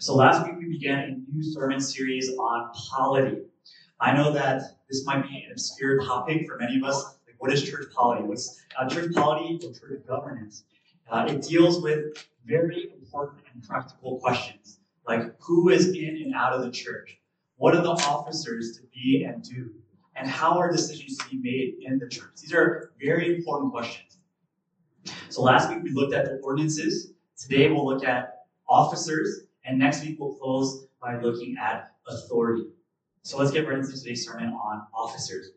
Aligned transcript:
So 0.00 0.14
last 0.14 0.46
week 0.46 0.54
we 0.58 0.68
began 0.68 0.98
a 1.00 1.34
new 1.34 1.42
sermon 1.42 1.80
series 1.80 2.30
on 2.38 2.70
polity. 2.72 3.38
I 3.98 4.12
know 4.12 4.30
that 4.32 4.62
this 4.88 5.04
might 5.04 5.24
be 5.24 5.42
an 5.44 5.50
obscure 5.50 5.98
topic 6.04 6.46
for 6.46 6.56
many 6.56 6.76
of 6.76 6.84
us. 6.84 7.18
Like, 7.26 7.34
what 7.38 7.52
is 7.52 7.68
church 7.68 7.92
polity? 7.92 8.22
What's 8.22 8.62
uh, 8.78 8.88
church 8.88 9.12
polity 9.12 9.58
or 9.66 9.72
church 9.72 10.06
governance? 10.06 10.62
Uh, 11.10 11.26
it 11.28 11.42
deals 11.42 11.82
with 11.82 12.16
very 12.46 12.92
important 12.94 13.42
and 13.52 13.60
practical 13.64 14.20
questions, 14.20 14.78
like 15.08 15.34
who 15.40 15.68
is 15.70 15.88
in 15.88 16.22
and 16.24 16.32
out 16.32 16.52
of 16.52 16.62
the 16.62 16.70
church? 16.70 17.18
What 17.56 17.74
are 17.74 17.82
the 17.82 17.90
officers 17.90 18.78
to 18.78 18.86
be 18.94 19.24
and 19.24 19.42
do? 19.42 19.68
And 20.14 20.28
how 20.28 20.58
are 20.58 20.70
decisions 20.70 21.18
to 21.18 21.28
be 21.28 21.38
made 21.38 21.84
in 21.84 21.98
the 21.98 22.06
church? 22.08 22.30
These 22.40 22.52
are 22.52 22.92
very 23.02 23.34
important 23.34 23.72
questions. 23.72 24.18
So 25.28 25.42
last 25.42 25.70
week 25.70 25.82
we 25.82 25.90
looked 25.90 26.14
at 26.14 26.26
the 26.26 26.38
ordinances. 26.44 27.14
Today 27.36 27.68
we'll 27.68 27.84
look 27.86 28.04
at 28.04 28.44
officers. 28.68 29.47
And 29.68 29.78
next 29.78 30.02
week 30.02 30.16
we'll 30.18 30.32
close 30.32 30.86
by 31.00 31.20
looking 31.20 31.56
at 31.60 31.92
authority. 32.08 32.64
So 33.20 33.36
let's 33.36 33.50
get 33.50 33.68
right 33.68 33.78
into 33.78 33.92
today's 33.92 34.26
sermon 34.26 34.54
on 34.54 34.86
officers. 34.94 35.50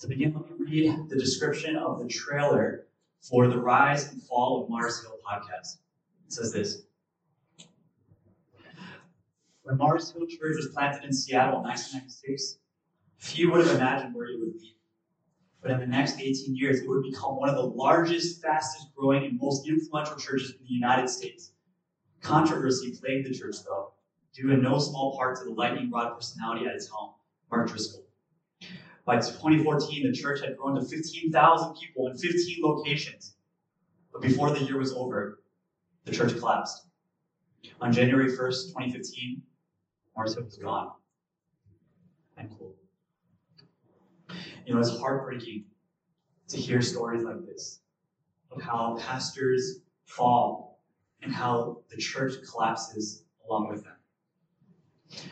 To 0.00 0.08
begin, 0.08 0.34
let 0.34 0.58
me 0.58 0.66
read 0.66 1.08
the 1.08 1.16
description 1.16 1.76
of 1.76 2.00
the 2.00 2.08
trailer 2.08 2.86
for 3.20 3.46
the 3.46 3.58
Rise 3.58 4.12
and 4.12 4.20
Fall 4.20 4.64
of 4.64 4.68
Mars 4.68 5.00
Hill 5.00 5.18
podcast. 5.24 5.78
It 6.26 6.32
says 6.32 6.52
this 6.52 6.82
When 9.62 9.76
Mars 9.76 10.12
Hill 10.12 10.26
Church 10.26 10.56
was 10.56 10.70
planted 10.74 11.04
in 11.04 11.12
Seattle 11.12 11.60
in 11.60 11.68
1996, 11.68 12.58
few 13.18 13.52
would 13.52 13.64
have 13.64 13.76
imagined 13.76 14.16
where 14.16 14.26
it 14.26 14.40
would 14.40 14.58
be. 14.58 14.75
But 15.66 15.72
in 15.72 15.80
the 15.80 15.96
next 15.96 16.20
18 16.20 16.54
years, 16.54 16.78
it 16.78 16.88
would 16.88 17.02
become 17.02 17.34
one 17.34 17.48
of 17.48 17.56
the 17.56 17.62
largest, 17.62 18.40
fastest 18.40 18.94
growing, 18.94 19.24
and 19.24 19.36
most 19.40 19.68
influential 19.68 20.14
churches 20.14 20.52
in 20.52 20.58
the 20.64 20.72
United 20.72 21.08
States. 21.08 21.54
Controversy 22.20 22.96
plagued 22.96 23.26
the 23.26 23.34
church, 23.34 23.56
though, 23.64 23.90
due 24.32 24.52
in 24.52 24.62
no 24.62 24.78
small 24.78 25.16
part 25.16 25.36
to 25.38 25.44
the 25.44 25.50
lightning 25.50 25.90
rod 25.90 26.14
personality 26.14 26.66
at 26.66 26.76
its 26.76 26.88
helm, 26.88 27.14
Mark 27.50 27.68
Driscoll. 27.68 28.04
By 29.04 29.16
2014, 29.16 30.06
the 30.08 30.16
church 30.16 30.40
had 30.40 30.56
grown 30.56 30.76
to 30.76 30.84
15,000 30.84 31.74
people 31.74 32.06
in 32.10 32.16
15 32.16 32.62
locations. 32.62 33.34
But 34.12 34.22
before 34.22 34.52
the 34.52 34.62
year 34.62 34.78
was 34.78 34.92
over, 34.92 35.42
the 36.04 36.12
church 36.12 36.38
collapsed. 36.38 36.86
On 37.80 37.92
January 37.92 38.30
1st, 38.30 38.68
2015, 38.68 39.42
Mars 40.16 40.36
was 40.36 40.58
gone. 40.58 40.92
Cool. 42.56 42.75
You 44.66 44.74
know, 44.74 44.80
it's 44.80 44.98
heartbreaking 44.98 45.64
to 46.48 46.56
hear 46.56 46.82
stories 46.82 47.22
like 47.22 47.46
this 47.46 47.82
of 48.50 48.60
how 48.60 48.98
pastors 48.98 49.82
fall 50.04 50.80
and 51.22 51.32
how 51.32 51.82
the 51.88 51.96
church 51.96 52.34
collapses 52.50 53.22
along 53.48 53.68
with 53.68 53.84
them. 53.84 53.94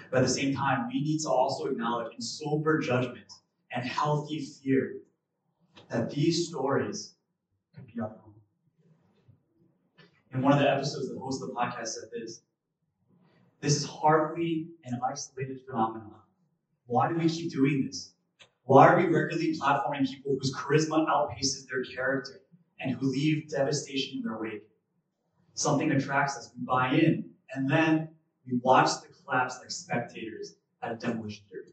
But 0.09 0.19
at 0.19 0.29
the 0.29 0.33
same 0.33 0.55
time, 0.55 0.87
we 0.87 1.01
need 1.03 1.19
to 1.23 1.31
also 1.31 1.65
acknowledge 1.67 2.15
in 2.15 2.21
sober 2.21 2.79
judgment 2.79 3.33
and 3.73 3.85
healthy 3.85 4.39
fear 4.39 5.01
that 5.89 6.11
these 6.11 6.49
stories 6.49 7.17
could 7.75 7.89
be 7.93 8.01
our 8.01 8.11
own. 8.11 8.35
In 10.33 10.43
one 10.43 10.53
of 10.53 10.61
the 10.61 10.71
episodes, 10.71 11.13
the 11.13 11.19
host 11.19 11.43
of 11.43 11.49
the 11.49 11.55
podcast 11.55 11.89
said 11.89 12.09
this 12.13 12.43
This 13.61 13.77
is 13.83 13.85
hardly 13.85 14.69
an 14.85 15.01
isolated 15.05 15.61
phenomenon. 15.67 16.15
Why 16.87 17.09
do 17.09 17.17
we 17.17 17.29
keep 17.29 17.51
doing 17.51 17.85
this? 17.85 18.14
Why 18.67 18.89
are 18.89 18.97
we 18.97 19.05
regularly 19.05 19.59
platforming 19.59 20.09
people 20.09 20.37
whose 20.41 20.55
charisma 20.55 21.07
outpaces 21.07 21.69
their 21.69 21.85
character 21.85 22.41
and 22.81 22.93
who 22.93 23.11
leave 23.11 23.51
devastation 23.51 24.19
in 24.19 24.23
their 24.23 24.39
wake? 24.39 24.63
Something 25.53 25.91
attracts 25.93 26.37
us, 26.37 26.51
we 26.57 26.65
buy 26.65 26.91
in, 26.93 27.31
and 27.55 27.71
then 27.71 28.09
we 28.47 28.59
watch 28.63 28.89
the 29.03 29.09
collapse 29.23 29.59
like 29.61 29.71
spectators 29.71 30.57
at 30.83 30.93
a 30.93 30.97
demolition 30.97 31.45
derby. 31.53 31.73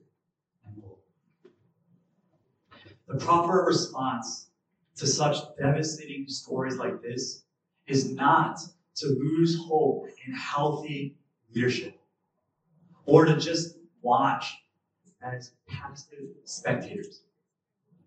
The 3.07 3.17
proper 3.17 3.63
response 3.65 4.49
to 4.95 5.07
such 5.07 5.37
devastating 5.57 6.27
stories 6.27 6.77
like 6.77 7.01
this 7.01 7.43
is 7.87 8.11
not 8.11 8.59
to 8.95 9.07
lose 9.07 9.59
hope 9.65 10.07
in 10.25 10.33
healthy 10.33 11.15
leadership 11.53 11.99
or 13.05 13.25
to 13.25 13.37
just 13.37 13.77
watch 14.01 14.60
as 15.23 15.51
passive 15.67 16.29
spectators. 16.45 17.21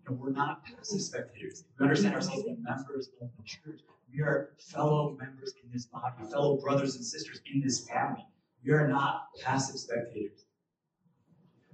And 0.07 0.19
we're 0.19 0.31
not 0.31 0.63
passive 0.65 1.01
spectators. 1.01 1.63
We 1.79 1.83
understand 1.83 2.15
ourselves 2.15 2.43
as 2.47 2.57
members 2.57 3.09
of 3.21 3.29
the 3.37 3.43
church. 3.43 3.81
We 4.13 4.21
are 4.21 4.51
fellow 4.59 5.17
members 5.19 5.53
in 5.63 5.71
this 5.71 5.85
body, 5.87 6.15
fellow 6.31 6.57
brothers 6.57 6.95
and 6.95 7.03
sisters 7.03 7.41
in 7.51 7.61
this 7.61 7.87
family. 7.87 8.25
We 8.63 8.71
are 8.71 8.87
not 8.87 9.27
passive 9.43 9.77
spectators. 9.79 10.45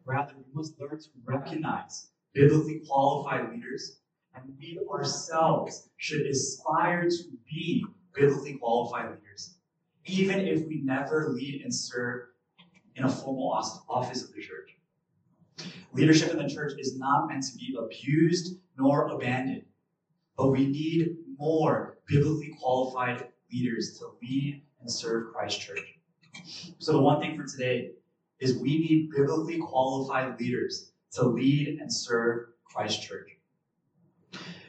Rather, 0.06 0.34
we 0.36 0.44
must 0.54 0.80
learn 0.80 0.98
to 1.00 1.08
recognize 1.26 2.10
biblically 2.34 2.82
qualified 2.88 3.52
leaders, 3.52 4.00
and 4.34 4.44
we 4.58 4.80
ourselves 4.92 5.90
should 5.98 6.26
aspire 6.26 7.10
to 7.10 7.24
be 7.50 7.86
biblically 8.16 8.58
qualified 8.58 9.12
leaders, 9.12 9.56
even 10.06 10.40
if 10.40 10.66
we 10.68 10.82
never 10.84 11.30
lead 11.30 11.62
and 11.64 11.74
serve 11.74 12.22
in 12.96 13.04
a 13.04 13.10
formal 13.10 13.52
office 13.90 14.24
of 14.24 14.34
the 14.34 14.42
church. 14.42 14.76
Leadership 15.94 16.32
in 16.32 16.38
the 16.38 16.50
church 16.50 16.74
is 16.80 16.98
not 16.98 17.28
meant 17.28 17.44
to 17.44 17.56
be 17.58 17.78
abused 17.78 18.58
nor 18.78 19.08
abandoned, 19.08 19.64
but 20.38 20.48
we 20.48 20.68
need 20.68 21.18
more 21.38 21.98
biblically 22.08 22.56
qualified 22.60 23.28
leaders 23.52 23.98
to 24.00 24.06
lead 24.22 24.62
and 24.80 24.92
serve 24.92 25.34
Christ 25.34 25.60
Church. 25.60 26.00
So, 26.80 26.94
the 26.94 27.02
one 27.02 27.20
thing 27.20 27.36
for 27.36 27.46
today 27.46 27.92
is 28.40 28.58
we 28.58 28.78
need 28.80 29.12
biblically 29.12 29.60
qualified 29.60 30.40
leaders 30.40 30.92
to 31.14 31.24
lead 31.26 31.80
and 31.80 31.94
serve 31.94 32.48
Christ 32.64 33.04
Church. 33.04 33.30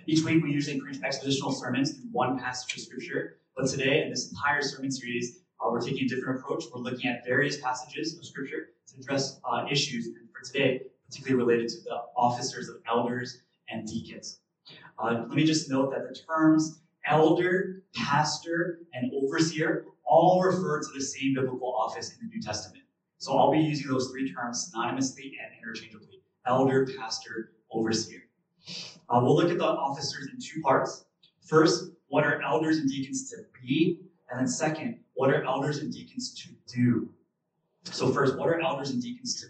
Each 0.06 0.24
week, 0.24 0.42
we 0.42 0.50
usually 0.50 0.80
preach 0.80 1.00
expositional 1.00 1.54
sermons 1.54 1.92
through 1.92 2.08
one 2.10 2.38
passage 2.38 2.74
of 2.74 2.80
Scripture, 2.80 3.38
but 3.56 3.68
today, 3.68 4.02
in 4.02 4.10
this 4.10 4.30
entire 4.30 4.60
sermon 4.60 4.90
series, 4.90 5.38
uh, 5.60 5.70
we're 5.70 5.80
taking 5.80 6.04
a 6.04 6.08
different 6.08 6.40
approach. 6.40 6.64
We're 6.74 6.80
looking 6.80 7.08
at 7.08 7.24
various 7.24 7.60
passages 7.60 8.18
of 8.18 8.24
Scripture 8.24 8.70
to 8.88 9.00
address 9.00 9.40
uh, 9.44 9.66
issues, 9.70 10.06
and 10.06 10.31
for 10.42 10.52
today, 10.52 10.82
particularly 11.06 11.42
related 11.42 11.68
to 11.70 11.82
the 11.84 12.02
officers 12.16 12.68
of 12.68 12.76
elders 12.88 13.42
and 13.68 13.86
deacons. 13.86 14.40
Uh, 14.98 15.24
let 15.28 15.30
me 15.30 15.44
just 15.44 15.70
note 15.70 15.90
that 15.90 16.08
the 16.08 16.14
terms 16.14 16.80
elder, 17.06 17.82
pastor, 17.94 18.80
and 18.94 19.10
overseer 19.14 19.86
all 20.04 20.42
refer 20.42 20.80
to 20.80 20.88
the 20.94 21.00
same 21.00 21.34
biblical 21.34 21.74
office 21.74 22.12
in 22.12 22.26
the 22.26 22.34
New 22.34 22.42
Testament. 22.42 22.84
So 23.18 23.36
I'll 23.36 23.52
be 23.52 23.58
using 23.58 23.90
those 23.90 24.10
three 24.10 24.32
terms 24.32 24.70
synonymously 24.70 25.32
and 25.42 25.52
interchangeably 25.60 26.20
elder, 26.46 26.86
pastor, 26.98 27.52
overseer. 27.70 28.22
Uh, 29.08 29.20
we'll 29.22 29.36
look 29.36 29.50
at 29.50 29.58
the 29.58 29.64
officers 29.64 30.28
in 30.32 30.40
two 30.40 30.60
parts. 30.60 31.04
First, 31.44 31.92
what 32.08 32.24
are 32.24 32.42
elders 32.42 32.78
and 32.78 32.88
deacons 32.88 33.30
to 33.30 33.36
be? 33.60 34.00
And 34.30 34.40
then 34.40 34.48
second, 34.48 34.98
what 35.14 35.30
are 35.30 35.44
elders 35.44 35.78
and 35.78 35.92
deacons 35.92 36.34
to 36.34 36.48
do? 36.72 37.08
So 37.84 38.12
first, 38.12 38.36
what 38.36 38.48
are 38.48 38.60
elders 38.60 38.90
and 38.90 39.02
deacons 39.02 39.40
to? 39.40 39.46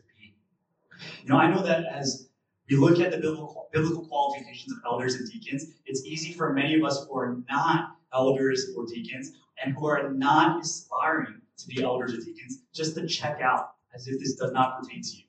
You 1.22 1.28
know, 1.28 1.36
I 1.36 1.50
know 1.50 1.62
that 1.62 1.84
as 1.86 2.28
we 2.68 2.76
look 2.76 3.00
at 3.00 3.10
the 3.10 3.18
biblical, 3.18 3.68
biblical 3.72 4.06
qualifications 4.06 4.72
of 4.72 4.78
elders 4.84 5.14
and 5.14 5.30
deacons, 5.30 5.66
it's 5.86 6.04
easy 6.04 6.32
for 6.32 6.52
many 6.52 6.74
of 6.74 6.84
us 6.84 7.06
who 7.06 7.16
are 7.18 7.36
not 7.50 7.96
elders 8.14 8.72
or 8.76 8.86
deacons 8.86 9.32
and 9.62 9.74
who 9.74 9.86
are 9.86 10.12
not 10.12 10.60
aspiring 10.60 11.40
to 11.58 11.66
be 11.68 11.82
elders 11.82 12.14
or 12.14 12.18
deacons 12.18 12.62
just 12.72 12.94
to 12.96 13.06
check 13.06 13.40
out 13.40 13.74
as 13.94 14.08
if 14.08 14.18
this 14.18 14.34
does 14.34 14.52
not 14.52 14.80
pertain 14.80 15.02
to 15.02 15.16
you. 15.16 15.24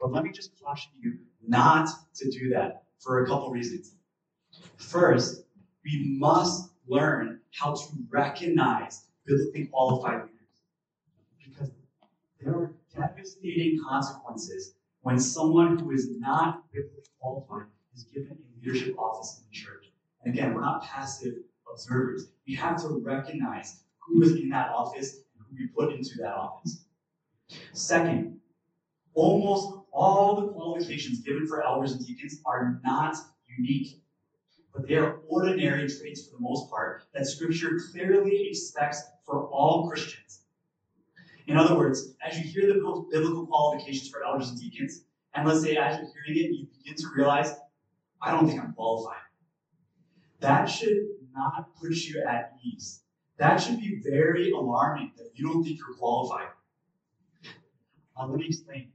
But 0.00 0.12
let 0.12 0.24
me 0.24 0.30
just 0.30 0.52
caution 0.62 0.92
you 1.00 1.18
not 1.46 1.88
to 2.16 2.30
do 2.30 2.50
that 2.50 2.84
for 2.98 3.22
a 3.22 3.26
couple 3.26 3.50
reasons. 3.50 3.94
First, 4.76 5.44
we 5.84 6.16
must 6.18 6.70
learn 6.86 7.40
how 7.52 7.74
to 7.74 7.84
recognize 8.10 9.04
biblically 9.24 9.66
qualified 9.66 10.22
leaders 10.22 10.62
because 11.44 11.70
there 12.40 12.54
are 12.54 12.74
devastating 12.94 13.80
consequences 13.86 14.74
when 15.06 15.20
someone 15.20 15.78
who 15.78 15.92
is 15.92 16.10
not 16.18 16.64
biblically 16.72 17.04
qualified 17.20 17.66
is 17.94 18.02
given 18.12 18.36
a 18.36 18.58
leadership 18.58 18.98
office 18.98 19.38
in 19.38 19.44
the 19.48 19.54
church. 19.54 19.84
And 20.24 20.34
again, 20.34 20.52
we're 20.52 20.62
not 20.62 20.82
passive 20.82 21.34
observers. 21.72 22.32
We 22.44 22.56
have 22.56 22.82
to 22.82 22.88
recognize 23.04 23.84
who 24.00 24.20
is 24.24 24.32
in 24.32 24.48
that 24.48 24.70
office 24.70 25.14
and 25.14 25.46
who 25.48 25.54
we 25.56 25.68
put 25.68 25.94
into 25.94 26.18
that 26.18 26.34
office. 26.34 26.86
Second, 27.72 28.40
almost 29.14 29.78
all 29.92 30.40
the 30.40 30.48
qualifications 30.48 31.20
given 31.20 31.46
for 31.46 31.64
elders 31.64 31.92
and 31.92 32.04
deacons 32.04 32.40
are 32.44 32.80
not 32.82 33.14
unique, 33.56 34.02
but 34.74 34.88
they 34.88 34.96
are 34.96 35.20
ordinary 35.28 35.88
traits 35.88 36.26
for 36.26 36.34
the 36.34 36.42
most 36.42 36.68
part 36.68 37.04
that 37.14 37.28
Scripture 37.28 37.78
clearly 37.92 38.48
expects 38.48 39.04
for 39.24 39.46
all 39.50 39.88
Christians. 39.88 40.25
In 41.46 41.56
other 41.56 41.76
words, 41.76 42.14
as 42.26 42.38
you 42.38 42.44
hear 42.44 42.66
the 42.66 43.06
biblical 43.10 43.46
qualifications 43.46 44.08
for 44.08 44.24
elders 44.24 44.50
and 44.50 44.60
deacons, 44.60 45.04
and 45.34 45.46
let's 45.46 45.62
say 45.62 45.76
as 45.76 45.98
you're 45.98 46.10
hearing 46.24 46.44
it, 46.44 46.56
you 46.56 46.66
begin 46.78 46.96
to 46.96 47.06
realize, 47.14 47.54
I 48.20 48.32
don't 48.32 48.48
think 48.48 48.60
I'm 48.60 48.72
qualified. 48.72 49.20
That 50.40 50.66
should 50.66 51.06
not 51.34 51.76
put 51.76 51.92
you 51.92 52.22
at 52.26 52.52
ease 52.64 53.02
That 53.38 53.58
should 53.58 53.78
be 53.78 54.00
very 54.02 54.50
alarming 54.52 55.12
that 55.18 55.30
you 55.34 55.46
don't 55.46 55.62
think 55.62 55.78
you're 55.78 55.96
qualified. 55.96 56.48
Uh, 58.18 58.26
let 58.26 58.38
me 58.38 58.46
explain. 58.46 58.92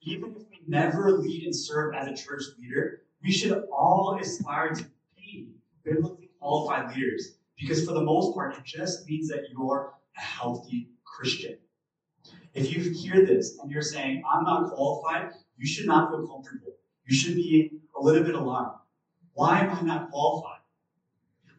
Even 0.00 0.30
if 0.30 0.42
we 0.50 0.60
never 0.66 1.12
lead 1.12 1.44
and 1.44 1.54
serve 1.54 1.94
as 1.94 2.08
a 2.08 2.14
church 2.14 2.42
leader, 2.58 3.02
we 3.22 3.30
should 3.30 3.52
all 3.70 4.18
aspire 4.20 4.74
to 4.74 4.84
be 5.16 5.50
biblically 5.84 6.30
qualified 6.40 6.94
leaders 6.96 7.36
because, 7.58 7.86
for 7.86 7.92
the 7.92 8.02
most 8.02 8.34
part, 8.34 8.56
it 8.56 8.64
just 8.64 9.06
means 9.08 9.28
that 9.28 9.44
you're 9.50 9.92
a 10.16 10.20
healthy 10.20 10.88
Christian. 11.04 11.58
If 12.54 12.72
you 12.72 12.92
hear 12.92 13.26
this 13.26 13.58
and 13.58 13.70
you're 13.70 13.82
saying, 13.82 14.22
I'm 14.30 14.44
not 14.44 14.70
qualified, 14.70 15.32
you 15.56 15.66
should 15.66 15.86
not 15.86 16.10
feel 16.10 16.26
comfortable. 16.26 16.74
You 17.06 17.16
should 17.16 17.34
be 17.34 17.70
a 17.98 18.02
little 18.02 18.22
bit 18.22 18.34
alarmed. 18.34 18.78
Why 19.32 19.60
am 19.60 19.70
I 19.70 19.80
not 19.80 20.10
qualified? 20.10 20.60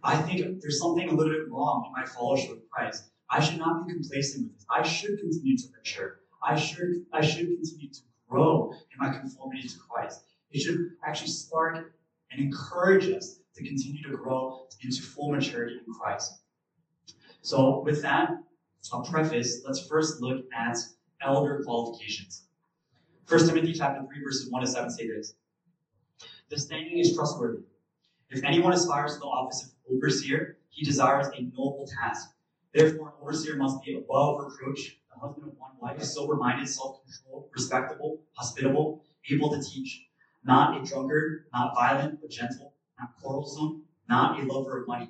I 0.03 0.15
think 0.21 0.61
there's 0.61 0.79
something 0.79 1.09
a 1.09 1.13
little 1.13 1.33
bit 1.33 1.49
wrong 1.49 1.85
in 1.87 1.91
my 1.91 2.07
fellowship 2.07 2.51
with 2.51 2.69
Christ. 2.69 3.09
I 3.29 3.41
should 3.41 3.57
not 3.57 3.85
be 3.85 3.93
complacent 3.93 4.45
with 4.45 4.53
this. 4.55 4.65
I 4.69 4.83
should 4.83 5.19
continue 5.19 5.57
to 5.57 5.63
mature. 5.75 6.19
I 6.41 6.55
should, 6.55 7.05
I 7.11 7.21
should 7.21 7.47
continue 7.47 7.89
to 7.89 7.99
grow 8.29 8.71
in 8.71 8.97
my 8.99 9.09
conformity 9.09 9.67
to 9.67 9.77
Christ. 9.89 10.21
It 10.51 10.61
should 10.61 10.91
actually 11.05 11.29
spark 11.29 11.93
and 12.31 12.39
encourage 12.39 13.09
us 13.09 13.39
to 13.55 13.63
continue 13.63 14.01
to 14.03 14.15
grow 14.15 14.67
into 14.81 15.01
full 15.01 15.31
maturity 15.31 15.77
in 15.85 15.93
Christ. 15.93 16.41
So, 17.41 17.81
with 17.81 18.01
that, 18.03 18.29
a 18.93 19.01
preface, 19.03 19.61
let's 19.65 19.87
first 19.87 20.21
look 20.21 20.45
at 20.55 20.77
elder 21.21 21.61
qualifications. 21.63 22.43
1 23.27 23.47
Timothy 23.47 23.73
chapter 23.73 24.05
3, 24.05 24.23
verses 24.23 24.51
1 24.51 24.61
to 24.61 24.67
7 24.67 24.89
say 24.91 25.07
this. 25.07 25.35
The 26.49 26.59
standing 26.59 26.99
is 26.99 27.15
trustworthy. 27.15 27.63
If 28.29 28.43
anyone 28.43 28.73
aspires 28.73 29.13
to 29.13 29.19
the 29.19 29.25
office 29.25 29.63
of 29.63 29.95
overseer, 29.95 30.57
he 30.69 30.85
desires 30.85 31.27
a 31.27 31.41
noble 31.41 31.87
task. 31.99 32.29
Therefore, 32.73 33.07
an 33.07 33.13
overseer 33.21 33.55
must 33.55 33.83
be 33.83 33.95
above 33.95 34.39
reproach, 34.39 34.97
the 35.13 35.19
husband 35.19 35.47
of 35.47 35.57
one 35.57 35.71
wife, 35.79 36.03
sober 36.03 36.35
minded, 36.35 36.67
self 36.67 36.97
controlled, 37.03 37.49
respectable, 37.53 38.21
hospitable, 38.33 39.03
able 39.31 39.49
to 39.49 39.61
teach, 39.61 40.05
not 40.43 40.79
a 40.79 40.85
drunkard, 40.85 41.45
not 41.53 41.73
violent, 41.73 42.19
but 42.21 42.29
gentle, 42.29 42.73
not 42.99 43.15
quarrelsome, 43.21 43.83
not 44.07 44.39
a 44.39 44.43
lover 44.45 44.81
of 44.81 44.87
money. 44.87 45.09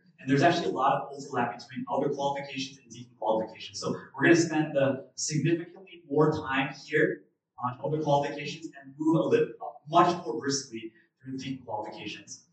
and 0.21 0.29
there's 0.29 0.43
actually 0.43 0.67
a 0.67 0.71
lot 0.71 0.93
of 0.93 1.09
overlap 1.11 1.57
between 1.57 1.83
elder 1.89 2.09
qualifications 2.09 2.77
and 2.77 2.91
deacon 2.91 3.13
qualifications. 3.19 3.79
So 3.79 3.91
we're 4.15 4.25
going 4.25 4.35
to 4.35 4.41
spend 4.41 4.75
the 4.75 5.07
significantly 5.15 6.03
more 6.09 6.31
time 6.31 6.73
here 6.85 7.23
on 7.63 7.79
elder 7.83 8.03
qualifications 8.03 8.65
and 8.65 8.93
move 8.97 9.25
a 9.25 9.27
little 9.27 9.47
much 9.89 10.15
more 10.23 10.39
briskly 10.39 10.91
through 11.23 11.37
deacon 11.37 11.65
qualifications. 11.65 12.45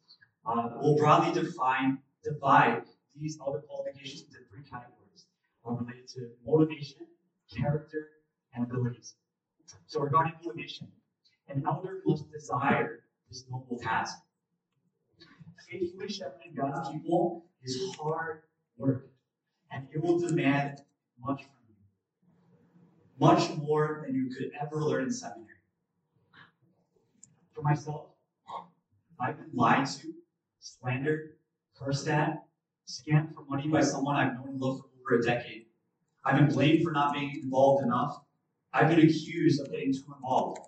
Uh, 0.47 0.71
we'll 0.77 0.97
broadly 0.97 1.33
define 1.41 1.99
divide 2.25 2.83
these 3.15 3.39
elder 3.47 3.61
qualifications 3.61 4.23
into 4.23 4.39
three 4.51 4.63
categories 4.63 5.27
uh, 5.67 5.73
related 5.73 6.09
to 6.09 6.31
motivation, 6.47 7.07
character, 7.55 8.09
and 8.55 8.65
abilities. 8.65 9.15
So 9.87 10.01
regarding 10.01 10.33
motivation, 10.43 10.89
an 11.49 11.65
elder 11.67 12.01
must 12.07 12.31
desire 12.31 13.01
this 13.29 13.45
noble 13.51 13.79
task. 13.79 14.17
Faithfully 15.71 16.09
shepherding 16.09 16.55
God's 16.57 16.89
people 16.91 17.45
is 17.63 17.97
hard 17.97 18.43
work, 18.77 19.11
and 19.71 19.87
it 19.93 20.03
will 20.03 20.19
demand 20.19 20.81
much 21.21 21.43
from 21.43 21.53
you. 21.69 21.75
Much 23.19 23.57
more 23.59 24.05
than 24.07 24.15
you 24.15 24.35
could 24.35 24.51
ever 24.61 24.77
learn 24.77 25.05
in 25.05 25.13
seminary. 25.13 25.45
For 27.55 27.63
myself, 27.63 28.07
I've 29.21 29.37
been 29.37 29.51
lied 29.53 29.87
to, 29.87 30.15
slandered, 30.61 31.35
cursed 31.77 32.09
at, 32.09 32.45
scammed 32.87 33.35
for 33.35 33.45
money 33.49 33.69
by 33.69 33.81
someone 33.81 34.17
I've 34.17 34.35
known 34.35 34.49
and 34.51 34.61
loved 34.61 34.83
for 34.83 35.15
over 35.15 35.21
a 35.21 35.25
decade. 35.25 35.67
I've 36.25 36.37
been 36.37 36.55
blamed 36.55 36.85
for 36.85 36.93
not 36.93 37.15
being 37.15 37.41
involved 37.43 37.85
enough. 37.85 38.23
I've 38.73 38.89
been 38.89 39.01
accused 39.01 39.61
of 39.61 39.71
getting 39.71 39.93
too 39.93 40.15
involved. 40.15 40.61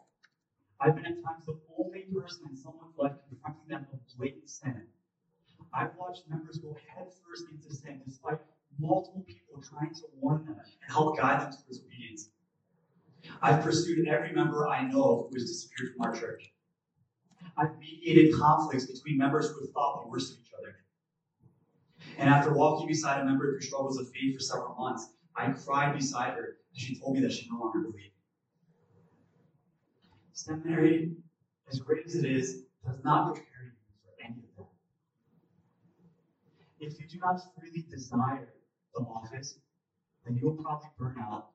I've 0.81 0.97
been 0.97 1.07
at 1.07 1.23
times 1.23 1.45
the 1.47 1.61
only 1.79 2.07
person 2.13 2.47
in 2.51 2.57
someone's 2.57 2.97
life 2.97 3.13
confronting 3.29 3.69
them 3.69 3.87
of 3.93 4.01
blatant 4.17 4.49
sin. 4.49 4.87
I've 5.73 5.95
watched 5.97 6.29
members 6.29 6.59
go 6.59 6.77
headfirst 6.95 7.47
into 7.51 7.75
sin 7.75 8.01
despite 8.05 8.39
multiple 8.79 9.25
people 9.27 9.63
trying 9.63 9.95
to 9.95 10.03
warn 10.21 10.45
them 10.45 10.57
and 10.57 10.93
help 10.93 11.17
guide 11.17 11.41
them 11.41 11.53
towards 11.53 11.81
obedience. 11.81 12.31
I've 13.43 13.63
pursued 13.63 14.09
every 14.09 14.33
member 14.33 14.67
I 14.67 14.83
know 14.83 15.29
who 15.29 15.35
has 15.35 15.45
disappeared 15.45 15.95
from 15.95 16.07
our 16.07 16.15
church. 16.15 16.53
I've 17.57 17.79
mediated 17.79 18.35
conflicts 18.35 18.87
between 18.87 19.19
members 19.19 19.49
who 19.51 19.61
have 19.61 19.71
thought 19.73 20.03
the 20.03 20.09
worst 20.09 20.33
of 20.33 20.39
each 20.41 20.53
other. 20.59 20.77
And 22.19 22.29
after 22.29 22.53
walking 22.53 22.87
beside 22.87 23.21
a 23.21 23.25
member 23.25 23.53
through 23.53 23.61
struggles 23.61 23.99
of 23.99 24.11
faith 24.11 24.37
for 24.37 24.41
several 24.41 24.75
months, 24.75 25.11
I 25.37 25.51
cried 25.51 25.95
beside 25.97 26.35
her 26.35 26.57
as 26.75 26.81
she 26.81 26.99
told 26.99 27.15
me 27.15 27.21
that 27.23 27.33
she 27.33 27.49
no 27.51 27.61
longer 27.61 27.81
believed. 27.81 28.15
Seminary, 30.33 31.13
as 31.71 31.81
great 31.81 32.07
as 32.07 32.15
it 32.15 32.25
is, 32.25 32.65
does 32.85 33.03
not 33.05 33.35
prepare 33.35 33.65
you 33.65 33.73
for 34.03 34.25
any 34.25 34.43
of 34.43 34.57
that. 34.57 34.67
If 36.81 36.99
you 36.99 37.07
do 37.07 37.19
not 37.19 37.39
freely 37.55 37.85
desire 37.91 38.55
the 38.95 39.03
office, 39.03 39.59
then 40.25 40.37
you 40.37 40.47
will 40.47 40.65
probably 40.65 40.89
burn 40.99 41.17
out 41.21 41.51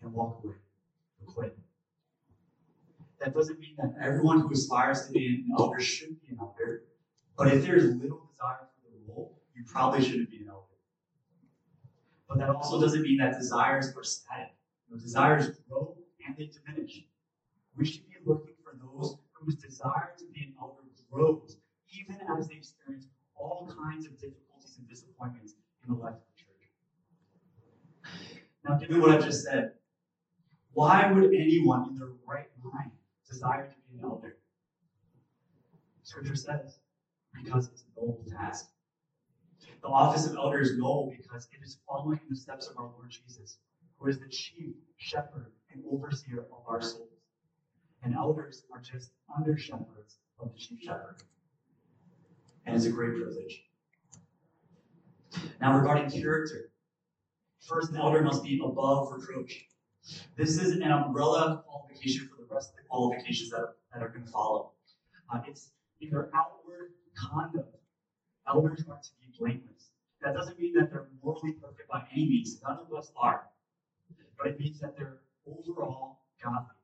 and 0.00 0.14
walk 0.14 0.42
away 0.42 0.54
or 1.20 1.26
quit. 1.26 1.58
That 3.20 3.34
doesn't 3.34 3.60
mean 3.60 3.76
that 3.76 3.94
everyone 4.00 4.40
who 4.40 4.50
aspires 4.50 5.06
to 5.06 5.12
be 5.12 5.26
an 5.26 5.54
elder 5.58 5.78
should 5.78 6.18
be 6.22 6.32
an 6.32 6.38
elder, 6.40 6.84
but 7.36 7.52
if 7.52 7.66
there's 7.66 7.84
little 7.96 8.30
desire 8.32 8.68
for 8.82 8.90
the 8.90 9.12
role, 9.12 9.42
you 9.54 9.62
probably 9.66 10.02
shouldn't 10.02 10.30
be 10.30 10.38
an 10.38 10.48
elder. 10.48 10.76
But 12.26 12.38
that 12.38 12.48
also 12.48 12.80
doesn't 12.80 13.02
mean 13.02 13.18
that 13.18 13.38
desires 13.38 13.94
are 13.94 14.04
static. 14.04 14.54
You 14.88 14.98
desires 14.98 15.50
grow 15.68 15.98
and 16.26 16.34
they 16.34 16.48
diminish. 16.48 17.04
We 17.76 17.84
should 17.84 18.08
be 18.08 18.16
looking 18.24 18.54
for 18.64 18.72
those 18.80 19.18
whose 19.32 19.56
desire 19.56 20.14
to 20.16 20.24
be 20.32 20.44
an 20.44 20.54
elder 20.58 20.80
grows, 21.12 21.58
even 21.90 22.16
as 22.38 22.48
they 22.48 22.54
experience 22.54 23.06
all 23.36 23.66
kinds 23.66 24.06
of 24.06 24.12
difficulties 24.12 24.45
and 24.78 24.88
disappointments 24.88 25.54
in 25.86 25.94
the 25.94 26.00
life 26.00 26.14
of 26.14 26.20
the 26.20 26.42
church. 26.42 26.70
Now, 28.64 28.76
given 28.76 29.00
what 29.00 29.10
I've 29.10 29.24
just 29.24 29.44
said, 29.44 29.72
why 30.72 31.10
would 31.10 31.34
anyone 31.34 31.88
in 31.90 31.98
their 31.98 32.08
right 32.26 32.48
mind 32.62 32.90
desire 33.28 33.66
to 33.66 33.74
be 33.90 33.98
an 33.98 34.04
elder? 34.04 34.36
Scripture 36.02 36.36
says, 36.36 36.78
because 37.34 37.68
it's 37.68 37.82
a 37.82 38.00
noble 38.00 38.24
task. 38.30 38.68
The 39.82 39.88
office 39.88 40.26
of 40.26 40.36
elder 40.36 40.60
is 40.60 40.76
noble 40.76 41.14
because 41.16 41.48
it 41.52 41.64
is 41.64 41.78
following 41.86 42.20
in 42.22 42.28
the 42.30 42.36
steps 42.36 42.68
of 42.68 42.76
our 42.78 42.90
Lord 42.96 43.10
Jesus, 43.10 43.58
who 43.98 44.08
is 44.08 44.18
the 44.18 44.28
chief 44.28 44.74
shepherd 44.96 45.52
and 45.72 45.82
overseer 45.90 46.40
of 46.40 46.66
our 46.68 46.82
souls. 46.82 47.08
And 48.02 48.14
elders 48.14 48.64
are 48.72 48.80
just 48.80 49.10
under 49.36 49.56
shepherds 49.56 50.18
of 50.40 50.52
the 50.52 50.58
chief 50.58 50.80
shepherd. 50.82 51.16
And 52.64 52.76
it's 52.76 52.86
a 52.86 52.90
great 52.90 53.14
privilege. 53.14 53.65
Now, 55.60 55.76
regarding 55.78 56.10
character, 56.10 56.70
first, 57.66 57.90
an 57.90 57.96
elder 57.96 58.22
must 58.22 58.42
be 58.42 58.60
above 58.64 59.12
reproach. 59.12 59.66
This 60.36 60.58
is 60.58 60.72
an 60.72 60.82
umbrella 60.82 61.64
qualification 61.66 62.28
for 62.28 62.42
the 62.42 62.54
rest 62.54 62.70
of 62.70 62.76
the 62.76 62.82
qualifications 62.88 63.50
that, 63.50 63.74
that 63.92 64.02
are 64.02 64.08
going 64.08 64.24
to 64.24 64.30
follow. 64.30 64.72
Uh, 65.32 65.40
it's 65.48 65.72
in 66.00 66.10
their 66.10 66.30
outward 66.34 66.92
conduct. 67.16 67.74
Elders 68.48 68.84
are 68.88 69.00
to 69.02 69.10
be 69.20 69.34
blameless. 69.38 69.90
That 70.22 70.34
doesn't 70.34 70.58
mean 70.58 70.74
that 70.74 70.90
they're 70.90 71.08
morally 71.22 71.52
perfect 71.52 71.88
by 71.88 72.06
any 72.12 72.28
means. 72.28 72.60
None 72.62 72.78
of 72.78 72.96
us 72.96 73.10
are. 73.16 73.48
But 74.38 74.48
it 74.48 74.60
means 74.60 74.78
that 74.80 74.96
they're 74.96 75.18
overall 75.46 76.20
godly. 76.42 76.74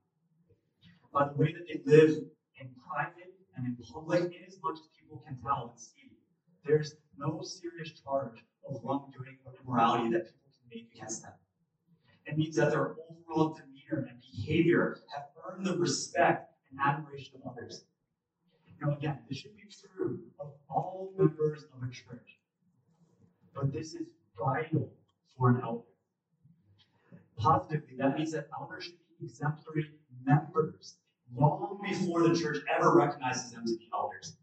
By 1.12 1.28
the 1.28 1.34
way 1.34 1.52
that 1.52 1.66
they 1.68 1.80
live 1.84 2.24
in 2.60 2.70
private 2.88 3.34
and 3.56 3.66
in 3.66 3.76
public, 3.92 4.22
in 4.22 4.44
as 4.46 4.58
much 4.62 4.78
as 4.80 4.88
people 4.98 5.22
can 5.26 5.36
tell 5.42 5.70
and 5.70 5.80
see, 5.80 6.10
there's 6.64 6.94
no 7.22 7.40
serious 7.42 7.92
charge 8.02 8.44
of 8.68 8.80
wrongdoing 8.82 9.38
or 9.44 9.52
immorality 9.62 10.10
that 10.10 10.24
people 10.24 10.50
can 10.50 10.68
make 10.70 10.90
against 10.94 11.22
them. 11.22 11.32
It 12.26 12.36
means 12.36 12.56
that 12.56 12.70
their 12.70 12.94
overall 13.10 13.54
demeanor 13.54 14.08
and 14.08 14.18
behavior 14.20 14.98
have 15.14 15.24
earned 15.44 15.66
the 15.66 15.76
respect 15.76 16.52
and 16.70 16.80
admiration 16.80 17.40
of 17.44 17.52
others. 17.52 17.84
Now, 18.80 18.96
again, 18.96 19.18
this 19.28 19.38
should 19.38 19.54
be 19.56 19.62
true 19.96 20.20
of 20.40 20.52
all 20.68 21.12
members 21.16 21.64
of 21.64 21.88
a 21.88 21.92
church. 21.92 22.38
But 23.54 23.72
this 23.72 23.94
is 23.94 24.08
vital 24.36 24.90
for 25.36 25.50
an 25.50 25.60
elder. 25.62 25.82
Positively, 27.36 27.96
that 27.98 28.16
means 28.16 28.32
that 28.32 28.48
elders 28.58 28.84
should 28.84 28.94
be 29.20 29.26
exemplary 29.26 29.90
members 30.24 30.96
long 31.34 31.80
before 31.82 32.28
the 32.28 32.36
church 32.38 32.58
ever 32.74 32.94
recognizes 32.94 33.52
them 33.52 33.64
to 33.66 33.76
be 33.76 33.88
elders. 33.92 34.36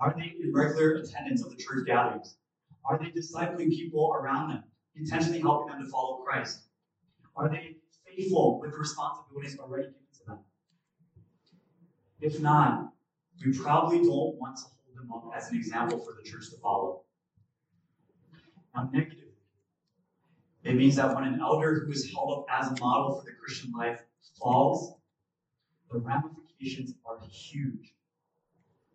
Are 0.00 0.14
they 0.16 0.34
in 0.40 0.52
regular 0.52 0.94
attendance 0.94 1.44
of 1.44 1.50
the 1.50 1.56
church 1.56 1.86
gatherings? 1.86 2.36
Are 2.84 2.98
they 2.98 3.10
discipling 3.10 3.68
people 3.68 4.14
around 4.14 4.48
them, 4.48 4.64
intentionally 4.96 5.40
helping 5.40 5.68
them 5.72 5.84
to 5.84 5.90
follow 5.90 6.22
Christ? 6.24 6.62
Are 7.36 7.50
they 7.50 7.76
faithful 8.06 8.60
with 8.60 8.72
the 8.72 8.78
responsibilities 8.78 9.58
already 9.58 9.88
given 9.88 10.00
to 10.18 10.26
them? 10.26 10.38
If 12.20 12.40
not, 12.40 12.92
we 13.44 13.52
probably 13.52 13.98
don't 13.98 14.38
want 14.38 14.56
to 14.56 14.62
hold 14.62 14.96
them 14.96 15.12
up 15.12 15.36
as 15.36 15.50
an 15.50 15.56
example 15.56 15.98
for 15.98 16.14
the 16.14 16.28
church 16.28 16.50
to 16.50 16.56
follow. 16.56 17.02
Now, 18.74 18.88
negatively, 18.92 19.34
it 20.62 20.74
means 20.74 20.96
that 20.96 21.14
when 21.14 21.24
an 21.24 21.40
elder 21.40 21.84
who 21.84 21.92
is 21.92 22.10
held 22.10 22.38
up 22.38 22.46
as 22.50 22.68
a 22.68 22.80
model 22.82 23.18
for 23.18 23.24
the 23.24 23.32
Christian 23.32 23.72
life 23.72 24.00
falls, 24.38 24.94
the 25.90 25.98
ramifications 25.98 26.94
are 27.04 27.18
huge. 27.28 27.94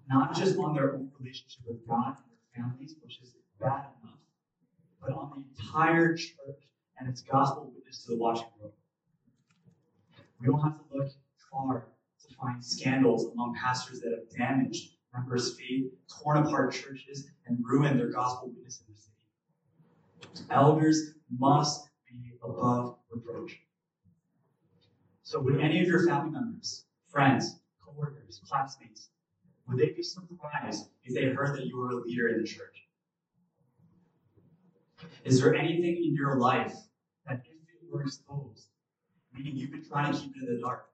Not 0.08 0.36
just 0.36 0.58
on 0.58 0.74
their 0.74 0.94
own 0.94 1.12
relationship 1.20 1.64
with 1.68 1.88
God 1.88 2.08
and 2.08 2.16
their 2.30 2.64
families, 2.64 2.96
which 3.02 3.20
is 3.22 3.34
bad 3.60 3.86
enough, 4.02 4.20
but 5.02 5.12
on 5.12 5.32
the 5.32 5.64
entire 5.64 6.16
church 6.16 6.68
and 7.00 7.10
its 7.10 7.22
gospel 7.22 7.72
witness 7.76 8.06
to 8.06 8.12
the 8.12 8.18
watching 8.18 8.48
world. 8.60 8.74
We 10.40 10.48
don't 10.48 10.62
have 10.62 10.78
to 10.78 10.98
look 10.98 11.12
far 11.52 11.88
to 12.28 12.36
find 12.36 12.64
scandals 12.64 13.32
among 13.34 13.56
pastors 13.56 14.00
that 14.02 14.12
have 14.12 14.38
damaged 14.38 14.92
members' 15.14 15.58
faith, 15.58 15.92
torn 16.22 16.46
apart 16.46 16.74
churches, 16.74 17.28
and 17.48 17.58
ruined 17.64 18.00
their 18.00 18.12
gospel 18.12 18.50
witness 18.50 18.82
in 18.88 18.94
the 18.94 19.00
city. 19.00 20.48
Elders 20.52 21.14
must 21.40 21.90
be 22.10 22.34
above 22.44 22.98
reproach. 23.10 23.60
So, 25.24 25.40
would 25.40 25.60
any 25.60 25.82
of 25.82 25.88
your 25.88 26.06
family 26.06 26.32
members, 26.32 26.86
friends, 27.10 27.60
coworkers, 27.84 28.42
classmates, 28.48 29.10
would 29.68 29.78
they 29.80 29.92
be 29.92 30.04
surprised 30.04 30.90
if 31.04 31.14
they 31.14 31.26
heard 31.26 31.56
that 31.58 31.66
you 31.66 31.78
were 31.78 31.90
a 31.90 31.96
leader 31.96 32.28
in 32.30 32.42
the 32.42 32.48
church? 32.48 32.88
Is 35.24 35.42
there 35.42 35.56
anything 35.56 35.98
in 35.98 36.14
your 36.14 36.38
life 36.38 36.76
that, 37.28 37.42
if 37.46 37.84
it 37.84 37.92
were 37.92 38.04
exposed, 38.04 38.68
meaning 39.34 39.56
you've 39.56 39.72
been 39.72 39.84
trying 39.84 40.14
to 40.14 40.20
keep 40.20 40.36
it 40.36 40.48
in 40.48 40.56
the 40.56 40.62
dark, 40.62 40.88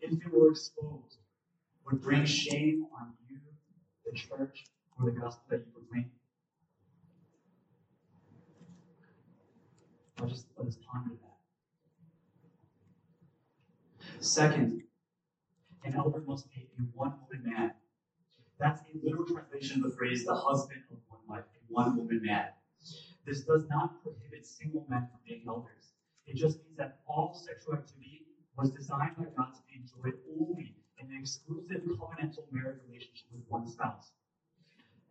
if 0.00 0.12
it 0.12 0.32
were 0.32 0.50
exposed, 0.50 1.18
would 1.86 2.00
bring 2.00 2.24
shame 2.24 2.86
on 2.98 3.12
you, 3.28 3.38
the 4.04 4.16
church, 4.16 4.64
or 4.98 5.10
the 5.10 5.12
gospel 5.12 5.44
that 5.50 5.58
you 5.58 5.72
proclaim? 5.72 6.10
I'll 10.20 10.26
just 10.26 10.46
let 10.56 10.68
us 10.68 10.78
ponder 10.90 11.14
that. 11.14 11.34
Second, 14.24 14.83
an 15.84 15.94
elder 15.94 16.22
must 16.26 16.50
be 16.50 16.68
a 16.78 16.82
one 16.94 17.14
woman 17.20 17.42
man. 17.44 17.74
That's 18.58 18.80
a 18.82 18.98
literal 19.04 19.26
translation 19.26 19.84
of 19.84 19.90
the 19.90 19.96
phrase 19.96 20.24
the 20.24 20.34
husband 20.34 20.82
of 20.90 20.98
one 21.08 21.20
wife, 21.28 21.44
a 21.44 21.72
one 21.72 21.96
woman 21.96 22.22
man. 22.22 22.48
This 23.26 23.44
does 23.44 23.68
not 23.68 24.02
prohibit 24.02 24.46
single 24.46 24.86
men 24.88 25.08
from 25.10 25.20
being 25.26 25.44
elders. 25.46 25.92
It 26.26 26.36
just 26.36 26.58
means 26.64 26.76
that 26.78 27.00
all 27.06 27.34
sexual 27.34 27.74
activity 27.74 28.26
was 28.56 28.70
designed 28.70 29.16
by 29.16 29.24
God 29.36 29.52
to 29.54 29.60
be 29.68 29.80
enjoyed 29.80 30.18
only 30.40 30.74
in 30.98 31.10
an 31.10 31.20
exclusive 31.20 31.82
covenantal 31.82 32.50
marriage 32.50 32.80
relationship 32.86 33.26
with 33.32 33.44
one 33.48 33.66
spouse. 33.66 34.12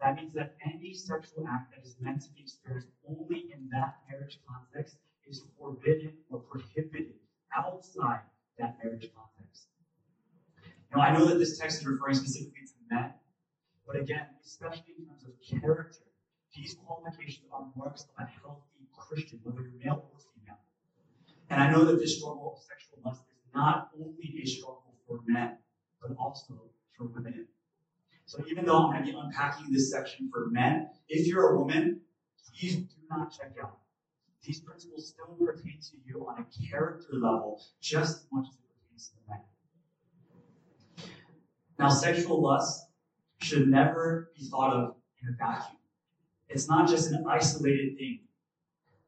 That 0.01 0.15
means 0.15 0.33
that 0.33 0.55
any 0.65 0.93
sexual 0.93 1.47
act 1.47 1.75
that 1.75 1.85
is 1.85 1.95
meant 1.99 2.21
to 2.23 2.31
be 2.31 2.41
experienced 2.41 2.89
only 3.07 3.51
in 3.53 3.69
that 3.71 3.99
marriage 4.09 4.39
context 4.47 4.97
is 5.27 5.43
forbidden 5.57 6.13
or 6.29 6.39
prohibited 6.39 7.13
outside 7.55 8.21
that 8.57 8.77
marriage 8.83 9.09
context. 9.15 9.67
Now, 10.95 11.01
I 11.01 11.17
know 11.17 11.25
that 11.25 11.39
this 11.39 11.57
text 11.57 11.81
is 11.81 11.87
referring 11.87 12.15
specifically 12.15 12.67
to 12.67 12.95
men, 12.95 13.13
but 13.87 13.95
again, 13.95 14.27
especially 14.45 14.93
in 14.99 15.05
terms 15.05 15.23
of 15.25 15.31
character, 15.41 16.05
these 16.55 16.75
qualifications 16.85 17.47
are 17.51 17.65
marks 17.75 18.03
of 18.03 18.09
a 18.19 18.25
healthy 18.27 18.87
Christian, 18.95 19.39
whether 19.43 19.61
you're 19.61 19.71
male 19.83 20.05
or 20.11 20.19
female. 20.35 20.59
And 21.49 21.63
I 21.63 21.71
know 21.71 21.83
that 21.85 21.99
this 21.99 22.17
struggle 22.17 22.53
of 22.55 22.63
sexual 22.63 22.99
lust 23.03 23.23
is 23.31 23.41
not 23.55 23.89
only 23.99 24.39
a 24.41 24.45
struggle 24.45 24.93
for 25.07 25.19
men, 25.25 25.57
but 25.99 26.15
also 26.17 26.61
for 26.95 27.07
women. 27.07 27.47
So 28.25 28.43
even 28.49 28.65
though 28.65 28.77
I'm 28.77 28.91
going 28.91 29.05
to 29.05 29.11
be 29.11 29.17
unpacking 29.17 29.71
this 29.71 29.91
section 29.91 30.29
for 30.31 30.47
men, 30.51 30.89
if 31.09 31.27
you're 31.27 31.55
a 31.55 31.59
woman, 31.59 32.01
please 32.49 32.75
do 32.75 32.95
not 33.09 33.31
check 33.31 33.53
out. 33.61 33.79
These 34.43 34.59
principles 34.61 35.07
still 35.09 35.35
pertain 35.43 35.79
to 35.81 35.97
you 36.05 36.27
on 36.27 36.45
a 36.45 36.69
character 36.69 37.13
level 37.13 37.61
just 37.81 38.17
as 38.17 38.27
much 38.31 38.47
as 38.49 38.55
it 38.55 38.61
pertains 38.69 39.09
to 39.09 39.15
the 39.15 39.31
men. 39.31 39.41
Now, 41.83 41.89
sexual 41.89 42.41
lust 42.41 42.87
should 43.41 43.67
never 43.67 44.31
be 44.37 44.45
thought 44.45 44.71
of 44.71 44.95
in 45.21 45.27
a 45.27 45.31
vacuum. 45.33 45.75
It's 46.47 46.69
not 46.69 46.87
just 46.87 47.11
an 47.11 47.25
isolated 47.29 47.97
thing. 47.97 48.21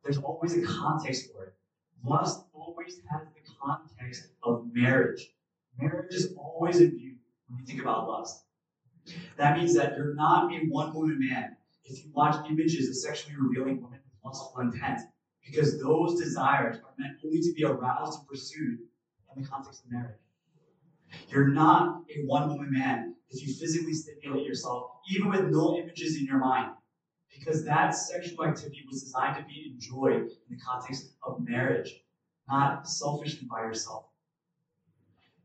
There's 0.03 0.17
always 0.17 0.57
a 0.57 0.61
context 0.61 1.31
for 1.31 1.45
it. 1.45 1.53
Lust 2.03 2.43
always 2.53 2.99
has 3.09 3.27
the 3.33 3.53
context 3.63 4.27
of 4.43 4.65
marriage. 4.73 5.31
Marriage 5.79 6.13
is 6.13 6.33
always 6.37 6.81
in 6.81 6.91
view 6.97 7.15
when 7.47 7.61
you 7.61 7.65
think 7.65 7.81
about 7.81 8.09
lust. 8.09 8.43
That 9.37 9.57
means 9.57 9.73
that 9.75 9.95
you're 9.95 10.13
not 10.13 10.51
a 10.51 10.57
one 10.65 10.93
woman 10.93 11.17
man 11.17 11.55
if 11.85 12.03
you 12.03 12.11
watch 12.13 12.45
images 12.49 12.89
of 12.89 12.97
sexually 12.97 13.37
revealing 13.39 13.81
women 13.81 14.01
with 14.03 14.25
lustful 14.25 14.59
intent, 14.59 14.99
because 15.45 15.81
those 15.81 16.19
desires 16.19 16.75
are 16.75 16.93
meant 16.99 17.19
only 17.23 17.39
to 17.39 17.53
be 17.53 17.63
aroused 17.63 18.19
and 18.19 18.27
pursued 18.27 18.79
in 19.33 19.41
the 19.41 19.47
context 19.47 19.85
of 19.85 19.91
marriage. 19.93 20.24
You're 21.29 21.49
not 21.49 22.03
a 22.15 22.25
one 22.25 22.49
woman 22.49 22.71
man 22.71 23.15
if 23.29 23.45
you 23.45 23.53
physically 23.53 23.93
stimulate 23.93 24.45
yourself, 24.45 24.91
even 25.09 25.29
with 25.29 25.49
no 25.49 25.77
images 25.77 26.17
in 26.17 26.25
your 26.25 26.39
mind, 26.39 26.71
because 27.33 27.65
that 27.65 27.91
sexual 27.91 28.45
activity 28.45 28.83
was 28.89 29.01
designed 29.01 29.37
to 29.37 29.43
be 29.43 29.73
enjoyed 29.73 30.21
in 30.21 30.29
the 30.49 30.57
context 30.57 31.15
of 31.23 31.39
marriage, 31.41 32.01
not 32.47 32.87
selfishly 32.87 33.47
by 33.49 33.61
yourself. 33.61 34.05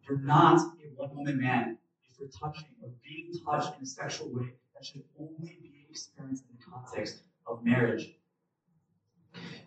You're 0.08 0.20
not 0.20 0.58
a 0.58 0.94
one 0.96 1.16
woman 1.16 1.40
man 1.40 1.78
if 2.04 2.18
you're 2.18 2.28
touching 2.28 2.68
or 2.82 2.90
being 3.04 3.32
touched 3.44 3.76
in 3.76 3.82
a 3.82 3.86
sexual 3.86 4.28
way 4.32 4.54
that 4.74 4.84
should 4.84 5.04
only 5.18 5.58
be 5.62 5.86
experienced 5.88 6.44
in 6.50 6.56
the 6.56 6.64
context 6.64 7.22
of 7.46 7.64
marriage. 7.64 8.14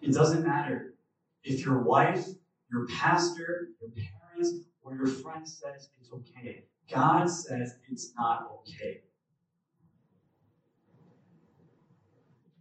It 0.01 0.13
doesn't 0.13 0.45
matter 0.45 0.95
if 1.43 1.65
your 1.65 1.79
wife, 1.81 2.25
your 2.71 2.87
pastor, 2.87 3.69
your 3.81 3.91
parents, 3.91 4.65
or 4.83 4.95
your 4.95 5.07
friend 5.07 5.47
says 5.47 5.89
it's 5.99 6.11
okay. 6.11 6.65
God 6.91 7.29
says 7.29 7.75
it's 7.89 8.13
not 8.17 8.49
okay. 8.59 9.01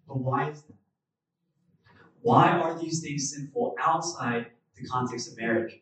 But 0.07 0.19
why 0.19 0.51
is 0.51 0.63
that? 0.63 0.75
Why 2.21 2.51
are 2.51 2.79
these 2.79 3.01
things 3.01 3.35
sinful 3.35 3.75
outside 3.81 4.47
the 4.77 4.87
context 4.87 5.33
of 5.33 5.39
marriage? 5.39 5.75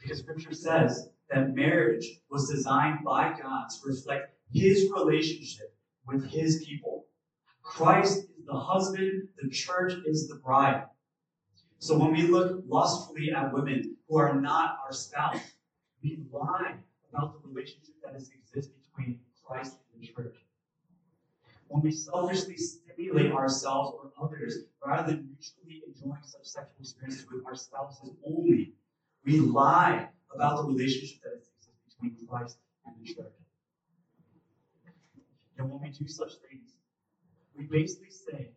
Because 0.00 0.20
scripture 0.20 0.54
says 0.54 1.08
that 1.30 1.54
marriage 1.54 2.20
was 2.30 2.48
designed 2.48 3.00
by 3.04 3.30
God 3.40 3.68
to 3.68 3.76
reflect 3.88 4.34
his 4.52 4.90
relationship 4.94 5.74
with 6.06 6.30
his 6.30 6.64
people. 6.64 7.06
Christ 7.62 8.24
is 8.38 8.46
the 8.46 8.58
husband, 8.58 9.28
the 9.40 9.48
church 9.48 9.94
is 10.06 10.28
the 10.28 10.36
bride. 10.36 10.84
So 11.78 11.98
when 11.98 12.12
we 12.12 12.22
look 12.22 12.62
lustfully 12.66 13.32
at 13.32 13.52
women 13.52 13.96
who 14.12 14.18
are 14.18 14.38
not 14.38 14.78
our 14.84 14.92
spouse, 14.92 15.40
we 16.02 16.18
lie 16.30 16.74
about 17.10 17.32
the 17.32 17.48
relationship 17.48 17.94
that 18.04 18.14
exists 18.14 18.70
between 18.84 19.18
Christ 19.42 19.78
and 19.94 20.02
the 20.02 20.06
church. 20.06 20.36
When 21.68 21.80
we 21.80 21.92
selfishly 21.92 22.58
stimulate 22.58 23.32
ourselves 23.32 23.96
or 23.96 24.12
others 24.22 24.64
rather 24.84 25.12
than 25.12 25.30
mutually 25.30 25.82
enjoying 25.88 26.20
such 26.24 26.44
sexual 26.44 26.76
experiences 26.80 27.26
with 27.32 27.46
our 27.46 27.54
spouses 27.54 28.10
only, 28.26 28.74
we 29.24 29.40
lie 29.40 30.08
about 30.34 30.58
the 30.58 30.64
relationship 30.64 31.22
that 31.22 31.32
exists 31.38 31.68
between 31.88 32.28
Christ 32.28 32.58
and 32.84 32.94
the 33.00 33.14
church. 33.14 33.32
And 35.56 35.70
when 35.70 35.80
we 35.80 35.88
do 35.88 36.06
such 36.06 36.32
things, 36.50 36.76
we 37.56 37.64
basically 37.64 38.10
say 38.10 38.50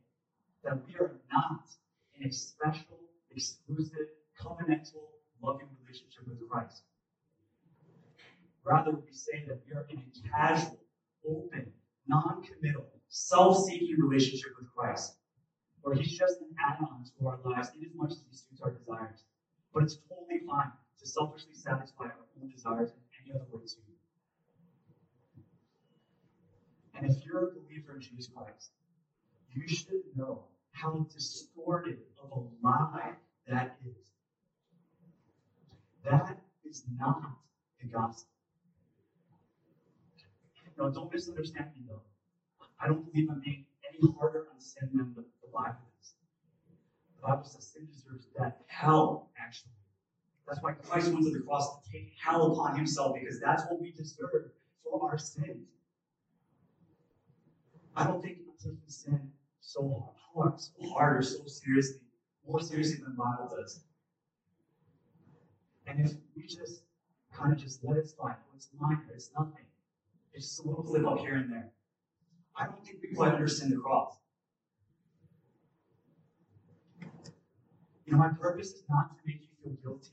that 0.66 0.86
we 0.86 0.96
are 0.96 1.16
not 1.32 1.62
in 2.20 2.28
a 2.28 2.32
special, 2.34 3.00
exclusive, 3.32 4.08
covenantal, 4.38 5.16
loving 5.42 5.68
relationship 5.84 6.28
with 6.28 6.40
Christ. 6.50 6.84
Rather, 8.64 8.92
we 8.92 9.12
say 9.12 9.44
that 9.48 9.62
we 9.68 9.74
are 9.76 9.86
in 9.90 10.00
a 10.00 10.30
casual, 10.30 10.80
open, 11.28 11.72
non 12.08 12.42
committal, 12.44 12.88
self 13.10 13.66
seeking 13.66 13.96
relationship 14.00 14.52
with 14.60 14.74
Christ, 14.76 15.18
where 15.82 15.96
He's 15.96 16.18
just 16.18 16.42
an 16.42 16.48
add 16.60 16.78
on 16.82 17.06
to 17.20 17.28
our 17.28 17.40
lives 17.46 17.70
in 17.78 17.86
as 17.86 17.96
much 17.96 18.12
as 18.12 18.24
He 18.30 18.36
suits 18.36 18.62
our 18.62 18.72
desires. 18.72 19.24
But 19.74 19.84
it's 19.84 19.98
totally 20.10 20.42
fine 20.48 20.72
to 21.00 21.08
selfishly 21.08 21.54
satisfy 21.54 22.06
our 22.06 22.26
own 22.42 22.50
desires 22.50 22.90
in 22.90 23.02
any 23.22 23.36
other 23.36 23.46
way 23.52 23.66
too. 23.66 23.82
And 26.98 27.12
if 27.12 27.26
you're 27.26 27.50
a 27.50 27.52
believer 27.52 27.96
in 27.96 28.02
Jesus 28.02 28.30
Christ, 28.34 28.72
you 29.54 29.68
should 29.68 30.02
know 30.16 30.46
how 30.72 31.06
distorted 31.14 32.00
of 32.24 32.32
a 32.32 32.66
lie 32.66 33.14
that 33.48 33.78
is. 33.86 34.15
That 36.06 36.38
is 36.64 36.84
not 37.00 37.22
the 37.82 37.88
gospel. 37.88 38.30
No, 40.78 40.92
don't 40.92 41.12
misunderstand 41.12 41.70
me 41.76 41.84
though. 41.88 42.02
I 42.80 42.88
don't 42.88 43.12
believe 43.12 43.30
I'm 43.30 43.42
being 43.44 43.66
any 43.88 44.14
harder 44.20 44.48
on 44.54 44.60
sin 44.60 44.90
than 44.94 45.14
the, 45.16 45.22
the 45.42 45.52
Bible 45.54 45.88
is. 46.02 46.14
The 47.16 47.28
Bible 47.28 47.46
says 47.46 47.66
sin 47.68 47.88
deserves 47.92 48.26
death, 48.38 48.56
hell, 48.68 49.30
actually. 49.40 49.72
That's 50.48 50.62
why 50.62 50.74
Christ 50.74 51.12
went 51.12 51.26
to 51.26 51.32
the 51.32 51.40
cross 51.40 51.82
to 51.82 51.92
take 51.92 52.14
hell 52.24 52.52
upon 52.52 52.76
himself, 52.76 53.16
because 53.20 53.40
that's 53.40 53.64
what 53.64 53.82
we 53.82 53.92
deserve 53.92 54.52
for 54.84 55.10
our 55.10 55.18
sins. 55.18 55.70
I 57.96 58.04
don't 58.04 58.22
think 58.22 58.40
I'm 58.40 58.58
taking 58.58 58.80
sin 58.88 59.32
so 59.62 60.14
hard, 60.34 60.60
so 60.60 60.72
hard 60.90 61.18
or 61.18 61.22
so 61.24 61.46
seriously, 61.46 62.02
more 62.48 62.60
seriously 62.60 62.98
than 62.98 63.16
the 63.16 63.24
Bible 63.24 63.50
does. 63.58 63.86
And 65.88 66.00
if 66.06 66.14
we 66.36 66.44
just 66.44 66.84
kind 67.34 67.54
of 67.54 67.60
just 67.60 67.84
let 67.84 67.98
it 67.98 68.08
slide, 68.08 68.36
it's 68.56 68.70
minor, 68.80 69.02
it's 69.14 69.32
nothing. 69.38 69.66
It's 70.34 70.48
just 70.48 70.66
a 70.66 70.68
little 70.68 70.86
slip 70.86 71.06
up 71.06 71.20
here 71.20 71.36
and 71.36 71.52
there. 71.52 71.72
I 72.58 72.66
don't 72.66 72.84
think 72.86 72.98
quite 73.16 73.34
understand 73.34 73.72
the 73.72 73.78
cross. 73.78 74.18
You 78.06 78.14
know, 78.14 78.18
my 78.18 78.30
purpose 78.30 78.70
is 78.72 78.84
not 78.90 79.10
to 79.10 79.16
make 79.26 79.42
you 79.42 79.48
feel 79.64 79.74
guilty 79.84 80.12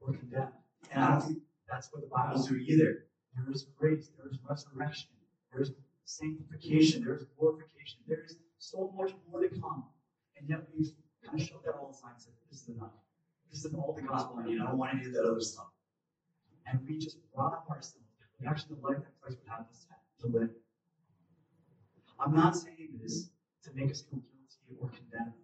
or 0.00 0.12
condemned. 0.12 0.52
And 0.90 1.04
I 1.04 1.10
don't 1.10 1.20
think 1.22 1.38
that's 1.70 1.88
what 1.92 2.02
the 2.02 2.08
Bible's 2.08 2.48
doing 2.48 2.64
either. 2.68 3.06
There 3.36 3.52
is 3.52 3.66
grace, 3.78 4.10
there 4.16 4.28
is 4.28 4.38
resurrection, 4.48 5.10
there 5.52 5.62
is 5.62 5.72
sanctification, 6.04 7.04
there 7.04 7.14
is 7.14 7.24
glorification, 7.38 8.00
there 8.06 8.24
is 8.24 8.36
so 8.58 8.92
much 8.96 9.12
more 9.30 9.42
to 9.42 9.48
come. 9.48 9.84
And 10.36 10.48
yet 10.48 10.60
we've 10.76 10.90
kind 11.24 11.40
of 11.40 11.46
shoved 11.46 11.64
that 11.64 11.74
all 11.74 11.90
aside 11.90 12.12
and 12.14 12.22
said, 12.22 12.32
this 12.50 12.62
is 12.62 12.68
enough. 12.68 12.90
This 13.50 13.64
is 13.64 13.74
all 13.74 13.92
the 13.94 14.02
gospel 14.02 14.38
I 14.38 14.46
need. 14.46 14.60
I 14.60 14.66
don't 14.66 14.78
want 14.78 14.94
any 14.94 15.06
of 15.06 15.12
that 15.14 15.24
other 15.24 15.40
stuff. 15.40 15.68
And 16.66 16.80
we 16.86 16.98
just 16.98 17.18
rob 17.34 17.64
ourselves 17.70 18.06
We 18.40 18.46
actually 18.46 18.76
the 18.76 18.86
life 18.86 18.98
that 18.98 19.20
Christ 19.20 19.38
would 19.42 19.50
have 19.50 19.66
us 19.68 19.86
to 20.20 20.26
live. 20.26 20.50
I'm 22.20 22.34
not 22.34 22.56
saying 22.56 22.98
this 23.00 23.30
to 23.64 23.70
make 23.74 23.90
us 23.90 24.02
feel 24.02 24.20
guilty 24.20 24.80
or 24.80 24.88
condemned, 24.88 25.34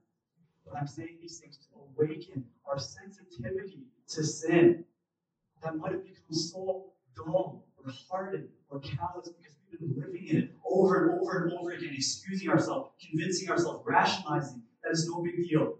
but 0.66 0.76
I'm 0.76 0.86
saying 0.86 1.18
these 1.20 1.38
things 1.38 1.58
to 1.58 1.66
awaken 1.80 2.44
our 2.66 2.78
sensitivity 2.78 3.84
to 4.08 4.24
sin 4.24 4.84
that 5.62 5.76
might 5.76 5.92
have 5.92 6.04
become 6.04 6.32
so 6.32 6.92
dull 7.16 7.64
or 7.78 7.92
hardened 8.10 8.48
or 8.70 8.80
callous 8.80 9.28
because 9.28 9.54
we've 9.70 9.80
been 9.80 10.00
living 10.00 10.26
in 10.26 10.36
it 10.36 10.50
over 10.68 11.10
and 11.10 11.20
over 11.20 11.44
and 11.44 11.52
over 11.52 11.70
again, 11.70 11.92
excusing 11.94 12.48
ourselves, 12.48 12.90
convincing 13.00 13.48
ourselves, 13.50 13.82
rationalizing 13.86 14.62
that 14.82 14.90
it's 14.90 15.08
no 15.08 15.22
big 15.22 15.36
deal. 15.48 15.78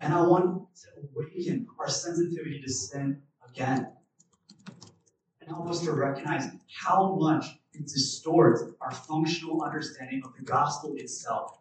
And 0.00 0.14
I 0.14 0.22
want 0.22 0.66
to 0.76 0.88
awaken 1.14 1.66
our 1.78 1.88
sensitivity 1.88 2.60
to 2.62 2.72
sin 2.72 3.20
again 3.48 3.92
and 5.40 5.50
help 5.50 5.68
us 5.68 5.80
to 5.84 5.92
recognize 5.92 6.44
how 6.68 7.16
much 7.16 7.44
it 7.72 7.86
distorts 7.86 8.62
our 8.80 8.90
functional 8.90 9.62
understanding 9.62 10.22
of 10.24 10.32
the 10.36 10.42
gospel 10.42 10.94
itself. 10.96 11.58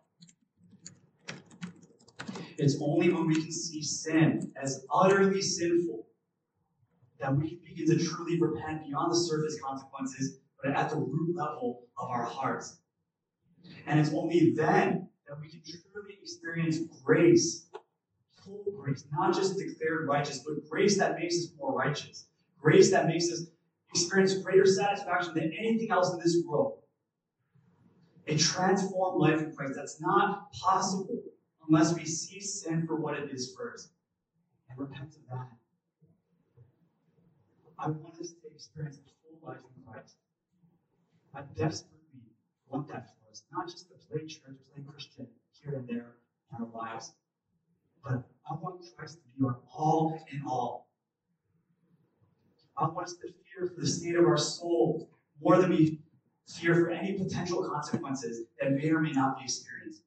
It's 2.58 2.78
only 2.82 3.10
when 3.10 3.28
we 3.28 3.36
can 3.36 3.52
see 3.52 3.82
sin 3.82 4.52
as 4.62 4.86
utterly 4.94 5.42
sinful 5.42 6.08
that 7.20 7.36
we 7.36 7.50
can 7.50 7.60
begin 7.66 7.98
to 7.98 8.06
truly 8.06 8.40
repent 8.40 8.86
beyond 8.86 9.12
the 9.12 9.16
surface 9.16 9.60
consequences, 9.62 10.40
but 10.62 10.74
at 10.74 10.90
the 10.90 10.98
root 10.98 11.36
level 11.36 11.88
of 11.98 12.10
our 12.10 12.24
hearts. 12.24 12.80
And 13.86 14.00
it's 14.00 14.14
only 14.14 14.54
then 14.56 15.10
that 15.28 15.40
we 15.40 15.50
can 15.50 15.62
truly 15.64 16.18
experience 16.22 16.80
grace, 17.04 17.69
full 18.44 18.64
grace, 18.78 19.06
not 19.12 19.34
just 19.34 19.58
declared 19.58 20.08
righteous, 20.08 20.40
but 20.40 20.70
grace 20.70 20.98
that 20.98 21.20
makes 21.20 21.36
us 21.36 21.48
more 21.58 21.74
righteous, 21.74 22.28
grace 22.62 22.92
that 22.92 23.08
makes 23.08 23.32
us 23.32 23.48
experience 23.92 24.36
greater 24.36 24.66
satisfaction 24.66 25.34
than 25.34 25.54
anything 25.58 25.92
else 25.92 26.14
in 26.14 26.20
this 26.20 26.44
world. 26.46 26.80
A 28.28 28.38
transformed 28.38 29.20
life 29.20 29.40
in 29.42 29.56
Christ 29.56 29.74
that's 29.76 30.00
not 30.00 30.52
possible 30.54 31.24
unless 31.68 31.96
we 31.96 32.06
see 32.06 32.40
sin 32.40 32.86
for 32.86 32.96
what 32.96 33.18
it 33.18 33.32
is 33.32 33.56
first 33.58 33.90
and 34.70 34.78
repent 34.80 35.16
of 35.16 35.28
that. 35.30 35.50
I 37.80 37.88
want 37.88 38.20
us 38.20 38.32
to 38.32 38.48
experience 38.54 38.98
a 38.98 39.10
full 39.24 39.48
life 39.48 39.58
in 39.58 39.92
Christ. 39.92 40.16
I 41.34 41.42
desperately 41.58 42.34
want 42.68 42.88
that 42.90 43.08
for 43.08 43.32
us, 43.32 43.44
not 43.52 43.68
just 43.68 43.88
to 43.90 43.96
play 44.08 44.22
church, 44.28 44.58
play 44.74 44.84
Christian 44.86 45.28
here 45.52 45.76
and 45.76 45.88
there 45.88 46.16
in 46.52 46.64
our 46.64 46.70
lives, 46.74 47.14
but 48.04 48.24
I 48.50 48.54
want 48.54 48.84
Christ 48.98 49.18
to 49.18 49.22
be 49.38 49.46
our 49.46 49.60
all 49.76 50.20
in 50.32 50.42
all. 50.48 50.90
I 52.78 52.88
want 52.88 53.08
us 53.08 53.16
to 53.16 53.28
fear 53.28 53.68
for 53.68 53.82
the 53.82 53.88
state 53.88 54.16
of 54.16 54.26
our 54.26 54.38
soul 54.38 55.10
more 55.42 55.58
than 55.58 55.72
we 55.72 56.00
fear 56.48 56.76
for 56.76 56.90
any 56.90 57.18
potential 57.18 57.68
consequences 57.70 58.46
that 58.60 58.72
may 58.74 58.90
or 58.90 59.00
may 59.00 59.12
not 59.12 59.38
be 59.38 59.44
experienced. 59.44 60.02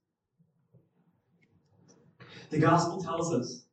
The 2.50 2.58
gospel 2.58 3.02
tells 3.02 3.32
us 3.32 3.64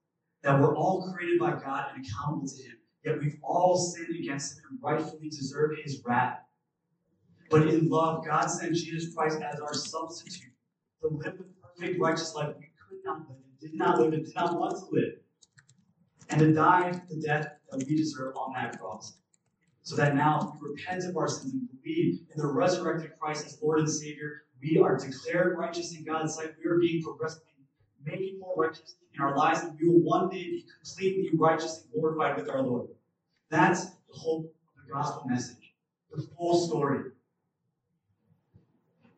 that 0.43 0.60
we're 0.60 0.75
all 0.75 1.12
created 1.12 1.39
by 1.39 1.51
God 1.51 1.88
and 1.93 2.05
accountable 2.05 2.47
to 2.47 2.63
Him, 2.63 2.77
yet 3.03 3.19
we've 3.19 3.38
all 3.43 3.77
sinned 3.77 4.15
against 4.17 4.58
Him 4.58 4.63
and 4.71 4.79
rightfully 4.82 5.29
deserve 5.29 5.71
His 5.84 6.01
wrath. 6.05 6.39
But 7.49 7.67
in 7.67 7.89
love, 7.89 8.25
God 8.25 8.47
sent 8.47 8.75
Jesus 8.75 9.13
Christ 9.13 9.39
as 9.41 9.60
our 9.60 9.73
substitute 9.73 10.53
to 11.01 11.08
live 11.08 11.38
the 11.38 11.45
perfect 11.62 11.99
righteous 11.99 12.36
life 12.36 12.55
we 12.58 12.69
could 12.88 12.99
not 13.03 13.27
live, 13.27 13.38
did 13.59 13.73
not 13.73 13.99
live, 13.99 14.13
and 14.13 14.25
did 14.25 14.35
not 14.35 14.57
want 14.57 14.77
to 14.77 14.85
live, 14.91 15.13
and 16.29 16.39
to 16.39 16.53
die 16.53 17.01
the 17.09 17.21
death 17.21 17.47
that 17.71 17.85
we 17.87 17.95
deserve 17.95 18.35
on 18.35 18.53
that 18.53 18.79
cross. 18.79 19.17
So 19.83 19.95
that 19.95 20.15
now, 20.15 20.53
if 20.55 20.61
we 20.61 20.69
repent 20.69 21.03
of 21.05 21.17
our 21.17 21.27
sins 21.27 21.53
and 21.53 21.67
believe 21.83 22.19
in 22.33 22.41
the 22.41 22.47
resurrected 22.47 23.11
Christ 23.19 23.45
as 23.45 23.59
Lord 23.61 23.79
and 23.79 23.89
Savior, 23.89 24.43
we 24.61 24.77
are 24.77 24.97
declared 24.97 25.57
righteous 25.57 25.95
in 25.95 26.03
God's 26.03 26.35
sight. 26.35 26.53
We 26.63 26.69
are 26.69 26.77
being 26.77 27.01
progressively 27.01 27.49
made 28.05 28.39
more 28.39 28.53
righteous 28.55 28.95
in 29.13 29.21
our 29.21 29.35
lives, 29.35 29.61
and 29.61 29.77
we 29.79 29.87
will 29.87 30.01
one 30.01 30.29
day 30.29 30.43
be 30.43 30.65
completely 30.83 31.29
righteous 31.37 31.81
and 31.83 31.93
glorified 31.93 32.37
with 32.37 32.49
our 32.49 32.61
Lord. 32.61 32.87
That's 33.49 33.85
the 33.85 34.13
hope 34.13 34.45
of 34.45 34.85
the 34.85 34.93
gospel 34.93 35.23
message, 35.27 35.73
the 36.11 36.21
full 36.37 36.67
story. 36.67 37.11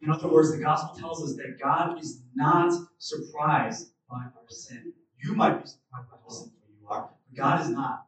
In 0.01 0.09
other 0.09 0.27
words, 0.29 0.51
the 0.51 0.63
gospel 0.63 0.99
tells 0.99 1.23
us 1.23 1.35
that 1.37 1.59
God 1.61 2.01
is 2.01 2.23
not 2.33 2.73
surprised 2.97 3.91
by 4.11 4.17
our 4.17 4.49
sin. 4.49 4.93
You 5.23 5.33
might 5.33 5.61
be 5.61 5.67
surprised 5.67 6.09
by 6.11 6.17
how 6.23 6.29
sinful 6.29 6.67
you 6.79 6.87
are, 6.87 7.09
but 7.09 7.37
God 7.37 7.61
is 7.61 7.69
not. 7.69 8.05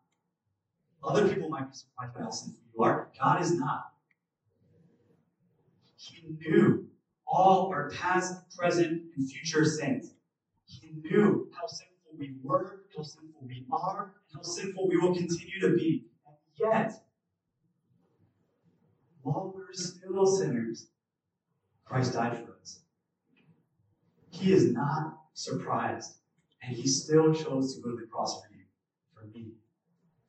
Other 1.04 1.28
people 1.28 1.50
might 1.50 1.70
be 1.70 1.76
surprised 1.76 2.14
by 2.14 2.22
how 2.22 2.32
sinful 2.32 2.62
you 2.76 2.84
are. 2.84 3.10
God 3.20 3.42
is 3.42 3.54
not. 3.54 3.92
He 5.96 6.36
knew 6.40 6.88
all 7.26 7.70
our 7.70 7.90
past, 7.92 8.36
present, 8.58 9.04
and 9.16 9.32
future 9.32 9.64
sins. 9.64 10.14
He 10.66 10.92
knew 11.02 11.50
how 11.58 11.68
sinful 11.68 12.18
we 12.18 12.36
were, 12.44 12.84
how 12.96 13.04
sinful 13.04 13.42
we 13.48 13.66
are, 13.72 14.14
and 14.32 14.36
how 14.36 14.42
sinful 14.42 14.90
we 14.90 14.98
will 14.98 15.16
continue 15.16 15.60
to 15.62 15.76
be. 15.76 16.06
And 16.28 16.36
yet, 16.60 16.94
while 19.22 19.54
we're 19.56 19.72
still 19.74 20.26
sinners, 20.26 20.88
Christ 21.86 22.14
died 22.14 22.44
for 22.46 22.58
us. 22.62 22.82
He 24.30 24.52
is 24.52 24.72
not 24.72 25.23
surprised, 25.34 26.16
and 26.62 26.76
he 26.76 26.88
still 26.88 27.34
chose 27.34 27.76
to 27.76 27.82
go 27.82 27.92
to 27.92 27.98
the 27.98 28.08
cross 28.08 28.42
for 28.42 28.54
you, 28.54 28.64
for 29.14 29.26
me, 29.38 29.52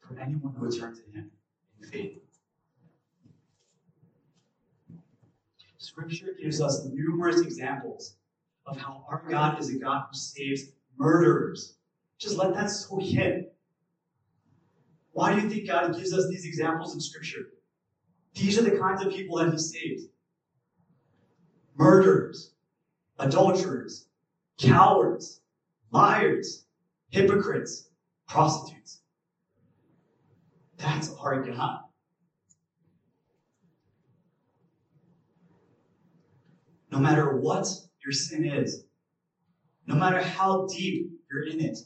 for 0.01 0.19
anyone 0.19 0.55
who 0.55 0.67
would 0.67 0.79
turn 0.79 0.95
to 0.95 1.19
him 1.19 1.31
in 1.81 1.89
faith. 1.89 2.21
Scripture 5.79 6.35
gives 6.41 6.61
us 6.61 6.87
numerous 6.87 7.41
examples 7.43 8.17
of 8.67 8.77
how 8.79 9.05
our 9.09 9.23
God 9.29 9.61
is 9.61 9.71
a 9.75 9.79
God 9.79 10.07
who 10.11 10.19
saves 10.19 10.73
murderers. 10.97 11.77
Just 12.19 12.39
let 12.39 12.55
that 12.55 12.71
soak 12.71 13.03
in. 13.03 13.47
Why 15.13 15.35
do 15.35 15.43
you 15.43 15.51
think 15.51 15.69
God 15.69 15.95
gives 15.95 16.13
us 16.13 16.27
these 16.29 16.47
examples 16.47 16.95
in 16.95 17.01
Scripture? 17.01 17.51
These 18.35 18.59
are 18.59 18.63
the 18.63 18.79
kinds 18.79 19.05
of 19.05 19.13
people 19.13 19.37
that 19.39 19.53
He 19.53 19.59
saves 19.59 20.05
murderers, 21.77 22.53
adulterers, 23.19 24.07
cowards, 24.59 25.41
liars, 25.91 26.67
hypocrites, 27.11 27.89
prostitutes. 28.29 29.01
That's 30.77 31.15
our 31.21 31.43
God. 31.43 31.81
No 36.91 36.99
matter 36.99 37.39
what 37.39 37.67
your 38.05 38.13
sin 38.13 38.45
is, 38.45 38.85
no 39.87 39.95
matter 39.95 40.23
how 40.23 40.67
deep 40.67 41.11
you're 41.31 41.47
in 41.47 41.61
it, 41.61 41.79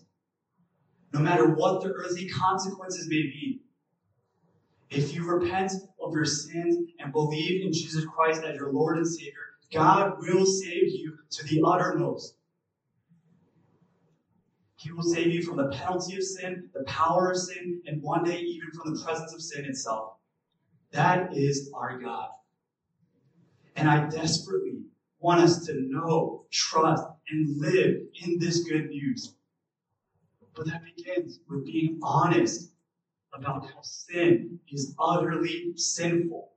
no 1.12 1.20
matter 1.20 1.54
what 1.54 1.83
the 1.83 1.88
earthly 1.88 2.28
consequences 2.28 3.09
may 3.09 3.22
be, 3.22 3.62
if 4.90 5.14
you 5.14 5.24
repent 5.24 5.72
of 6.02 6.14
your 6.14 6.24
sins 6.24 6.76
and 6.98 7.12
believe 7.12 7.64
in 7.64 7.72
Jesus 7.72 8.04
Christ 8.07 8.42
as 8.44 8.57
your 8.57 8.72
Lord 8.72 8.96
and 8.96 9.07
Savior, 9.07 9.33
God 9.72 10.14
will 10.18 10.46
save 10.46 10.88
you 10.92 11.14
to 11.31 11.46
the 11.46 11.62
uttermost. 11.64 12.38
He 14.79 14.93
will 14.93 15.03
save 15.03 15.35
you 15.35 15.43
from 15.43 15.57
the 15.57 15.69
penalty 15.71 16.17
of 16.17 16.23
sin, 16.23 16.71
the 16.73 16.85
power 16.85 17.33
of 17.33 17.37
sin, 17.37 17.83
and 17.87 18.01
one 18.01 18.23
day 18.23 18.38
even 18.38 18.71
from 18.71 18.95
the 18.95 19.03
presence 19.03 19.35
of 19.35 19.43
sin 19.43 19.64
itself. 19.64 20.12
That 20.93 21.37
is 21.37 21.73
our 21.75 21.99
God. 21.99 22.29
And 23.75 23.91
I 23.91 24.09
desperately 24.09 24.83
want 25.19 25.41
us 25.41 25.67
to 25.67 25.75
know, 25.75 26.47
trust, 26.53 27.03
and 27.29 27.61
live 27.61 28.03
in 28.25 28.38
this 28.38 28.61
good 28.61 28.88
news. 28.88 29.35
But 30.55 30.67
that 30.67 30.85
begins 30.85 31.41
with 31.49 31.67
being 31.67 31.99
honest 32.01 32.71
about 33.35 33.67
how 33.67 33.83
sin 33.83 34.61
is 34.71 34.95
utterly 34.97 35.73
sinful 35.75 36.53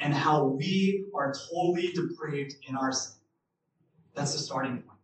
and 0.00 0.14
how 0.14 0.46
we 0.46 1.04
are 1.14 1.34
totally 1.50 1.92
depraved 1.92 2.54
in 2.66 2.76
our 2.76 2.92
sin. 2.92 3.20
That's 4.14 4.32
the 4.32 4.38
starting 4.38 4.78
point. 4.78 4.97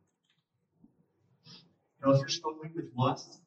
If 2.12 2.20
you're 2.20 2.28
struggling 2.28 2.72
with 2.74 2.86
lust, 2.96 3.40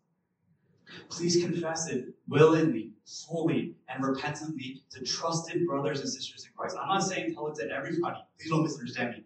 please 1.09 1.43
confess 1.43 1.89
it 1.89 2.05
willingly, 2.27 2.91
fully, 3.05 3.75
and 3.89 4.03
repentantly 4.03 4.83
to 4.91 5.03
trusted 5.03 5.65
brothers 5.67 5.99
and 5.99 6.09
sisters 6.09 6.45
in 6.45 6.51
Christ. 6.57 6.75
I'm 6.81 6.87
not 6.87 7.03
saying 7.03 7.33
tell 7.33 7.47
it 7.47 7.55
to 7.55 7.69
everybody. 7.69 8.19
Please 8.39 8.49
don't 8.49 8.63
misunderstand 8.63 9.11
me. 9.11 9.23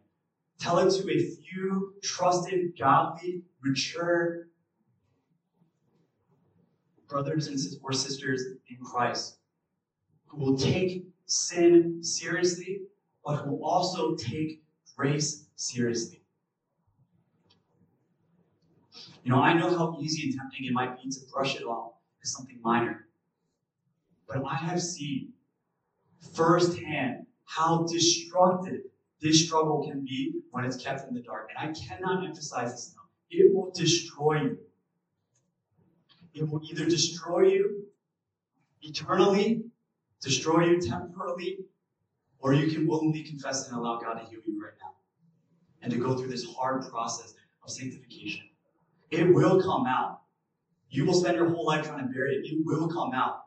Tell 0.59 0.79
it 0.79 0.91
to 0.91 1.09
a 1.09 1.19
few 1.19 1.93
trusted, 2.03 2.77
godly, 2.77 3.43
mature 3.63 4.47
brothers 7.07 7.47
and 7.47 7.59
or 7.83 7.91
sisters 7.91 8.43
in 8.69 8.77
Christ 8.77 9.37
who 10.27 10.37
will 10.37 10.57
take 10.57 11.05
sin 11.25 12.01
seriously, 12.01 12.83
but 13.25 13.37
who 13.37 13.63
also 13.63 14.15
take 14.15 14.63
grace 14.95 15.45
seriously. 15.55 16.20
You 19.23 19.31
know, 19.31 19.41
I 19.41 19.53
know 19.53 19.69
how 19.69 19.97
easy 20.01 20.23
and 20.23 20.37
tempting 20.37 20.65
it 20.65 20.73
might 20.73 21.01
be 21.01 21.09
to 21.09 21.19
brush 21.31 21.55
it 21.55 21.63
off 21.63 21.93
as 22.23 22.33
something 22.33 22.59
minor. 22.63 23.07
But 24.27 24.43
I 24.45 24.55
have 24.55 24.81
seen 24.81 25.33
firsthand 26.33 27.25
how 27.45 27.85
destructive 27.85 28.81
this 29.21 29.45
struggle 29.45 29.87
can 29.87 30.03
be 30.03 30.41
when 30.51 30.65
it's 30.65 30.77
kept 30.77 31.07
in 31.07 31.13
the 31.13 31.21
dark. 31.21 31.49
And 31.55 31.69
I 31.69 31.73
cannot 31.73 32.25
emphasize 32.25 32.71
this 32.71 32.93
enough. 32.93 33.05
It 33.29 33.53
will 33.53 33.71
destroy 33.71 34.41
you. 34.41 34.57
It 36.33 36.49
will 36.49 36.61
either 36.63 36.85
destroy 36.85 37.47
you 37.47 37.83
eternally, 38.81 39.63
destroy 40.21 40.65
you 40.65 40.81
temporarily, 40.81 41.59
or 42.39 42.53
you 42.53 42.71
can 42.71 42.87
willingly 42.87 43.23
confess 43.23 43.67
and 43.67 43.77
allow 43.77 43.99
God 43.99 44.13
to 44.13 44.25
heal 44.25 44.39
you 44.45 44.63
right 44.63 44.73
now 44.81 44.93
and 45.81 45.91
to 45.91 45.99
go 45.99 46.15
through 46.17 46.29
this 46.29 46.45
hard 46.45 46.89
process 46.89 47.33
of 47.63 47.69
sanctification. 47.69 48.43
It 49.11 49.33
will 49.33 49.61
come 49.61 49.85
out. 49.85 50.21
You 50.89 51.05
will 51.05 51.13
spend 51.13 51.35
your 51.35 51.49
whole 51.49 51.65
life 51.65 51.85
trying 51.85 52.07
to 52.07 52.13
bury 52.13 52.35
it. 52.35 52.45
It 52.45 52.65
will 52.65 52.87
come 52.87 53.13
out. 53.13 53.41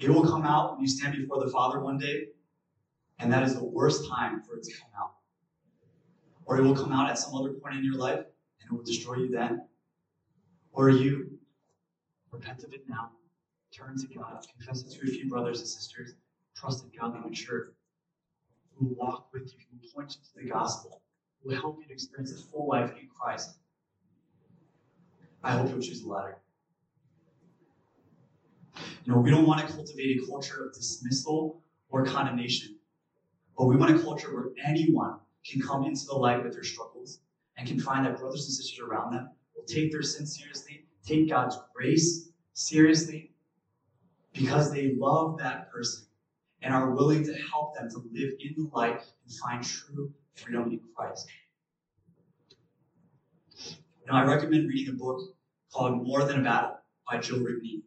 It 0.00 0.10
will 0.10 0.24
come 0.24 0.44
out 0.44 0.72
when 0.72 0.80
you 0.82 0.88
stand 0.88 1.16
before 1.16 1.44
the 1.44 1.50
Father 1.50 1.80
one 1.80 1.98
day, 1.98 2.28
and 3.18 3.32
that 3.32 3.42
is 3.42 3.54
the 3.54 3.64
worst 3.64 4.08
time 4.08 4.42
for 4.42 4.56
it 4.56 4.64
to 4.64 4.72
come 4.72 4.90
out. 4.98 5.12
Or 6.44 6.58
it 6.58 6.62
will 6.62 6.76
come 6.76 6.92
out 6.92 7.10
at 7.10 7.18
some 7.18 7.34
other 7.34 7.50
point 7.50 7.76
in 7.76 7.84
your 7.84 7.96
life, 7.96 8.18
and 8.18 8.70
it 8.70 8.72
will 8.72 8.84
destroy 8.84 9.16
you 9.16 9.28
then. 9.30 9.62
Or 10.72 10.90
you 10.90 11.38
repent 12.30 12.62
of 12.62 12.72
it 12.72 12.88
now, 12.88 13.10
turn 13.72 13.96
to 13.98 14.06
God, 14.14 14.44
confess 14.56 14.82
it 14.82 14.90
to 14.92 15.08
a 15.08 15.10
few 15.10 15.28
brothers 15.28 15.58
and 15.60 15.68
sisters, 15.68 16.14
trust 16.56 16.84
in 16.84 16.90
God, 16.98 17.14
and 17.14 17.24
mature, 17.24 17.72
who 18.74 18.86
will 18.86 18.94
walk 18.94 19.28
with 19.32 19.52
you, 19.52 19.58
who 19.70 19.78
will 19.80 19.92
point 19.92 20.16
you 20.16 20.22
to 20.22 20.44
the 20.44 20.50
gospel, 20.52 21.02
who 21.42 21.50
will 21.50 21.60
help 21.60 21.78
you 21.80 21.86
to 21.88 21.92
experience 21.92 22.32
a 22.32 22.50
full 22.50 22.68
life 22.68 22.92
in 23.00 23.08
Christ. 23.08 23.58
I 25.42 25.52
hope 25.52 25.70
you'll 25.70 25.80
choose 25.80 26.02
the 26.02 26.08
latter. 26.08 26.38
You 29.04 29.14
know, 29.14 29.20
we 29.20 29.30
don't 29.30 29.46
want 29.46 29.66
to 29.66 29.72
cultivate 29.72 30.20
a 30.22 30.26
culture 30.26 30.66
of 30.66 30.74
dismissal 30.74 31.62
or 31.90 32.04
condemnation, 32.04 32.76
but 33.56 33.66
we 33.66 33.76
want 33.76 33.98
a 33.98 34.02
culture 34.02 34.34
where 34.34 34.50
anyone 34.64 35.18
can 35.46 35.62
come 35.62 35.84
into 35.84 36.04
the 36.06 36.14
light 36.14 36.42
with 36.42 36.52
their 36.52 36.64
struggles 36.64 37.20
and 37.56 37.66
can 37.66 37.80
find 37.80 38.04
that 38.04 38.18
brothers 38.18 38.44
and 38.44 38.54
sisters 38.54 38.80
around 38.80 39.12
them 39.12 39.30
will 39.56 39.64
take 39.64 39.90
their 39.90 40.02
sin 40.02 40.26
seriously, 40.26 40.84
take 41.04 41.28
God's 41.28 41.56
grace 41.74 42.28
seriously, 42.52 43.32
because 44.32 44.72
they 44.72 44.94
love 44.98 45.38
that 45.38 45.70
person 45.70 46.06
and 46.62 46.74
are 46.74 46.90
willing 46.90 47.24
to 47.24 47.34
help 47.50 47.74
them 47.76 47.88
to 47.90 47.98
live 48.12 48.32
in 48.40 48.54
the 48.56 48.70
light 48.74 49.00
and 49.24 49.34
find 49.36 49.64
true 49.64 50.12
freedom 50.34 50.70
in 50.70 50.80
Christ. 50.94 51.28
Now, 54.08 54.16
I 54.16 54.24
recommend 54.24 54.66
reading 54.66 54.94
a 54.94 54.96
book 54.96 55.20
called 55.70 56.06
More 56.06 56.24
Than 56.24 56.40
a 56.40 56.42
Battle 56.42 56.78
by 57.06 57.18
Jill 57.18 57.40
Rigney 57.40 57.82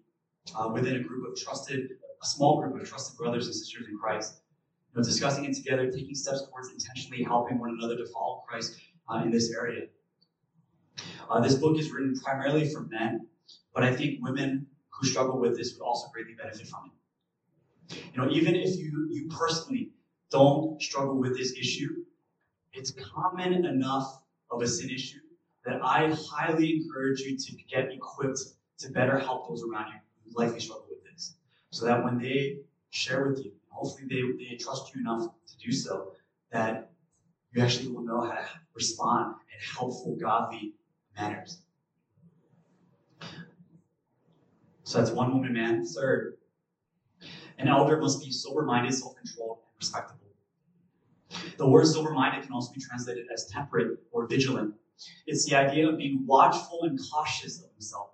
uh, 0.55 0.69
within 0.69 0.97
a 0.97 0.99
group 0.99 1.27
of 1.27 1.35
trusted, 1.35 1.89
a 2.21 2.25
small 2.27 2.61
group 2.61 2.79
of 2.79 2.87
trusted 2.87 3.17
brothers 3.17 3.47
and 3.47 3.55
sisters 3.55 3.87
in 3.89 3.97
Christ. 3.97 4.41
You 4.93 5.01
know, 5.01 5.03
discussing 5.03 5.45
it 5.45 5.55
together, 5.55 5.89
taking 5.89 6.13
steps 6.13 6.45
towards 6.47 6.69
intentionally 6.69 7.23
helping 7.23 7.57
one 7.57 7.71
another 7.71 7.97
to 7.97 8.05
follow 8.05 8.43
Christ 8.47 8.79
uh, 9.09 9.23
in 9.23 9.31
this 9.31 9.51
area. 9.51 9.87
Uh, 11.27 11.39
this 11.39 11.55
book 11.55 11.79
is 11.79 11.89
written 11.89 12.13
primarily 12.19 12.69
for 12.69 12.81
men, 12.81 13.25
but 13.73 13.83
I 13.83 13.91
think 13.95 14.21
women 14.21 14.67
who 14.89 15.07
struggle 15.07 15.39
with 15.39 15.57
this 15.57 15.73
would 15.73 15.83
also 15.83 16.07
greatly 16.13 16.35
benefit 16.35 16.67
from 16.67 16.91
it. 16.91 17.97
You 18.13 18.21
know, 18.21 18.29
even 18.29 18.53
if 18.53 18.77
you, 18.77 19.07
you 19.09 19.27
personally 19.27 19.89
don't 20.29 20.79
struggle 20.79 21.17
with 21.17 21.35
this 21.35 21.53
issue, 21.53 22.03
it's 22.73 22.91
common 22.91 23.65
enough 23.65 24.21
of 24.51 24.61
a 24.61 24.67
sin 24.67 24.91
issue 24.91 25.17
that 25.65 25.79
I 25.83 26.13
highly 26.17 26.77
encourage 26.77 27.21
you 27.21 27.37
to 27.37 27.55
get 27.69 27.91
equipped 27.91 28.39
to 28.79 28.89
better 28.91 29.17
help 29.19 29.47
those 29.47 29.63
around 29.63 29.87
you 29.93 29.99
who 30.25 30.43
likely 30.43 30.59
struggle 30.59 30.87
with 30.89 31.03
this. 31.11 31.35
So 31.69 31.85
that 31.85 32.03
when 32.03 32.17
they 32.17 32.57
share 32.89 33.27
with 33.27 33.43
you, 33.43 33.51
hopefully 33.69 34.07
they, 34.09 34.43
they 34.43 34.57
trust 34.57 34.93
you 34.93 35.01
enough 35.01 35.29
to 35.47 35.57
do 35.57 35.71
so, 35.71 36.13
that 36.51 36.91
you 37.53 37.61
actually 37.61 37.91
will 37.91 38.03
know 38.03 38.21
how 38.21 38.35
to 38.35 38.45
respond 38.73 39.35
in 39.53 39.75
helpful, 39.75 40.17
godly 40.19 40.73
manners. 41.17 41.61
So 44.83 44.97
that's 44.97 45.11
one 45.11 45.33
woman 45.33 45.53
man. 45.53 45.85
Third, 45.85 46.37
an 47.57 47.67
elder 47.67 47.97
must 47.97 48.23
be 48.23 48.31
sober 48.31 48.63
minded, 48.63 48.93
self 48.93 49.15
controlled, 49.15 49.59
and 49.59 49.79
respectable. 49.79 50.17
The 51.57 51.67
word 51.67 51.85
sober 51.85 52.11
minded 52.11 52.43
can 52.43 52.51
also 52.51 52.73
be 52.73 52.81
translated 52.81 53.27
as 53.31 53.45
temperate 53.45 53.99
or 54.11 54.25
vigilant. 54.27 54.73
It's 55.27 55.45
the 55.45 55.55
idea 55.55 55.87
of 55.89 55.97
being 55.97 56.25
watchful 56.25 56.83
and 56.83 56.99
cautious 57.11 57.63
of 57.63 57.71
himself. 57.71 58.09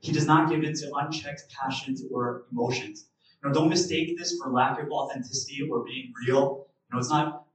He 0.00 0.12
does 0.12 0.26
not 0.26 0.50
give 0.50 0.62
in 0.62 0.74
to 0.74 0.94
unchecked 0.94 1.44
passions 1.50 2.02
or 2.12 2.44
emotions. 2.52 3.06
You 3.42 3.48
know, 3.48 3.54
don't 3.54 3.68
mistake 3.68 4.18
this 4.18 4.38
for 4.38 4.52
lack 4.52 4.80
of 4.80 4.90
authenticity 4.90 5.68
or 5.70 5.84
being 5.84 6.12
real. 6.26 6.66
You 6.88 6.94
know, 6.94 6.98
it's 6.98 7.10
not 7.10 7.46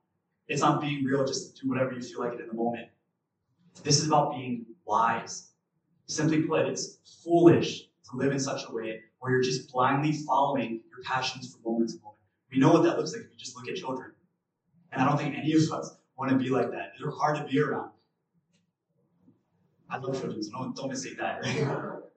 it's 0.47 0.61
not 0.61 0.81
being 0.81 1.03
real 1.03 1.25
just 1.25 1.61
do 1.61 1.69
whatever 1.69 1.93
you 1.93 2.01
feel 2.01 2.21
like 2.21 2.33
it 2.33 2.41
in 2.41 2.47
the 2.47 2.53
moment. 2.53 2.87
This 3.83 3.99
is 3.99 4.07
about 4.07 4.31
being 4.33 4.65
wise. 4.85 5.51
Simply 6.07 6.41
put, 6.41 6.65
it's 6.65 6.97
foolish 7.23 7.83
to 8.09 8.17
live 8.17 8.31
in 8.31 8.39
such 8.39 8.63
a 8.67 8.73
way 8.73 9.01
where 9.19 9.31
you're 9.31 9.43
just 9.43 9.71
blindly 9.71 10.11
following 10.11 10.81
your 10.89 11.03
passions 11.05 11.53
from 11.53 11.71
moment 11.71 11.91
to 11.91 11.97
moment. 11.97 12.17
We 12.51 12.57
know 12.57 12.73
what 12.73 12.83
that 12.83 12.97
looks 12.97 13.13
like 13.13 13.25
if 13.25 13.31
you 13.31 13.37
just 13.37 13.55
look 13.55 13.69
at 13.69 13.75
children. 13.75 14.11
And 14.91 15.01
I 15.01 15.05
don't 15.07 15.17
think 15.17 15.37
any 15.37 15.53
of 15.53 15.71
us 15.71 15.95
want 16.17 16.31
to 16.31 16.37
be 16.37 16.49
like 16.49 16.71
that. 16.71 16.93
They're 16.99 17.11
hard 17.11 17.35
to 17.37 17.43
be 17.43 17.59
around. 17.59 17.91
I 19.89 19.97
love 19.97 20.19
children, 20.19 20.43
so 20.43 20.51
don't, 20.51 20.75
don't 20.75 20.89
mistake 20.89 21.17
that. 21.17 21.45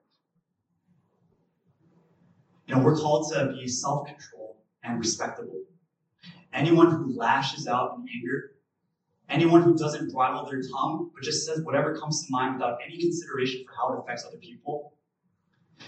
You 2.65 2.75
know, 2.75 2.81
we're 2.81 2.95
called 2.95 3.31
to 3.33 3.51
be 3.51 3.67
self-controlled 3.67 4.55
and 4.85 4.97
respectable. 4.97 5.63
Anyone 6.53 6.91
who 6.91 7.13
lashes 7.13 7.67
out 7.67 7.97
in 7.97 8.05
anger, 8.15 8.51
anyone 9.27 9.63
who 9.63 9.75
doesn't 9.75 10.13
bridle 10.13 10.45
their 10.45 10.61
tongue, 10.61 11.11
but 11.13 11.23
just 11.23 11.45
says 11.45 11.61
whatever 11.63 11.93
comes 11.97 12.25
to 12.25 12.31
mind 12.31 12.55
without 12.55 12.77
any 12.85 12.97
consideration 12.99 13.65
for 13.65 13.73
how 13.75 13.93
it 13.93 13.99
affects 13.99 14.23
other 14.25 14.37
people, 14.37 14.93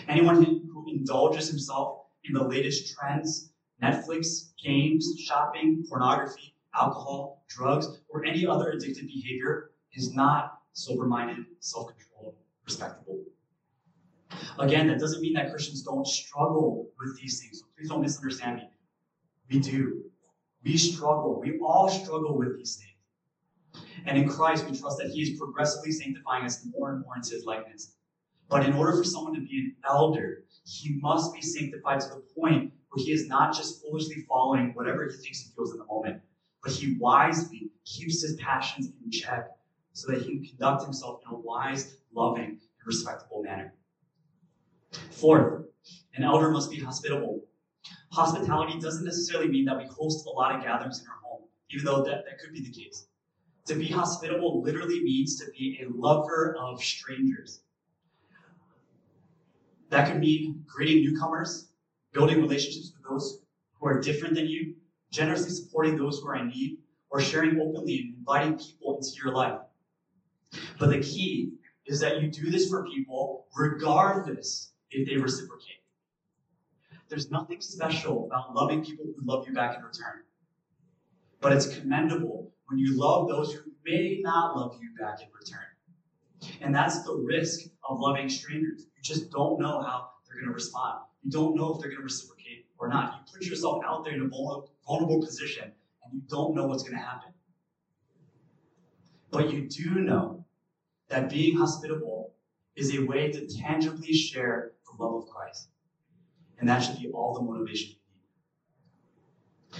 anyone 0.09 0.43
who 0.43 0.85
indulges 0.89 1.49
himself 1.49 1.99
in 2.25 2.33
the 2.33 2.43
latest 2.43 2.93
trends, 2.93 3.51
Netflix, 3.81 4.51
games, 4.61 5.13
shopping, 5.19 5.85
pornography, 5.87 6.55
alcohol, 6.73 7.45
drugs, 7.47 8.01
or 8.09 8.25
any 8.25 8.45
other 8.45 8.73
addictive 8.73 9.07
behavior 9.07 9.71
is 9.93 10.13
not 10.13 10.54
sober 10.75 11.05
minded, 11.05 11.37
self 11.59 11.87
controlled, 11.87 12.35
respectable. 12.65 13.23
Again, 14.59 14.87
that 14.87 14.99
doesn't 14.99 15.21
mean 15.21 15.33
that 15.33 15.49
Christians 15.49 15.81
don't 15.81 16.05
struggle 16.05 16.89
with 16.99 17.19
these 17.19 17.41
things. 17.41 17.59
So 17.59 17.65
please 17.75 17.89
don't 17.89 18.01
misunderstand 18.01 18.57
me. 18.57 18.69
We 19.49 19.59
do. 19.59 20.03
We 20.63 20.77
struggle. 20.77 21.39
We 21.39 21.59
all 21.59 21.89
struggle 21.89 22.37
with 22.37 22.57
these 22.57 22.77
things. 22.77 23.85
And 24.05 24.17
in 24.17 24.27
Christ, 24.27 24.69
we 24.69 24.77
trust 24.77 24.97
that 24.99 25.09
He 25.09 25.21
is 25.21 25.39
progressively 25.39 25.91
sanctifying 25.91 26.45
us 26.45 26.65
more 26.65 26.91
and 26.91 27.03
more 27.03 27.15
into 27.15 27.31
His 27.31 27.45
likeness. 27.45 27.93
But 28.49 28.65
in 28.65 28.73
order 28.73 28.95
for 28.95 29.03
someone 29.03 29.33
to 29.33 29.41
be 29.41 29.59
an 29.59 29.75
elder, 29.89 30.43
he 30.65 30.99
must 31.01 31.33
be 31.33 31.41
sanctified 31.41 32.01
to 32.01 32.09
the 32.09 32.23
point 32.37 32.73
where 32.89 33.03
he 33.03 33.11
is 33.11 33.27
not 33.27 33.55
just 33.55 33.81
foolishly 33.81 34.25
following 34.27 34.71
whatever 34.73 35.05
he 35.05 35.17
thinks 35.17 35.41
he 35.41 35.51
feels 35.55 35.71
in 35.71 35.79
the 35.79 35.85
moment, 35.85 36.21
but 36.63 36.71
he 36.71 36.95
wisely 36.99 37.71
keeps 37.85 38.21
his 38.21 38.35
passions 38.35 38.91
in 39.03 39.11
check 39.11 39.54
so 39.95 40.11
that 40.11 40.21
he 40.21 40.25
can 40.25 40.45
conduct 40.45 40.83
himself 40.83 41.21
in 41.25 41.33
a 41.33 41.39
wise, 41.39 41.95
loving, 42.13 42.43
and 42.43 42.85
respectable 42.85 43.41
manner. 43.41 43.73
Fourth, 45.11 45.63
an 46.15 46.23
elder 46.23 46.51
must 46.51 46.69
be 46.69 46.77
hospitable. 46.79 47.41
Hospitality 48.11 48.77
doesn't 48.77 49.05
necessarily 49.05 49.47
mean 49.47 49.63
that 49.65 49.77
we 49.77 49.85
host 49.85 50.27
a 50.27 50.29
lot 50.29 50.53
of 50.53 50.61
gatherings 50.61 50.99
in 50.99 51.07
our 51.07 51.17
home, 51.23 51.47
even 51.69 51.85
though 51.85 52.03
that, 52.03 52.25
that 52.25 52.39
could 52.39 52.51
be 52.51 52.61
the 52.61 52.71
case. 52.71 53.07
To 53.67 53.75
be 53.75 53.87
hospitable 53.87 54.61
literally 54.61 55.01
means 55.01 55.39
to 55.39 55.49
be 55.51 55.79
a 55.81 55.89
lover 55.89 56.57
of 56.59 56.83
strangers. 56.83 57.61
That 59.89 60.11
could 60.11 60.19
mean 60.19 60.65
greeting 60.67 61.03
newcomers, 61.03 61.69
building 62.11 62.41
relationships 62.41 62.91
with 62.97 63.09
those 63.09 63.39
who 63.79 63.87
are 63.87 64.01
different 64.01 64.35
than 64.35 64.47
you, 64.47 64.75
generously 65.09 65.51
supporting 65.51 65.95
those 65.95 66.19
who 66.19 66.27
are 66.27 66.35
in 66.35 66.49
need, 66.49 66.79
or 67.09 67.21
sharing 67.21 67.61
openly 67.61 67.99
and 67.99 68.15
inviting 68.17 68.57
people 68.57 68.97
into 68.97 69.09
your 69.23 69.33
life. 69.33 69.59
But 70.79 70.89
the 70.89 70.99
key 70.99 71.53
is 71.85 71.99
that 71.99 72.21
you 72.21 72.29
do 72.29 72.49
this 72.49 72.69
for 72.69 72.85
people 72.85 73.45
regardless 73.55 74.73
if 74.91 75.07
they 75.07 75.17
reciprocate. 75.17 75.81
There's 77.07 77.29
nothing 77.29 77.61
special 77.61 78.25
about 78.25 78.55
loving 78.55 78.83
people 78.83 79.05
who 79.05 79.25
love 79.25 79.47
you 79.47 79.53
back 79.53 79.77
in 79.77 79.83
return. 79.83 80.23
But 81.39 81.53
it's 81.53 81.67
commendable 81.77 82.51
when 82.67 82.79
you 82.79 82.97
love 82.97 83.27
those 83.27 83.53
who 83.53 83.61
may 83.85 84.19
not 84.21 84.57
love 84.57 84.77
you 84.81 84.89
back 84.99 85.21
in 85.21 85.27
return. 85.39 86.57
And 86.61 86.73
that's 86.73 87.03
the 87.03 87.13
risk 87.13 87.69
of 87.87 87.99
loving 87.99 88.29
strangers. 88.29 88.87
You 88.95 89.03
just 89.03 89.29
don't 89.31 89.59
know 89.59 89.81
how 89.81 90.09
they're 90.25 90.37
going 90.37 90.47
to 90.47 90.53
respond. 90.53 91.01
You 91.23 91.31
don't 91.31 91.55
know 91.55 91.73
if 91.73 91.79
they're 91.79 91.89
going 91.89 91.99
to 91.99 92.03
reciprocate 92.03 92.65
or 92.77 92.87
not. 92.87 93.23
You 93.27 93.33
put 93.33 93.45
yourself 93.45 93.83
out 93.85 94.03
there 94.03 94.13
in 94.13 94.21
a 94.21 94.27
vulnerable 94.87 95.21
position 95.21 95.71
and 96.03 96.13
you 96.13 96.21
don't 96.27 96.55
know 96.55 96.65
what's 96.65 96.83
going 96.83 96.97
to 96.97 97.03
happen. 97.03 97.31
But 99.31 99.51
you 99.51 99.67
do 99.67 100.01
know 100.01 100.44
that 101.09 101.29
being 101.29 101.57
hospitable 101.57 102.33
is 102.75 102.95
a 102.95 102.99
way 102.99 103.31
to 103.31 103.47
tangibly 103.47 104.13
share 104.13 104.73
the 104.85 105.03
love 105.03 105.23
of 105.23 105.29
Christ. 105.29 105.69
And 106.59 106.67
that 106.67 106.79
should 106.79 106.99
be 106.99 107.09
all 107.09 107.33
the 107.33 107.41
motivation 107.41 107.89
you 107.89 107.95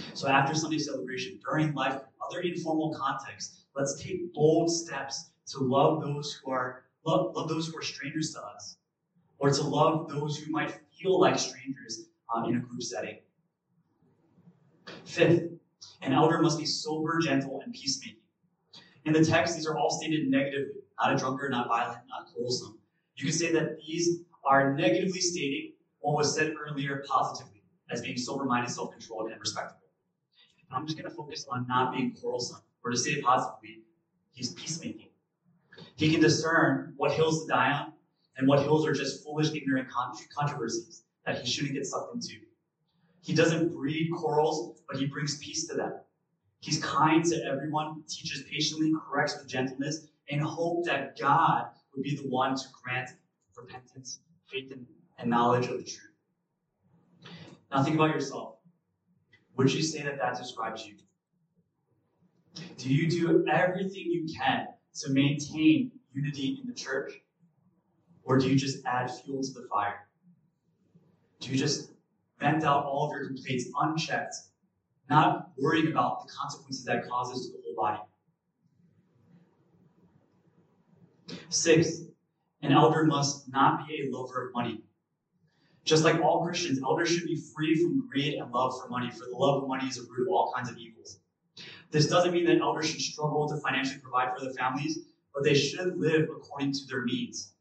need. 0.00 0.06
So 0.14 0.28
after 0.28 0.54
Sunday 0.54 0.78
celebration, 0.78 1.40
during 1.44 1.74
life, 1.74 2.00
other 2.24 2.40
informal 2.40 2.94
contexts, 2.94 3.64
let's 3.74 4.02
take 4.02 4.32
bold 4.34 4.70
steps 4.70 5.30
to 5.48 5.58
love 5.60 6.02
those 6.02 6.32
who 6.34 6.50
are 6.50 6.84
love, 7.04 7.34
love 7.36 7.48
those 7.48 7.68
who 7.68 7.78
are 7.78 7.82
strangers 7.82 8.32
to 8.34 8.42
us, 8.42 8.76
or 9.38 9.50
to 9.50 9.62
love 9.62 10.08
those 10.08 10.38
who 10.38 10.50
might 10.50 10.78
feel 11.00 11.20
like 11.20 11.38
strangers 11.38 12.08
um, 12.34 12.44
in 12.46 12.56
a 12.56 12.60
group 12.60 12.82
setting. 12.82 13.18
Fifth, 15.04 15.44
an 16.02 16.12
elder 16.12 16.40
must 16.40 16.58
be 16.58 16.66
sober, 16.66 17.20
gentle, 17.20 17.60
and 17.64 17.72
peacemaking. 17.72 18.20
In 19.04 19.12
the 19.12 19.24
text, 19.24 19.54
these 19.54 19.66
are 19.66 19.76
all 19.76 19.90
stated 19.90 20.28
negatively 20.28 20.82
not 21.00 21.12
a 21.12 21.16
drunkard, 21.16 21.50
not 21.50 21.68
violent, 21.68 22.00
not 22.08 22.26
quarrelsome. 22.32 22.78
You 23.16 23.24
can 23.26 23.32
say 23.32 23.52
that 23.52 23.78
these 23.78 24.20
are 24.44 24.74
negatively 24.74 25.20
stating 25.20 25.72
what 26.00 26.16
was 26.16 26.34
said 26.34 26.54
earlier 26.60 27.04
positively, 27.08 27.62
as 27.90 28.00
being 28.00 28.16
sober 28.16 28.44
minded, 28.44 28.70
self 28.70 28.92
controlled, 28.92 29.30
and 29.30 29.40
respectable. 29.40 29.80
I'm 30.70 30.86
just 30.86 30.98
going 30.98 31.08
to 31.08 31.16
focus 31.16 31.46
on 31.50 31.66
not 31.68 31.92
being 31.92 32.12
quarrelsome, 32.12 32.60
or 32.84 32.90
to 32.90 32.96
say 32.96 33.12
it 33.12 33.24
positively, 33.24 33.82
he's 34.32 34.52
peacemaking. 34.52 35.08
He 35.96 36.10
can 36.10 36.20
discern 36.20 36.94
what 36.96 37.12
hills 37.12 37.42
to 37.42 37.48
die 37.48 37.72
on 37.72 37.92
and 38.36 38.48
what 38.48 38.60
hills 38.60 38.86
are 38.86 38.92
just 38.92 39.24
foolish, 39.24 39.52
ignorant 39.54 39.88
controversies 40.34 41.04
that 41.24 41.40
he 41.40 41.46
shouldn't 41.50 41.74
get 41.74 41.86
sucked 41.86 42.14
into. 42.14 42.34
He 43.22 43.34
doesn't 43.34 43.74
breed 43.74 44.10
quarrels, 44.14 44.80
but 44.88 44.98
he 44.98 45.06
brings 45.06 45.38
peace 45.38 45.66
to 45.68 45.74
them. 45.74 45.94
He's 46.60 46.82
kind 46.82 47.24
to 47.24 47.44
everyone, 47.44 48.02
teaches 48.08 48.42
patiently, 48.50 48.92
corrects 49.08 49.36
with 49.36 49.48
gentleness, 49.48 50.08
and 50.30 50.40
hope 50.40 50.84
that 50.84 51.18
God 51.18 51.66
would 51.94 52.02
be 52.02 52.16
the 52.16 52.28
one 52.28 52.56
to 52.56 52.64
grant 52.82 53.10
repentance, 53.56 54.20
faith, 54.50 54.72
and 55.18 55.30
knowledge 55.30 55.66
of 55.66 55.78
the 55.78 55.84
truth. 55.84 56.10
Now 57.70 57.82
think 57.82 57.96
about 57.96 58.10
yourself. 58.10 58.56
Would 59.56 59.72
you 59.72 59.82
say 59.82 60.02
that 60.02 60.18
that 60.18 60.36
describes 60.36 60.86
you? 60.86 60.96
Do 62.76 62.92
you 62.92 63.08
do 63.08 63.46
everything 63.48 64.04
you 64.06 64.26
can 64.34 64.66
to 65.00 65.10
maintain 65.10 65.92
unity 66.12 66.58
in 66.60 66.66
the 66.66 66.74
church? 66.74 67.12
Or 68.24 68.38
do 68.38 68.48
you 68.48 68.56
just 68.56 68.84
add 68.84 69.10
fuel 69.10 69.42
to 69.42 69.52
the 69.52 69.68
fire? 69.68 70.08
Do 71.40 71.50
you 71.50 71.58
just 71.58 71.92
vent 72.40 72.64
out 72.64 72.84
all 72.84 73.08
of 73.08 73.16
your 73.16 73.26
complaints 73.26 73.66
unchecked, 73.80 74.34
not 75.08 75.50
worrying 75.58 75.88
about 75.88 76.26
the 76.26 76.32
consequences 76.32 76.84
that 76.84 77.08
causes 77.08 77.46
to 77.46 77.52
the 77.52 77.62
whole 77.64 77.74
body? 77.76 78.02
Six, 81.48 82.02
an 82.62 82.72
elder 82.72 83.04
must 83.04 83.50
not 83.52 83.86
be 83.86 84.02
a 84.02 84.16
lover 84.16 84.48
of 84.48 84.54
money. 84.54 84.82
Just 85.84 86.04
like 86.04 86.20
all 86.20 86.44
Christians, 86.44 86.80
elders 86.82 87.08
should 87.08 87.24
be 87.24 87.40
free 87.54 87.76
from 87.76 88.08
greed 88.08 88.34
and 88.34 88.50
love 88.52 88.80
for 88.80 88.88
money, 88.88 89.10
for 89.10 89.24
the 89.24 89.36
love 89.36 89.62
of 89.62 89.68
money 89.68 89.86
is 89.86 89.98
a 89.98 90.02
root 90.02 90.26
of 90.26 90.32
all 90.32 90.52
kinds 90.54 90.68
of 90.68 90.76
evils. 90.76 91.20
This 91.90 92.08
doesn't 92.08 92.32
mean 92.32 92.44
that 92.46 92.60
elders 92.60 92.90
should 92.90 93.00
struggle 93.00 93.48
to 93.48 93.56
financially 93.58 94.00
provide 94.00 94.34
for 94.34 94.44
their 94.44 94.52
families, 94.54 94.98
but 95.32 95.44
they 95.44 95.54
should 95.54 95.96
live 95.96 96.28
according 96.28 96.72
to 96.72 96.86
their 96.86 97.04
needs, 97.04 97.54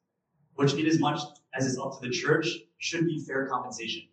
which, 0.55 0.73
inasmuch 0.73 1.19
as 1.53 1.65
is 1.65 1.77
up 1.77 1.99
to 1.99 2.07
the 2.07 2.13
church, 2.13 2.47
should 2.77 3.05
be 3.05 3.23
fair 3.23 3.47
compensation. 3.47 4.03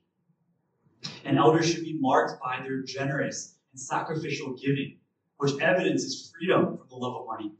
And 1.24 1.38
elders 1.38 1.70
should 1.70 1.84
be 1.84 1.98
marked 1.98 2.40
by 2.42 2.60
their 2.62 2.82
generous 2.82 3.56
and 3.72 3.80
sacrificial 3.80 4.54
giving, 4.54 4.98
which 5.38 5.58
evidences 5.60 6.32
freedom 6.32 6.76
from 6.76 6.88
the 6.88 6.96
love 6.96 7.16
of 7.16 7.26
money. 7.26 7.52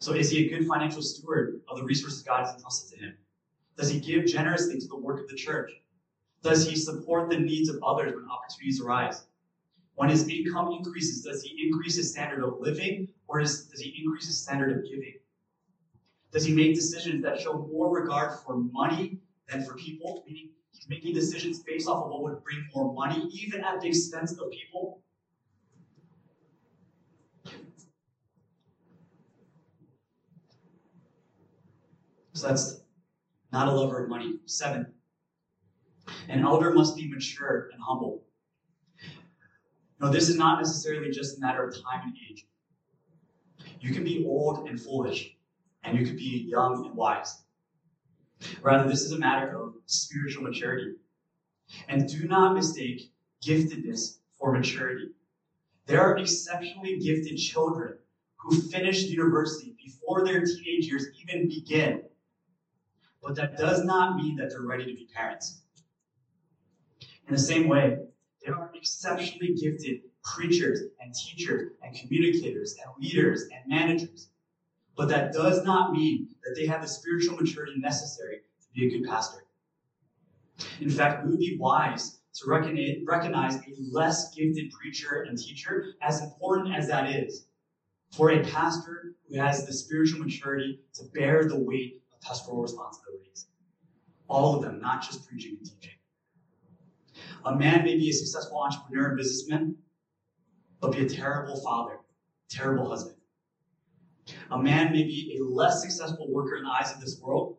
So, 0.00 0.14
is 0.14 0.30
he 0.30 0.46
a 0.46 0.48
good 0.48 0.66
financial 0.66 1.02
steward 1.02 1.60
of 1.68 1.76
the 1.76 1.84
resources 1.84 2.22
God 2.22 2.46
has 2.46 2.54
entrusted 2.54 2.98
to 2.98 3.04
him? 3.04 3.14
Does 3.76 3.90
he 3.90 4.00
give 4.00 4.24
generously 4.24 4.78
to 4.80 4.88
the 4.88 4.96
work 4.96 5.20
of 5.20 5.28
the 5.28 5.34
church? 5.34 5.70
Does 6.42 6.66
he 6.66 6.74
support 6.74 7.28
the 7.28 7.38
needs 7.38 7.68
of 7.68 7.82
others 7.82 8.14
when 8.14 8.24
opportunities 8.30 8.80
arise? 8.80 9.26
When 9.96 10.08
his 10.08 10.26
income 10.26 10.72
increases, 10.72 11.22
does 11.22 11.42
he 11.42 11.66
increase 11.66 11.96
his 11.96 12.10
standard 12.10 12.42
of 12.42 12.60
living 12.60 13.08
or 13.28 13.40
does, 13.40 13.66
does 13.66 13.80
he 13.80 13.94
increase 14.02 14.26
his 14.26 14.42
standard 14.42 14.74
of 14.74 14.84
giving? 14.84 15.16
Does 16.32 16.46
he 16.46 16.54
make 16.54 16.74
decisions 16.74 17.22
that 17.22 17.38
show 17.38 17.68
more 17.70 17.94
regard 17.94 18.38
for 18.40 18.56
money 18.56 19.18
than 19.48 19.62
for 19.64 19.74
people? 19.74 20.24
Meaning 20.26 20.48
he's 20.72 20.88
making 20.88 21.12
decisions 21.12 21.58
based 21.58 21.86
off 21.86 22.04
of 22.04 22.10
what 22.10 22.22
would 22.22 22.42
bring 22.42 22.66
more 22.74 22.94
money, 22.94 23.28
even 23.34 23.62
at 23.62 23.82
the 23.82 23.88
expense 23.88 24.32
of 24.32 24.50
people? 24.50 25.02
So 32.40 32.48
that's 32.48 32.80
not 33.52 33.68
a 33.68 33.70
lover 33.70 34.02
of 34.02 34.08
money. 34.08 34.38
Seven, 34.46 34.86
an 36.30 36.42
elder 36.42 36.72
must 36.72 36.96
be 36.96 37.06
mature 37.06 37.68
and 37.70 37.82
humble. 37.82 38.24
No, 40.00 40.10
this 40.10 40.30
is 40.30 40.38
not 40.38 40.58
necessarily 40.58 41.10
just 41.10 41.36
a 41.36 41.40
matter 41.42 41.62
of 41.62 41.74
time 41.74 42.00
and 42.04 42.14
age. 42.30 42.46
You 43.78 43.92
can 43.92 44.04
be 44.04 44.24
old 44.26 44.66
and 44.66 44.80
foolish, 44.80 45.36
and 45.84 45.98
you 45.98 46.06
can 46.06 46.16
be 46.16 46.46
young 46.48 46.86
and 46.86 46.96
wise. 46.96 47.42
Rather, 48.62 48.88
this 48.88 49.02
is 49.02 49.12
a 49.12 49.18
matter 49.18 49.62
of 49.62 49.74
spiritual 49.84 50.42
maturity. 50.42 50.94
And 51.88 52.08
do 52.08 52.26
not 52.26 52.54
mistake 52.54 53.12
giftedness 53.44 54.16
for 54.38 54.50
maturity. 54.50 55.10
There 55.84 56.00
are 56.00 56.16
exceptionally 56.16 57.00
gifted 57.00 57.36
children 57.36 57.98
who 58.38 58.62
finish 58.62 59.02
university 59.02 59.76
before 59.84 60.24
their 60.24 60.40
teenage 60.40 60.86
years 60.86 61.04
even 61.20 61.46
begin 61.46 62.04
but 63.22 63.34
that 63.36 63.56
does 63.56 63.84
not 63.84 64.16
mean 64.16 64.36
that 64.36 64.50
they're 64.50 64.62
ready 64.62 64.84
to 64.84 64.94
be 64.94 65.08
parents. 65.14 65.62
In 67.28 67.34
the 67.34 67.40
same 67.40 67.68
way, 67.68 67.98
there 68.44 68.56
are 68.56 68.70
exceptionally 68.74 69.54
gifted 69.54 70.00
preachers 70.24 70.80
and 71.00 71.14
teachers 71.14 71.72
and 71.82 71.94
communicators 71.94 72.76
and 72.82 72.92
leaders 73.02 73.42
and 73.42 73.68
managers. 73.68 74.28
But 74.96 75.08
that 75.08 75.32
does 75.32 75.64
not 75.64 75.92
mean 75.92 76.28
that 76.44 76.54
they 76.56 76.66
have 76.66 76.82
the 76.82 76.88
spiritual 76.88 77.36
maturity 77.36 77.78
necessary 77.78 78.38
to 78.62 78.68
be 78.74 78.86
a 78.86 78.90
good 78.90 79.08
pastor. 79.08 79.44
In 80.80 80.90
fact, 80.90 81.24
we 81.24 81.30
would 81.30 81.38
be 81.38 81.56
wise 81.58 82.20
to 82.34 82.50
recognize 82.50 83.56
a 83.56 83.60
less 83.90 84.34
gifted 84.34 84.70
preacher 84.72 85.22
and 85.22 85.38
teacher, 85.38 85.94
as 86.02 86.22
important 86.22 86.74
as 86.74 86.86
that 86.88 87.10
is, 87.10 87.46
for 88.12 88.30
a 88.30 88.44
pastor 88.44 89.14
who 89.28 89.38
has 89.38 89.66
the 89.66 89.72
spiritual 89.72 90.20
maturity 90.20 90.80
to 90.94 91.04
bear 91.14 91.44
the 91.44 91.58
weight 91.58 91.99
pastoral 92.22 92.62
responsibilities. 92.62 93.46
All 94.28 94.54
of 94.56 94.62
them, 94.62 94.80
not 94.80 95.02
just 95.02 95.28
preaching 95.28 95.56
and 95.58 95.66
teaching. 95.66 95.98
A 97.44 97.56
man 97.56 97.84
may 97.84 97.96
be 97.96 98.10
a 98.10 98.12
successful 98.12 98.58
entrepreneur 98.62 99.08
and 99.08 99.16
businessman, 99.16 99.76
but 100.80 100.92
be 100.92 101.04
a 101.04 101.08
terrible 101.08 101.60
father, 101.60 101.98
terrible 102.48 102.88
husband. 102.88 103.16
A 104.50 104.58
man 104.58 104.92
may 104.92 105.02
be 105.02 105.38
a 105.38 105.44
less 105.44 105.82
successful 105.82 106.32
worker 106.32 106.56
in 106.56 106.64
the 106.64 106.70
eyes 106.70 106.92
of 106.92 107.00
this 107.00 107.20
world, 107.20 107.56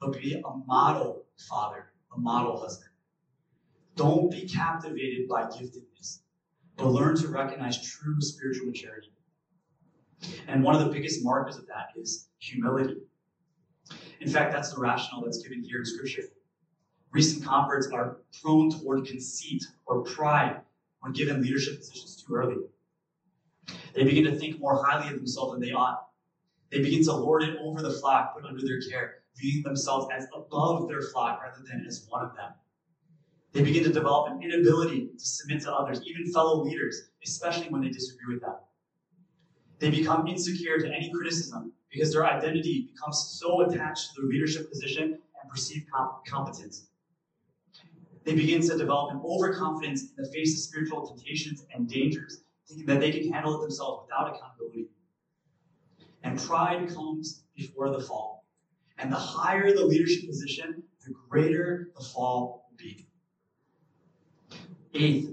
but 0.00 0.12
be 0.12 0.34
a 0.34 0.56
model 0.66 1.24
father, 1.48 1.92
a 2.14 2.18
model 2.18 2.58
husband. 2.58 2.90
Don't 3.96 4.30
be 4.30 4.48
captivated 4.48 5.28
by 5.28 5.44
giftedness, 5.44 6.20
but 6.76 6.86
learn 6.86 7.16
to 7.16 7.28
recognize 7.28 7.80
true 7.82 8.20
spiritual 8.20 8.66
maturity. 8.66 9.12
And 10.48 10.62
one 10.62 10.74
of 10.74 10.84
the 10.84 10.92
biggest 10.92 11.24
markers 11.24 11.56
of 11.56 11.66
that 11.66 11.88
is 11.96 12.28
humility. 12.38 12.96
In 14.20 14.28
fact, 14.28 14.52
that's 14.52 14.72
the 14.72 14.80
rationale 14.80 15.22
that's 15.24 15.42
given 15.42 15.62
here 15.62 15.80
in 15.80 15.84
Scripture. 15.84 16.22
Recent 17.12 17.44
converts 17.44 17.88
are 17.88 18.18
prone 18.42 18.70
toward 18.70 19.06
conceit 19.06 19.62
or 19.86 20.02
pride 20.02 20.60
when 21.00 21.12
given 21.12 21.42
leadership 21.42 21.78
positions 21.78 22.22
too 22.22 22.34
early. 22.34 22.56
They 23.94 24.04
begin 24.04 24.24
to 24.24 24.36
think 24.36 24.58
more 24.58 24.82
highly 24.84 25.12
of 25.12 25.16
themselves 25.16 25.52
than 25.52 25.60
they 25.60 25.72
ought. 25.72 26.08
They 26.70 26.80
begin 26.80 27.04
to 27.04 27.12
lord 27.12 27.44
it 27.44 27.56
over 27.60 27.82
the 27.82 27.92
flock 27.92 28.34
put 28.34 28.44
under 28.44 28.60
their 28.66 28.80
care, 28.80 29.22
viewing 29.36 29.62
themselves 29.62 30.08
as 30.12 30.26
above 30.34 30.88
their 30.88 31.02
flock 31.02 31.40
rather 31.42 31.62
than 31.62 31.84
as 31.86 32.06
one 32.08 32.24
of 32.24 32.34
them. 32.34 32.52
They 33.52 33.62
begin 33.62 33.84
to 33.84 33.92
develop 33.92 34.32
an 34.32 34.42
inability 34.42 35.10
to 35.16 35.24
submit 35.24 35.62
to 35.62 35.72
others, 35.72 36.02
even 36.04 36.32
fellow 36.32 36.64
leaders, 36.64 37.10
especially 37.24 37.68
when 37.68 37.82
they 37.82 37.90
disagree 37.90 38.34
with 38.34 38.42
them. 38.42 38.56
They 39.84 39.90
become 39.90 40.26
insecure 40.26 40.78
to 40.78 40.88
any 40.88 41.12
criticism 41.12 41.70
because 41.92 42.10
their 42.10 42.24
identity 42.24 42.88
becomes 42.90 43.38
so 43.38 43.60
attached 43.60 44.14
to 44.14 44.22
their 44.22 44.30
leadership 44.30 44.70
position 44.70 45.04
and 45.12 45.50
perceived 45.50 45.86
competence. 46.26 46.86
They 48.24 48.34
begin 48.34 48.62
to 48.62 48.78
develop 48.78 49.12
an 49.12 49.20
overconfidence 49.22 50.04
in 50.04 50.24
the 50.24 50.30
face 50.32 50.54
of 50.54 50.60
spiritual 50.60 51.06
temptations 51.06 51.66
and 51.74 51.86
dangers, 51.86 52.44
thinking 52.66 52.86
that 52.86 52.98
they 52.98 53.12
can 53.12 53.30
handle 53.30 53.58
it 53.58 53.60
themselves 53.60 54.06
without 54.06 54.34
accountability. 54.34 54.88
And 56.22 56.40
pride 56.40 56.88
comes 56.88 57.44
before 57.54 57.90
the 57.90 58.00
fall. 58.00 58.46
And 58.96 59.12
the 59.12 59.16
higher 59.16 59.70
the 59.70 59.84
leadership 59.84 60.26
position, 60.26 60.82
the 61.04 61.12
greater 61.28 61.90
the 61.94 62.02
fall 62.02 62.70
will 62.70 62.76
be. 62.78 63.06
Eighth, 64.94 65.30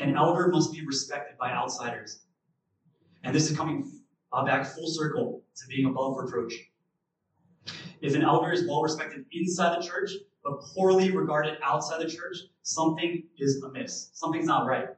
an 0.00 0.16
elder 0.16 0.48
must 0.48 0.72
be 0.72 0.84
respected 0.84 1.38
by 1.38 1.52
outsiders. 1.52 2.25
And 3.26 3.34
this 3.34 3.50
is 3.50 3.56
coming 3.56 3.90
uh, 4.32 4.44
back 4.44 4.64
full 4.64 4.86
circle 4.86 5.42
to 5.56 5.66
being 5.66 5.86
above 5.86 6.16
reproach. 6.16 6.54
If 8.00 8.14
an 8.14 8.22
elder 8.22 8.52
is 8.52 8.64
well 8.68 8.82
respected 8.82 9.24
inside 9.32 9.76
the 9.76 9.84
church, 9.84 10.12
but 10.44 10.60
poorly 10.60 11.10
regarded 11.10 11.58
outside 11.60 12.00
the 12.00 12.08
church, 12.08 12.36
something 12.62 13.24
is 13.36 13.60
amiss. 13.64 14.10
Something's 14.12 14.46
not 14.46 14.64
right. 14.68 14.90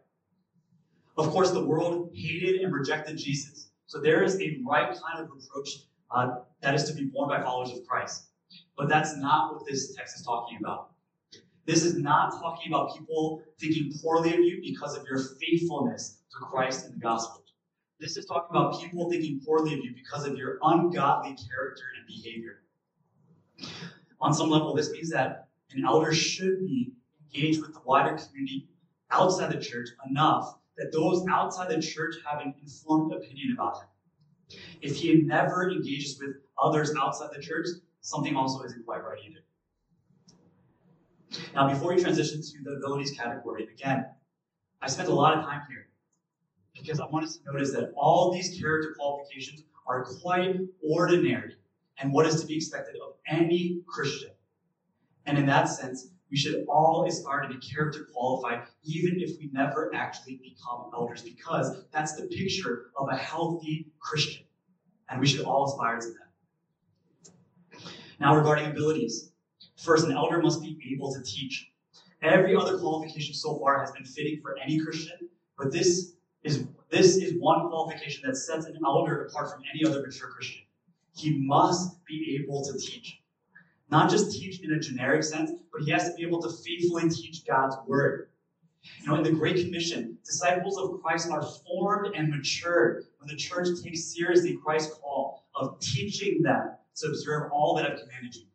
Of 1.16 1.30
course, 1.30 1.52
the 1.52 1.64
world 1.64 2.10
hated 2.14 2.60
and 2.60 2.70
rejected 2.70 3.16
Jesus. 3.16 3.70
So 3.86 3.98
there 3.98 4.22
is 4.22 4.38
a 4.42 4.58
right 4.68 4.88
kind 4.88 5.24
of 5.24 5.30
reproach 5.30 5.70
uh, 6.10 6.40
that 6.60 6.74
is 6.74 6.84
to 6.84 6.92
be 6.92 7.04
borne 7.04 7.30
by 7.30 7.42
followers 7.42 7.70
of 7.70 7.86
Christ. 7.86 8.26
But 8.76 8.90
that's 8.90 9.16
not 9.16 9.54
what 9.54 9.64
this 9.66 9.94
text 9.96 10.20
is 10.20 10.26
talking 10.26 10.58
about. 10.60 10.90
This 11.64 11.82
is 11.82 11.96
not 11.96 12.32
talking 12.42 12.70
about 12.70 12.94
people 12.94 13.40
thinking 13.58 13.90
poorly 14.02 14.34
of 14.34 14.40
you 14.40 14.60
because 14.62 14.98
of 14.98 15.06
your 15.06 15.18
faithfulness 15.40 16.18
to 16.32 16.44
Christ 16.44 16.84
and 16.84 16.94
the 16.94 16.98
gospel. 16.98 17.37
This 18.00 18.16
is 18.16 18.26
talking 18.26 18.56
about 18.56 18.80
people 18.80 19.10
thinking 19.10 19.40
poorly 19.44 19.74
of 19.74 19.80
you 19.80 19.92
because 19.92 20.24
of 20.24 20.38
your 20.38 20.58
ungodly 20.62 21.36
character 21.36 21.82
and 21.96 22.06
behavior. 22.06 22.62
On 24.20 24.32
some 24.32 24.48
level, 24.48 24.72
this 24.72 24.90
means 24.90 25.10
that 25.10 25.48
an 25.72 25.84
elder 25.84 26.14
should 26.14 26.60
be 26.60 26.92
engaged 27.34 27.60
with 27.60 27.74
the 27.74 27.80
wider 27.84 28.16
community 28.16 28.68
outside 29.10 29.52
the 29.52 29.60
church 29.60 29.88
enough 30.08 30.58
that 30.76 30.92
those 30.92 31.26
outside 31.28 31.68
the 31.70 31.82
church 31.82 32.14
have 32.24 32.40
an 32.40 32.54
informed 32.62 33.12
opinion 33.12 33.52
about 33.54 33.78
him. 33.78 33.88
If 34.80 34.96
he 34.96 35.22
never 35.22 35.68
engages 35.68 36.20
with 36.20 36.36
others 36.56 36.94
outside 36.96 37.30
the 37.34 37.42
church, 37.42 37.66
something 38.00 38.36
also 38.36 38.62
isn't 38.62 38.86
quite 38.86 39.02
right 39.02 39.18
either. 39.28 39.40
Now, 41.52 41.68
before 41.68 41.94
we 41.94 42.00
transition 42.00 42.40
to 42.42 42.62
the 42.62 42.76
abilities 42.76 43.10
category, 43.10 43.64
again, 43.64 44.06
I 44.80 44.86
spent 44.88 45.08
a 45.08 45.14
lot 45.14 45.36
of 45.36 45.44
time 45.44 45.62
here 45.68 45.87
because 46.80 47.00
I 47.00 47.06
want 47.06 47.24
us 47.24 47.36
to 47.36 47.52
notice 47.52 47.72
that 47.72 47.92
all 47.96 48.32
these 48.32 48.58
character 48.58 48.94
qualifications 48.98 49.64
are 49.86 50.04
quite 50.04 50.56
ordinary 50.82 51.56
and 51.98 52.12
what 52.12 52.26
is 52.26 52.40
to 52.40 52.46
be 52.46 52.56
expected 52.56 52.96
of 53.04 53.14
any 53.28 53.80
Christian. 53.86 54.30
And 55.26 55.38
in 55.38 55.46
that 55.46 55.64
sense, 55.64 56.08
we 56.30 56.36
should 56.36 56.64
all 56.68 57.06
aspire 57.08 57.42
to 57.42 57.48
be 57.48 57.56
character 57.56 58.06
qualified, 58.12 58.62
even 58.84 59.20
if 59.20 59.38
we 59.38 59.50
never 59.52 59.94
actually 59.94 60.40
become 60.42 60.90
elders, 60.94 61.22
because 61.22 61.84
that's 61.90 62.14
the 62.16 62.26
picture 62.26 62.90
of 62.96 63.08
a 63.10 63.16
healthy 63.16 63.86
Christian. 63.98 64.44
And 65.08 65.20
we 65.20 65.26
should 65.26 65.44
all 65.44 65.64
aspire 65.64 65.98
to 66.00 66.06
that. 66.06 67.82
Now, 68.20 68.36
regarding 68.36 68.66
abilities, 68.66 69.30
first, 69.76 70.06
an 70.06 70.12
elder 70.12 70.42
must 70.42 70.60
be 70.60 70.78
able 70.92 71.14
to 71.14 71.22
teach. 71.22 71.70
Every 72.20 72.54
other 72.56 72.78
qualification 72.78 73.34
so 73.34 73.58
far 73.58 73.78
has 73.80 73.92
been 73.92 74.04
fitting 74.04 74.40
for 74.42 74.58
any 74.58 74.78
Christian, 74.78 75.30
but 75.56 75.72
this 75.72 76.14
is 76.48 76.64
this 76.90 77.16
is 77.16 77.34
one 77.38 77.68
qualification 77.68 78.22
that 78.26 78.36
sets 78.36 78.66
an 78.66 78.78
elder 78.84 79.26
apart 79.26 79.52
from 79.52 79.62
any 79.72 79.84
other 79.84 80.00
mature 80.02 80.28
Christian. 80.28 80.62
He 81.14 81.38
must 81.46 82.04
be 82.06 82.40
able 82.40 82.64
to 82.64 82.78
teach. 82.78 83.20
Not 83.90 84.10
just 84.10 84.32
teach 84.32 84.60
in 84.60 84.72
a 84.72 84.80
generic 84.80 85.22
sense, 85.22 85.50
but 85.72 85.82
he 85.82 85.90
has 85.90 86.08
to 86.08 86.14
be 86.14 86.22
able 86.22 86.40
to 86.42 86.50
faithfully 86.50 87.10
teach 87.10 87.44
God's 87.46 87.76
word. 87.86 88.28
You 89.00 89.08
know, 89.08 89.16
in 89.16 89.22
the 89.22 89.32
Great 89.32 89.64
Commission, 89.64 90.16
disciples 90.24 90.78
of 90.78 91.02
Christ 91.02 91.30
are 91.30 91.42
formed 91.42 92.14
and 92.14 92.30
matured 92.30 93.04
when 93.18 93.28
the 93.28 93.36
church 93.36 93.68
takes 93.82 94.14
seriously 94.14 94.58
Christ's 94.64 94.94
call 94.94 95.46
of 95.54 95.78
teaching 95.80 96.42
them 96.42 96.72
to 96.96 97.08
observe 97.08 97.50
all 97.52 97.74
that 97.74 97.90
I've 97.90 97.98
commanded 97.98 98.36
you. 98.36 98.46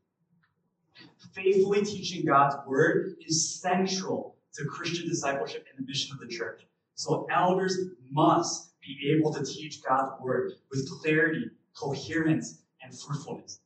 Faithfully 1.34 1.84
teaching 1.84 2.26
God's 2.26 2.56
word 2.68 3.16
is 3.26 3.60
central 3.60 4.38
to 4.54 4.66
Christian 4.66 5.08
discipleship 5.08 5.66
and 5.70 5.84
the 5.84 5.90
mission 5.90 6.14
of 6.14 6.20
the 6.20 6.34
church. 6.34 6.62
So 6.96 7.28
elders 7.32 7.78
must 8.12 8.74
be 8.82 9.16
able 9.18 9.34
to 9.34 9.44
teach 9.44 9.82
God's 9.84 10.12
word 10.22 10.54
with 10.70 10.90
clarity, 11.02 11.46
coherence, 11.76 12.62
and 12.82 12.98
fruitfulness. 12.98 13.60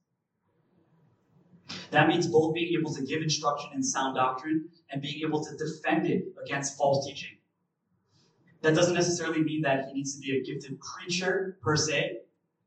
That 1.92 2.08
means 2.08 2.28
both 2.28 2.54
being 2.54 2.80
able 2.80 2.94
to 2.94 3.04
give 3.04 3.22
instruction 3.22 3.72
in 3.74 3.84
sound 3.84 4.16
doctrine 4.16 4.70
and 4.90 5.02
being 5.02 5.22
able 5.26 5.44
to 5.44 5.58
defend 5.58 6.08
it 6.08 6.26
against 6.44 6.78
false 6.78 7.06
teaching. 7.06 7.38
That 8.62 8.76
doesn't 8.76 8.96
necessarily 8.96 9.44
mean 9.44 9.62
that 9.62 9.88
he 9.88 9.94
needs 9.94 10.16
to 10.16 10.22
be 10.22 10.38
a 10.38 10.44
gifted 10.44 10.80
preacher 10.80 11.58
per 11.62 11.76
se, 11.76 12.20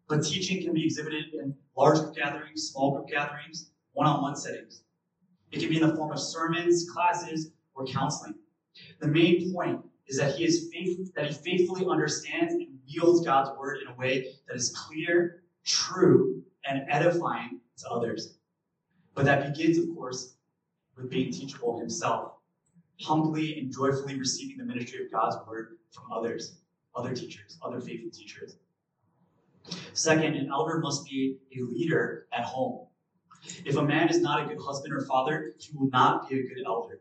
but 0.08 0.22
teaching 0.24 0.62
can 0.62 0.74
be 0.74 0.84
exhibited 0.84 1.34
in 1.34 1.54
large 1.76 1.98
group 1.98 2.14
gatherings, 2.14 2.70
small 2.70 2.92
group 2.92 3.08
gatherings, 3.08 3.70
one 3.92 4.06
on 4.06 4.22
one 4.22 4.36
settings. 4.36 4.82
It 5.50 5.60
can 5.60 5.68
be 5.68 5.80
in 5.80 5.88
the 5.88 5.96
form 5.96 6.12
of 6.12 6.20
sermons, 6.20 6.88
classes, 6.90 7.50
or 7.74 7.86
counseling. 7.86 8.34
The 9.00 9.08
main 9.08 9.52
point 9.52 9.80
is 10.10 10.18
that 10.18 10.34
he 10.34 10.44
is 10.44 10.68
faith, 10.72 11.14
that 11.14 11.26
he 11.26 11.32
faithfully 11.32 11.86
understands 11.88 12.52
and 12.52 12.66
wields 12.86 13.24
God's 13.24 13.56
word 13.56 13.78
in 13.80 13.88
a 13.88 13.94
way 13.94 14.34
that 14.48 14.56
is 14.56 14.76
clear, 14.76 15.44
true, 15.64 16.42
and 16.64 16.84
edifying 16.88 17.60
to 17.78 17.88
others. 17.88 18.34
But 19.14 19.24
that 19.24 19.54
begins, 19.54 19.78
of 19.78 19.94
course, 19.94 20.34
with 20.96 21.10
being 21.10 21.32
teachable 21.32 21.78
himself, 21.78 22.32
humbly 23.00 23.60
and 23.60 23.72
joyfully 23.72 24.18
receiving 24.18 24.58
the 24.58 24.64
ministry 24.64 25.04
of 25.04 25.12
God's 25.12 25.36
word 25.48 25.78
from 25.92 26.10
others, 26.12 26.58
other 26.96 27.14
teachers, 27.14 27.58
other 27.62 27.80
faithful 27.80 28.10
teachers. 28.10 28.56
Second, 29.92 30.34
an 30.34 30.50
elder 30.50 30.78
must 30.78 31.04
be 31.04 31.36
a 31.56 31.60
leader 31.60 32.26
at 32.32 32.44
home. 32.44 32.86
If 33.64 33.76
a 33.76 33.82
man 33.82 34.08
is 34.08 34.20
not 34.20 34.42
a 34.42 34.46
good 34.46 34.60
husband 34.60 34.92
or 34.92 35.02
father, 35.02 35.54
he 35.58 35.76
will 35.76 35.88
not 35.90 36.28
be 36.28 36.40
a 36.40 36.42
good 36.42 36.64
elder. 36.66 37.00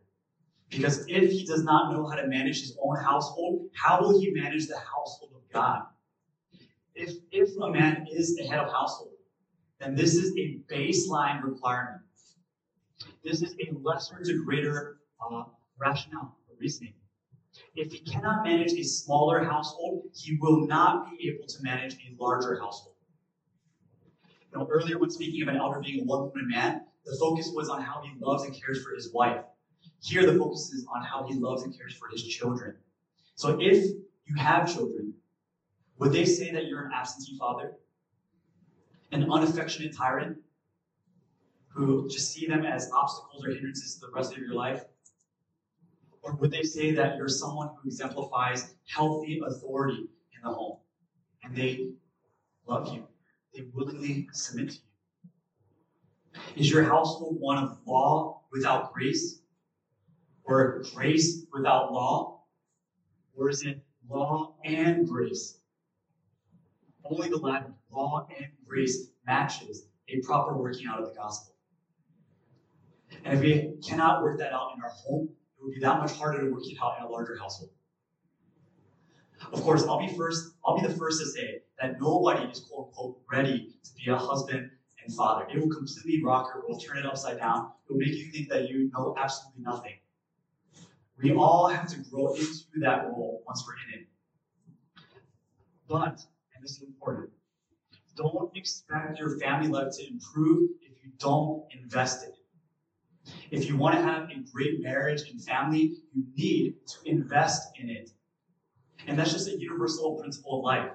Because 0.70 1.06
if 1.08 1.32
he 1.32 1.46
does 1.46 1.64
not 1.64 1.92
know 1.92 2.08
how 2.08 2.16
to 2.16 2.28
manage 2.28 2.62
his 2.62 2.78
own 2.82 2.98
household, 2.98 3.70
how 3.74 4.02
will 4.02 4.20
he 4.20 4.32
manage 4.32 4.68
the 4.68 4.78
household 4.78 5.32
of 5.36 5.42
God? 5.52 5.82
If, 6.94 7.16
if 7.32 7.50
a 7.62 7.72
man 7.72 8.06
is 8.12 8.36
the 8.36 8.44
head 8.44 8.60
of 8.60 8.72
household, 8.72 9.14
then 9.80 9.96
this 9.96 10.16
is 10.16 10.32
a 10.38 10.60
baseline 10.72 11.44
requirement. 11.44 12.02
This 13.24 13.42
is 13.42 13.56
a 13.56 13.74
lesser 13.82 14.22
to 14.24 14.44
greater 14.46 14.98
uh, 15.22 15.44
rationale 15.80 16.38
or 16.48 16.56
reasoning. 16.60 16.94
If 17.76 17.92
he 17.92 18.00
cannot 18.00 18.44
manage 18.44 18.74
a 18.74 18.84
smaller 18.84 19.44
household, 19.44 20.04
he 20.14 20.38
will 20.40 20.68
not 20.68 21.10
be 21.12 21.30
able 21.30 21.48
to 21.48 21.64
manage 21.64 21.96
a 21.96 22.22
larger 22.22 22.60
household. 22.60 22.96
You 24.52 24.60
know, 24.60 24.68
earlier 24.70 24.98
when 25.00 25.10
speaking 25.10 25.42
of 25.42 25.48
an 25.48 25.58
elder 25.58 25.80
being 25.80 26.02
a 26.02 26.04
one-woman 26.04 26.48
man, 26.48 26.82
the 27.06 27.16
focus 27.20 27.52
was 27.54 27.70
on 27.70 27.82
how 27.82 28.02
he 28.04 28.12
loves 28.20 28.44
and 28.44 28.54
cares 28.54 28.84
for 28.84 28.94
his 28.94 29.12
wife. 29.14 29.44
Here, 30.02 30.26
the 30.26 30.38
focus 30.38 30.72
is 30.72 30.86
on 30.94 31.04
how 31.04 31.28
he 31.28 31.36
loves 31.36 31.64
and 31.64 31.78
cares 31.78 31.94
for 31.94 32.08
his 32.10 32.24
children. 32.24 32.76
So 33.36 33.58
if 33.60 33.86
you 34.26 34.36
have 34.38 34.74
children, 34.74 35.14
would 35.98 36.14
they 36.14 36.26
say 36.26 36.52
that 36.52 36.66
you're 36.66 36.86
an 36.86 36.92
absentee 36.94 37.38
father? 37.38 37.74
An 39.12 39.30
unaffectionate 39.32 39.96
tyrant? 39.96 40.38
Who 41.74 42.10
just 42.10 42.32
see 42.34 42.48
them 42.48 42.66
as 42.66 42.90
obstacles 42.92 43.46
or 43.46 43.52
hindrances 43.52 43.96
to 43.96 44.08
the 44.08 44.12
rest 44.14 44.32
of 44.32 44.40
your 44.40 44.54
life? 44.54 44.84
Or 46.22 46.36
would 46.36 46.52
they 46.52 46.64
say 46.64 46.92
that 46.92 47.18
you're 47.18 47.30
someone 47.30 47.70
who 47.82 47.88
exemplifies 47.88 48.76
healthy 48.86 49.42
authority 49.46 50.10
in 50.36 50.42
the 50.44 50.50
home? 50.50 50.78
And 51.44 51.56
they 51.56 51.92
love 52.68 52.94
you. 52.94 53.08
They 53.54 53.66
willingly 53.74 54.28
submit 54.32 54.70
to 54.70 54.76
you. 54.76 54.82
Is 56.56 56.70
your 56.72 56.84
household 56.84 57.40
one 57.40 57.58
of 57.58 57.80
law 57.86 58.42
without 58.52 58.94
grace? 58.94 59.42
Or 60.50 60.84
grace 60.94 61.46
without 61.54 61.94
law? 61.94 62.44
Or 63.36 63.50
is 63.50 63.64
it 63.64 63.80
law 64.10 64.56
and 64.66 65.08
grace? 65.08 65.60
Only 67.06 67.30
the 67.30 67.38
latter, 67.38 67.74
law 67.92 68.28
and 68.38 68.48
grace, 68.68 69.12
matches 69.26 69.88
a 70.10 70.20
proper 70.22 70.58
working 70.58 70.88
out 70.88 71.00
of 71.00 71.08
the 71.08 71.16
gospel. 71.16 71.56
And 73.24 73.36
if 73.36 73.42
we 73.42 73.78
cannot 73.88 74.24
work 74.24 74.40
that 74.40 74.52
out 74.52 74.72
in 74.76 74.84
our 74.84 74.90
home, 74.90 75.30
it 75.58 75.64
would 75.64 75.74
be 75.74 75.80
that 75.82 76.00
much 76.00 76.12
harder 76.14 76.42
to 76.42 76.52
work 76.52 76.64
it 76.66 76.78
out 76.82 76.98
in 77.00 77.06
a 77.06 77.10
larger 77.10 77.38
household. 77.38 77.72
Of 79.54 79.62
course, 79.62 79.84
I'll 79.84 80.00
be 80.00 80.14
first, 80.16 80.54
I'll 80.66 80.80
be 80.80 80.86
the 80.86 80.94
first 80.94 81.20
to 81.22 81.26
say 81.28 81.62
that 81.80 82.00
nobody 82.02 82.50
is 82.52 82.60
quote 82.60 82.88
unquote 82.88 83.22
ready 83.32 83.76
to 83.84 83.92
be 83.94 84.12
a 84.12 84.18
husband 84.18 84.70
and 85.04 85.16
father. 85.16 85.48
It 85.52 85.60
will 85.60 85.70
completely 85.70 86.22
rock 86.24 86.52
your 86.54 86.64
world, 86.64 86.84
turn 86.86 86.98
it 86.98 87.06
upside 87.06 87.38
down. 87.38 87.72
It 87.88 87.94
will 87.94 88.00
make 88.00 88.16
you 88.16 88.32
think 88.32 88.50
that 88.50 88.70
you 88.70 88.92
know 88.94 89.16
absolutely 89.18 89.64
nothing. 89.64 89.94
We 91.22 91.34
all 91.34 91.68
have 91.68 91.88
to 91.88 91.98
grow 92.10 92.34
into 92.34 92.80
that 92.82 93.06
role 93.06 93.44
once 93.46 93.64
we're 93.68 93.74
in 93.94 94.02
it. 94.02 94.08
But, 95.88 96.22
and 96.54 96.64
this 96.64 96.72
is 96.72 96.84
important, 96.84 97.32
don't 98.16 98.56
expect 98.56 99.20
your 99.20 99.38
family 99.40 99.68
life 99.68 99.94
to 99.98 100.08
improve 100.08 100.70
if 100.82 101.04
you 101.04 101.12
don't 101.18 101.64
invest 101.74 102.24
in 102.24 102.30
it. 102.30 102.36
If 103.52 103.68
you 103.68 103.78
want 103.78 103.96
to 103.96 104.02
have 104.02 104.30
a 104.30 104.36
great 104.52 104.82
marriage 104.82 105.30
and 105.30 105.42
family, 105.44 105.98
you 106.14 106.24
need 106.36 106.76
to 106.88 107.10
invest 107.10 107.78
in 107.80 107.90
it. 107.90 108.12
And 109.08 109.18
that's 109.18 109.32
just 109.32 109.48
a 109.48 109.58
universal 109.60 110.16
principle 110.16 110.60
of 110.60 110.64
life. 110.64 110.92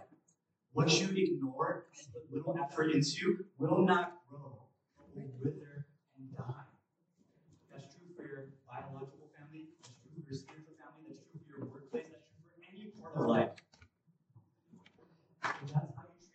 What 0.73 1.01
you 1.01 1.09
ignore 1.17 1.87
and 1.97 2.13
put 2.13 2.35
little 2.35 2.57
effort 2.63 2.91
into 2.91 3.45
will 3.59 3.79
not 3.85 4.15
grow, 4.29 4.67
will 5.15 5.31
wither 5.43 5.87
and 6.19 6.37
die. 6.37 6.67
That's 7.71 7.95
true 7.95 8.11
for 8.17 8.23
your 8.23 8.51
biological 8.67 9.31
family, 9.39 9.69
that's 9.83 9.95
true 10.03 10.11
for 10.13 10.31
your 10.31 10.35
spiritual 10.35 10.75
family, 10.75 11.07
that's 11.09 11.23
true 11.31 11.41
for 11.47 11.59
your 11.59 11.69
workplace, 11.71 12.11
that's 12.11 12.27
true 12.27 12.43
for 12.51 12.59
any 12.67 12.91
part 13.01 13.15
of 13.17 13.27
life. 13.27 13.55
So 15.45 15.51
that's 15.73 15.95
how 15.95 16.11
you 16.11 16.27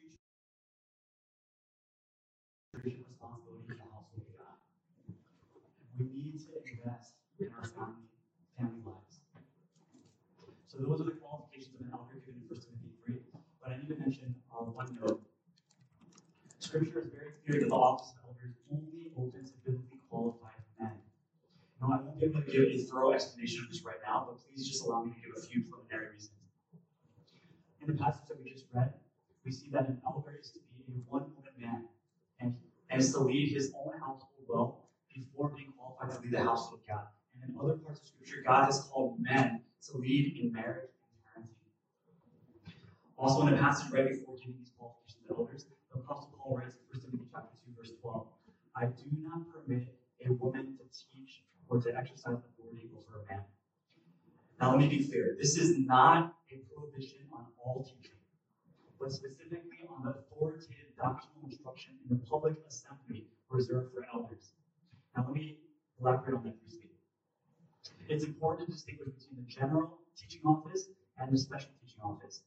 treat 2.80 2.96
your 2.96 3.08
responsibility 3.12 3.68
in 3.68 3.78
the 3.78 3.84
household 3.92 4.24
of 4.24 4.40
God. 4.40 4.56
We 6.00 6.06
need 6.16 6.40
to 6.48 6.64
invest 6.64 7.20
in 7.40 7.52
our 7.60 7.68
family, 7.68 8.08
family 8.56 8.80
lives. 8.88 9.20
So 10.80 10.88
those 10.88 11.02
are 11.02 11.12
the 11.12 11.20
qualifications 11.20 11.76
of 11.76 11.82
an 11.84 11.92
elder 11.92 12.24
given 12.24 12.40
in 12.40 12.48
1 12.48 12.56
Timothy 12.56 12.96
3. 13.04 13.20
But 13.60 13.76
I 13.76 13.84
need 13.84 13.92
to 13.92 14.00
mention 14.00 14.32
uh, 14.48 14.64
one 14.64 14.88
note. 14.96 15.20
Scripture 16.60 17.04
is 17.04 17.12
very 17.12 17.36
clear 17.44 17.60
that 17.60 17.68
the 17.68 17.76
office 17.76 18.16
of 18.16 18.32
elder 18.32 18.48
is 18.48 18.56
only 18.72 19.12
open 19.20 19.44
to 19.44 19.52
biblically 19.68 20.00
qualified 20.08 20.64
men. 20.80 20.96
Now, 21.84 22.00
I 22.00 22.00
won't 22.00 22.16
be 22.16 22.32
able 22.32 22.40
to 22.40 22.48
give 22.48 22.72
a 22.72 22.78
thorough 22.88 23.12
explanation 23.12 23.68
of 23.68 23.76
this 23.76 23.84
right 23.84 24.00
now, 24.08 24.24
but 24.32 24.40
please 24.40 24.64
just 24.64 24.80
allow 24.88 25.04
me 25.04 25.12
to 25.12 25.20
give 25.20 25.36
a 25.36 25.44
few 25.44 25.68
preliminary 25.68 26.16
reasons. 26.16 26.40
In 27.84 27.88
the 27.92 28.00
passage 28.00 28.32
that 28.32 28.40
we 28.40 28.48
just 28.48 28.72
read, 28.72 28.96
we 29.44 29.52
see 29.52 29.68
that 29.76 29.84
an 29.92 30.00
elder 30.08 30.40
is 30.40 30.56
to 30.56 30.60
be 30.64 30.96
a 30.96 31.04
one-woman 31.12 31.60
man, 31.60 31.92
and, 32.40 32.56
is 32.96 33.12
to 33.12 33.20
lead 33.20 33.52
his 33.52 33.76
own 33.76 34.00
household 34.00 34.48
well 34.48 34.88
before 35.12 35.52
being 35.52 35.76
qualified 35.76 36.16
to 36.16 36.24
lead 36.24 36.40
the 36.40 36.44
household 36.48 36.80
of 36.80 36.88
God. 36.88 37.08
And 37.36 37.52
in 37.52 37.60
other 37.60 37.76
parts 37.76 38.00
of 38.00 38.08
Scripture, 38.08 38.44
God 38.48 38.64
has 38.64 38.80
called 38.88 39.20
men 39.20 39.60
to 39.88 39.98
lead 39.98 40.38
in 40.42 40.52
marriage 40.52 40.92
and 41.36 41.46
parenting. 41.46 42.74
Also, 43.18 43.48
in 43.48 43.54
the 43.54 43.60
passage 43.60 43.92
right 43.92 44.08
before 44.08 44.36
giving 44.36 44.58
these 44.60 44.72
qualifications 44.78 45.24
to 45.28 45.36
elders, 45.36 45.66
the 45.94 46.00
Apostle 46.00 46.34
Paul 46.38 46.58
writes 46.58 46.76
in 46.76 47.00
1 47.00 47.02
Timothy 47.02 47.30
chapter 47.32 47.56
2, 47.66 47.74
verse 47.78 47.92
12, 48.02 48.28
I 48.76 48.86
do 48.86 49.08
not 49.24 49.42
permit 49.52 49.88
a 50.26 50.32
woman 50.34 50.78
to 50.78 50.84
teach 50.92 51.44
or 51.68 51.82
to 51.82 51.96
exercise 51.96 52.38
authority 52.44 52.90
over 52.96 53.24
a 53.24 53.34
man. 53.34 53.44
Now, 54.60 54.72
let 54.72 54.80
me 54.80 54.88
be 54.88 55.08
clear. 55.08 55.38
This 55.40 55.58
is 55.58 55.78
not 55.78 56.36
a 56.52 56.58
prohibition 56.74 57.20
on 57.32 57.46
all 57.64 57.84
teaching, 57.84 58.18
but 59.00 59.12
specifically 59.12 59.88
on 59.88 60.04
the 60.04 60.12
authoritative 60.12 60.92
doctrinal 60.98 61.48
instruction 61.48 61.96
in 62.04 62.18
the 62.18 62.26
public 62.26 62.56
assembly 62.68 63.28
reserved 63.50 63.94
for 63.94 64.06
elders. 64.14 64.52
Now, 65.16 65.26
let 65.28 65.36
me 65.36 65.58
elaborate 66.00 66.36
on 66.36 66.44
that 66.44 66.60
briefly. 66.68 66.89
It's 68.10 68.26
important 68.26 68.68
to 68.68 68.74
distinguish 68.74 69.10
between 69.14 69.46
the 69.46 69.48
general 69.48 70.00
teaching 70.18 70.42
office 70.44 70.90
and 71.20 71.32
the 71.32 71.38
special 71.38 71.70
teaching 71.80 72.02
office. 72.04 72.42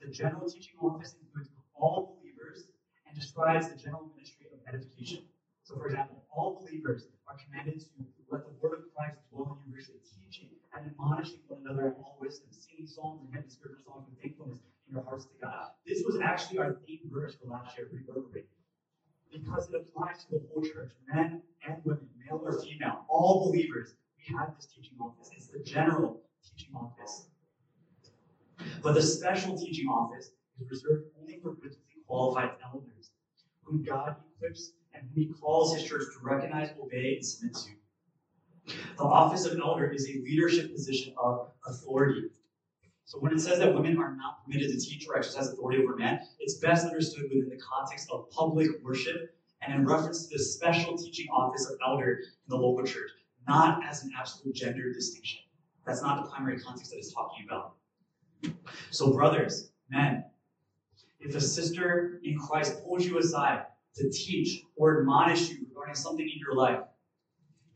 The 0.00 0.10
general 0.12 0.48
teaching 0.48 0.78
office 0.80 1.16
includes 1.20 1.50
all 1.74 2.16
believers 2.16 2.70
and 3.04 3.18
describes 3.18 3.68
the 3.68 3.76
general 3.76 4.06
ministry 4.14 4.46
of 4.54 4.60
edification. 4.72 5.24
So, 5.64 5.74
for 5.74 5.86
example, 5.86 6.22
all 6.30 6.62
believers 6.62 7.08
are 7.26 7.36
commanded 7.42 7.80
to 7.80 7.88
let 8.30 8.44
the 8.46 8.54
word 8.62 8.86
of 8.86 8.94
Christ 8.94 9.18
dwell 9.32 9.58
in 9.66 9.72
you 9.72 9.76
richly, 9.76 9.98
teaching 10.06 10.50
and 10.76 10.86
admonishing 10.86 11.40
one 11.48 11.66
another 11.66 11.88
in 11.88 11.94
all 11.98 12.16
wisdom, 12.20 12.46
singing 12.52 12.86
psalms 12.86 13.22
and 13.26 13.34
hymns, 13.34 13.54
spiritual 13.54 13.82
songs 13.82 14.06
with 14.08 14.22
thankfulness 14.22 14.60
in 14.86 14.94
your 14.94 15.02
hearts 15.02 15.24
to 15.26 15.34
God. 15.42 15.74
This 15.86 16.04
was 16.06 16.20
actually 16.22 16.58
our 16.58 16.78
theme 16.86 17.10
verse 17.10 17.34
for 17.34 17.50
last 17.50 17.76
year, 17.76 17.88
Reverberate, 17.90 18.46
because 19.32 19.68
it 19.70 19.74
applies 19.74 20.22
to 20.26 20.38
the 20.38 20.42
whole 20.54 20.62
church, 20.62 20.92
men 21.12 21.42
and 21.66 21.82
women, 21.84 22.06
male 22.22 22.40
or 22.44 22.62
female, 22.62 23.04
all 23.08 23.50
believers. 23.50 23.94
We 24.18 24.36
have 24.36 24.56
this 24.56 24.66
teaching 24.66 24.96
office. 25.00 25.30
It's 25.36 25.48
the 25.48 25.60
general 25.74 26.20
teaching 26.48 26.74
office. 26.74 27.26
But 28.82 28.94
the 28.94 29.02
special 29.02 29.58
teaching 29.58 29.88
office 29.88 30.30
is 30.60 30.70
reserved 30.70 31.06
only 31.20 31.40
for 31.42 31.52
biblically 31.52 32.04
qualified 32.06 32.50
elders, 32.64 33.10
whom 33.64 33.82
God 33.82 34.14
equips 34.36 34.72
and 34.94 35.02
whom 35.02 35.24
He 35.24 35.32
calls 35.32 35.74
His 35.74 35.84
church 35.84 36.02
to 36.02 36.24
recognize, 36.24 36.70
obey, 36.80 37.16
and 37.16 37.26
submit 37.26 37.54
to. 37.54 38.74
The 38.96 39.02
office 39.02 39.44
of 39.46 39.52
an 39.52 39.62
elder 39.62 39.90
is 39.90 40.08
a 40.08 40.22
leadership 40.22 40.72
position 40.72 41.12
of 41.18 41.48
authority. 41.66 42.28
So 43.04 43.18
when 43.18 43.32
it 43.32 43.40
says 43.40 43.58
that 43.58 43.74
women 43.74 43.98
are 43.98 44.14
not 44.14 44.44
permitted 44.44 44.70
to 44.70 44.78
teach 44.80 45.06
or 45.08 45.18
exercise 45.18 45.48
authority 45.48 45.82
over 45.82 45.96
men, 45.96 46.20
it's 46.38 46.54
best 46.54 46.86
understood 46.86 47.24
within 47.24 47.48
the 47.50 47.58
context 47.58 48.08
of 48.12 48.30
public 48.30 48.68
worship 48.82 49.36
and 49.60 49.74
in 49.74 49.86
reference 49.86 50.26
to 50.26 50.38
the 50.38 50.42
special 50.42 50.96
teaching 50.96 51.26
office 51.30 51.68
of 51.68 51.76
elder 51.84 52.12
in 52.12 52.48
the 52.48 52.56
local 52.56 52.86
church, 52.86 53.10
not 53.48 53.84
as 53.84 54.04
an 54.04 54.12
absolute 54.16 54.54
gender 54.54 54.92
distinction. 54.92 55.43
That's 55.86 56.02
not 56.02 56.24
the 56.24 56.30
primary 56.30 56.58
context 56.60 56.90
that 56.92 56.98
it's 56.98 57.12
talking 57.12 57.46
about. 57.46 57.74
So, 58.90 59.12
brothers, 59.12 59.70
men, 59.90 60.24
if 61.20 61.34
a 61.34 61.40
sister 61.40 62.20
in 62.22 62.38
Christ 62.38 62.82
pulls 62.84 63.04
you 63.04 63.18
aside 63.18 63.66
to 63.96 64.10
teach 64.10 64.62
or 64.76 65.00
admonish 65.00 65.50
you 65.50 65.66
regarding 65.68 65.94
something 65.94 66.26
in 66.26 66.38
your 66.38 66.54
life, 66.54 66.80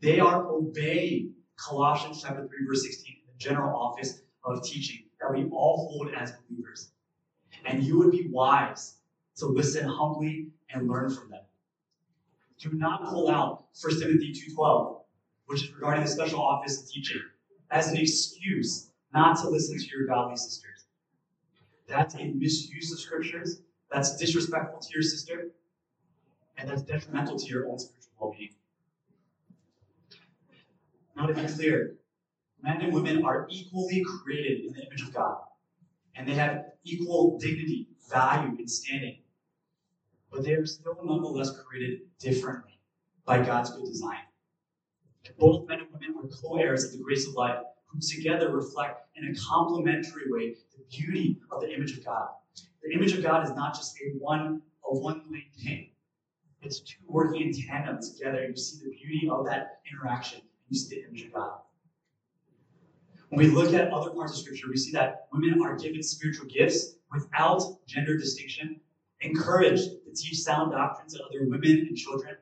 they 0.01 0.19
are 0.19 0.47
obeying 0.47 1.33
Colossians 1.57 2.21
chapter 2.21 2.47
3, 2.47 2.67
verse 2.67 2.83
16, 2.83 3.15
the 3.27 3.37
general 3.37 3.75
office 3.75 4.21
of 4.43 4.63
teaching 4.63 5.05
that 5.19 5.33
we 5.33 5.49
all 5.51 5.89
hold 5.91 6.13
as 6.13 6.33
believers. 6.47 6.91
And 7.65 7.83
you 7.83 7.97
would 7.97 8.11
be 8.11 8.27
wise 8.29 8.97
to 9.37 9.45
listen 9.47 9.87
humbly 9.87 10.47
and 10.71 10.87
learn 10.87 11.09
from 11.09 11.29
them. 11.29 11.41
Do 12.59 12.71
not 12.73 13.05
pull 13.05 13.29
out 13.29 13.65
1 13.81 13.99
Timothy 13.99 14.33
2.12, 14.33 15.01
which 15.45 15.63
is 15.63 15.73
regarding 15.73 16.03
the 16.03 16.09
special 16.09 16.41
office 16.41 16.81
of 16.81 16.89
teaching, 16.89 17.21
as 17.71 17.87
an 17.87 17.97
excuse 17.97 18.91
not 19.13 19.39
to 19.41 19.49
listen 19.49 19.77
to 19.77 19.85
your 19.85 20.07
godly 20.07 20.37
sisters. 20.37 20.85
That's 21.87 22.15
a 22.15 22.25
misuse 22.25 22.91
of 22.91 22.99
scriptures. 22.99 23.61
That's 23.91 24.15
disrespectful 24.17 24.79
to 24.79 24.87
your 24.93 25.01
sister. 25.01 25.51
And 26.57 26.69
that's 26.69 26.83
detrimental 26.83 27.39
to 27.39 27.45
your 27.45 27.67
own 27.67 27.79
spiritual 27.79 28.11
well 28.19 28.35
being. 28.37 28.49
Now, 31.15 31.25
to 31.25 31.33
be 31.33 31.47
clear, 31.47 31.95
men 32.61 32.81
and 32.81 32.93
women 32.93 33.25
are 33.25 33.47
equally 33.49 34.03
created 34.23 34.65
in 34.65 34.73
the 34.73 34.85
image 34.85 35.01
of 35.01 35.13
God, 35.13 35.37
and 36.15 36.27
they 36.27 36.33
have 36.33 36.65
equal 36.83 37.37
dignity, 37.39 37.89
value, 38.09 38.55
and 38.57 38.69
standing. 38.69 39.19
But 40.31 40.43
they 40.43 40.53
are 40.53 40.65
still 40.65 40.97
nonetheless 41.03 41.51
created 41.51 42.01
differently 42.19 42.79
by 43.25 43.43
God's 43.43 43.71
good 43.71 43.85
design. 43.85 44.28
Both 45.37 45.67
men 45.67 45.79
and 45.79 45.87
women 45.91 46.15
are 46.17 46.27
co 46.27 46.57
heirs 46.57 46.83
of 46.85 46.91
the 46.93 47.03
grace 47.03 47.27
of 47.27 47.33
life, 47.35 47.59
who 47.87 47.99
together 47.99 48.55
reflect 48.55 49.07
in 49.15 49.27
a 49.27 49.39
complementary 49.39 50.23
way 50.27 50.55
the 50.77 50.83
beauty 50.89 51.39
of 51.51 51.61
the 51.61 51.73
image 51.73 51.97
of 51.97 52.05
God. 52.05 52.29
The 52.83 52.93
image 52.93 53.13
of 53.13 53.23
God 53.23 53.43
is 53.43 53.51
not 53.55 53.75
just 53.75 53.95
a 53.97 54.17
one 54.17 54.61
a 54.85 54.97
one 54.97 55.23
lane 55.31 55.51
thing. 55.63 55.89
It's 56.61 56.79
two 56.79 56.97
working 57.07 57.41
in 57.41 57.53
tandem 57.53 57.99
together. 58.01 58.45
You 58.47 58.55
see 58.55 58.83
the 58.83 58.91
beauty 58.91 59.29
of 59.29 59.45
that 59.45 59.79
interaction. 59.89 60.41
You 60.69 60.77
see 60.77 60.95
the 60.95 61.07
image 61.07 61.25
of 61.25 61.33
God. 61.33 61.59
When 63.29 63.45
we 63.45 63.53
look 63.53 63.73
at 63.73 63.93
other 63.93 64.09
parts 64.09 64.33
of 64.33 64.39
Scripture, 64.39 64.67
we 64.69 64.77
see 64.77 64.91
that 64.93 65.27
women 65.31 65.61
are 65.61 65.77
given 65.77 66.01
spiritual 66.01 66.47
gifts 66.47 66.95
without 67.13 67.61
gender 67.87 68.17
distinction, 68.17 68.81
encouraged 69.21 69.83
to 69.83 70.13
teach 70.15 70.39
sound 70.39 70.71
doctrine 70.71 71.07
to 71.09 71.23
other 71.23 71.47
women 71.47 71.85
and 71.87 71.95
children, 71.95 72.35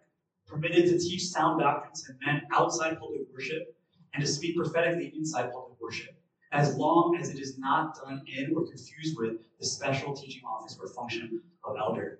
permitted 0.47 0.85
to 0.85 0.97
teach 0.97 1.27
sound 1.27 1.59
doctrine 1.59 1.93
to 1.93 2.25
men 2.25 2.41
outside 2.51 2.99
public 2.99 3.21
worship, 3.33 3.75
and 4.13 4.25
to 4.25 4.31
speak 4.31 4.55
prophetically 4.55 5.13
inside 5.15 5.51
public 5.51 5.79
worship, 5.81 6.15
as 6.51 6.75
long 6.75 7.17
as 7.19 7.29
it 7.29 7.39
is 7.39 7.57
not 7.57 7.95
done 7.95 8.21
in 8.27 8.53
or 8.55 8.65
confused 8.65 9.15
with 9.17 9.37
the 9.59 9.65
special 9.65 10.13
teaching 10.15 10.41
office 10.45 10.77
or 10.81 10.87
function 10.87 11.41
of 11.63 11.75
elder. 11.77 12.19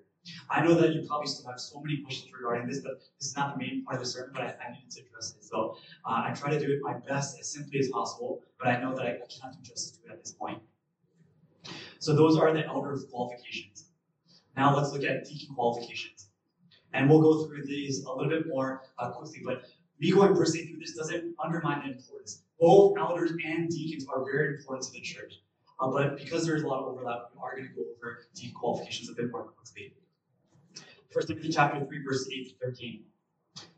I 0.50 0.62
know 0.62 0.74
that 0.74 0.92
you 0.92 1.06
probably 1.06 1.28
still 1.28 1.48
have 1.50 1.58
so 1.58 1.80
many 1.80 2.02
questions 2.02 2.30
regarding 2.32 2.68
this, 2.68 2.80
but 2.80 3.00
this 3.18 3.28
is 3.30 3.36
not 3.36 3.54
the 3.54 3.64
main 3.64 3.84
part 3.84 3.96
of 3.96 4.04
the 4.04 4.10
sermon, 4.10 4.30
but 4.34 4.42
I, 4.42 4.54
I 4.66 4.72
needed 4.72 4.90
to 4.90 5.02
address 5.02 5.34
it. 5.34 5.44
So 5.44 5.76
uh, 6.04 6.22
I 6.26 6.34
try 6.34 6.50
to 6.50 6.58
do 6.58 6.70
it 6.70 6.80
my 6.82 6.94
best 7.08 7.38
as 7.40 7.50
simply 7.50 7.78
as 7.78 7.88
possible, 7.88 8.42
but 8.58 8.68
I 8.68 8.80
know 8.80 8.94
that 8.94 9.06
I, 9.06 9.10
I 9.10 9.26
cannot 9.30 9.56
do 9.56 9.62
justice 9.62 9.98
to 9.98 10.08
it 10.08 10.12
at 10.12 10.20
this 10.20 10.32
point. 10.32 10.60
So 11.98 12.14
those 12.14 12.36
are 12.36 12.52
the 12.52 12.66
elder 12.66 12.96
qualifications. 13.10 13.86
Now 14.56 14.76
let's 14.76 14.92
look 14.92 15.04
at 15.04 15.24
deacon 15.24 15.54
qualifications. 15.54 16.17
And 16.94 17.08
we'll 17.08 17.20
go 17.20 17.44
through 17.46 17.64
these 17.64 18.04
a 18.04 18.12
little 18.12 18.30
bit 18.30 18.46
more 18.48 18.82
uh, 18.98 19.10
quickly, 19.10 19.42
but 19.44 19.62
me 20.00 20.12
going 20.12 20.34
personally 20.34 20.66
through 20.66 20.80
this 20.80 20.94
doesn't 20.94 21.34
undermine 21.42 21.80
the 21.86 21.96
importance. 21.96 22.42
Both 22.60 22.96
elders 22.98 23.32
and 23.44 23.68
deacons 23.68 24.06
are 24.08 24.24
very 24.24 24.56
important 24.56 24.86
to 24.86 24.92
the 24.92 25.00
church. 25.00 25.34
Uh, 25.80 25.88
but 25.88 26.16
because 26.16 26.46
there's 26.46 26.62
a 26.62 26.66
lot 26.66 26.80
of 26.80 26.88
overlap, 26.88 27.30
we 27.34 27.40
are 27.42 27.56
going 27.56 27.68
to 27.68 27.74
go 27.74 27.82
over 27.96 28.24
deacon 28.34 28.54
qualifications 28.54 29.08
a 29.08 29.14
bit 29.14 29.30
more 29.30 29.44
quickly. 29.44 29.92
First 31.12 31.28
Timothy 31.28 31.50
chapter 31.50 31.84
3, 31.84 32.04
verse 32.04 32.28
8 32.30 32.48
to 32.48 32.66
13. 32.66 33.04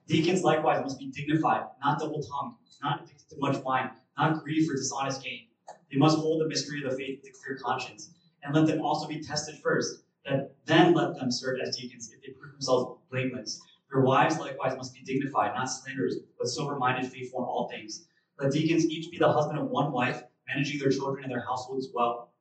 Deacons 0.06 0.42
likewise 0.42 0.82
must 0.82 0.98
be 0.98 1.06
dignified, 1.06 1.62
not 1.82 2.00
double-tongued, 2.00 2.54
not 2.82 3.04
addicted 3.04 3.28
to 3.30 3.36
much 3.38 3.62
wine, 3.62 3.90
not 4.18 4.42
greedy 4.42 4.66
for 4.66 4.74
dishonest 4.74 5.22
gain. 5.22 5.46
They 5.90 5.98
must 5.98 6.18
hold 6.18 6.40
the 6.40 6.48
mystery 6.48 6.82
of 6.82 6.90
the 6.90 6.96
faith 6.96 7.20
with 7.22 7.30
a 7.30 7.32
clear 7.32 7.58
conscience, 7.58 8.10
and 8.42 8.54
let 8.54 8.66
them 8.66 8.80
also 8.80 9.06
be 9.06 9.20
tested 9.20 9.56
first, 9.62 10.02
that 10.24 10.52
then 10.64 10.94
let 10.94 11.16
them 11.16 11.30
serve 11.30 11.58
as 11.60 11.76
deacons 11.76 12.10
if 12.12 12.20
they 12.22 12.32
prove 12.32 12.52
themselves 12.52 12.99
blameless. 13.10 13.60
Their 13.90 14.02
wives 14.02 14.38
likewise 14.38 14.76
must 14.76 14.94
be 14.94 15.02
dignified, 15.02 15.54
not 15.54 15.64
slanderers, 15.66 16.16
but 16.38 16.48
sober-minded, 16.48 17.10
faithful 17.10 17.40
in 17.40 17.44
all 17.44 17.68
things. 17.68 18.06
Let 18.38 18.52
deacons 18.52 18.86
each 18.86 19.10
be 19.10 19.18
the 19.18 19.32
husband 19.32 19.58
of 19.58 19.68
one 19.68 19.92
wife, 19.92 20.22
managing 20.48 20.78
their 20.78 20.90
children 20.90 21.24
and 21.24 21.32
their 21.32 21.44
households 21.44 21.88
well, 21.92 22.32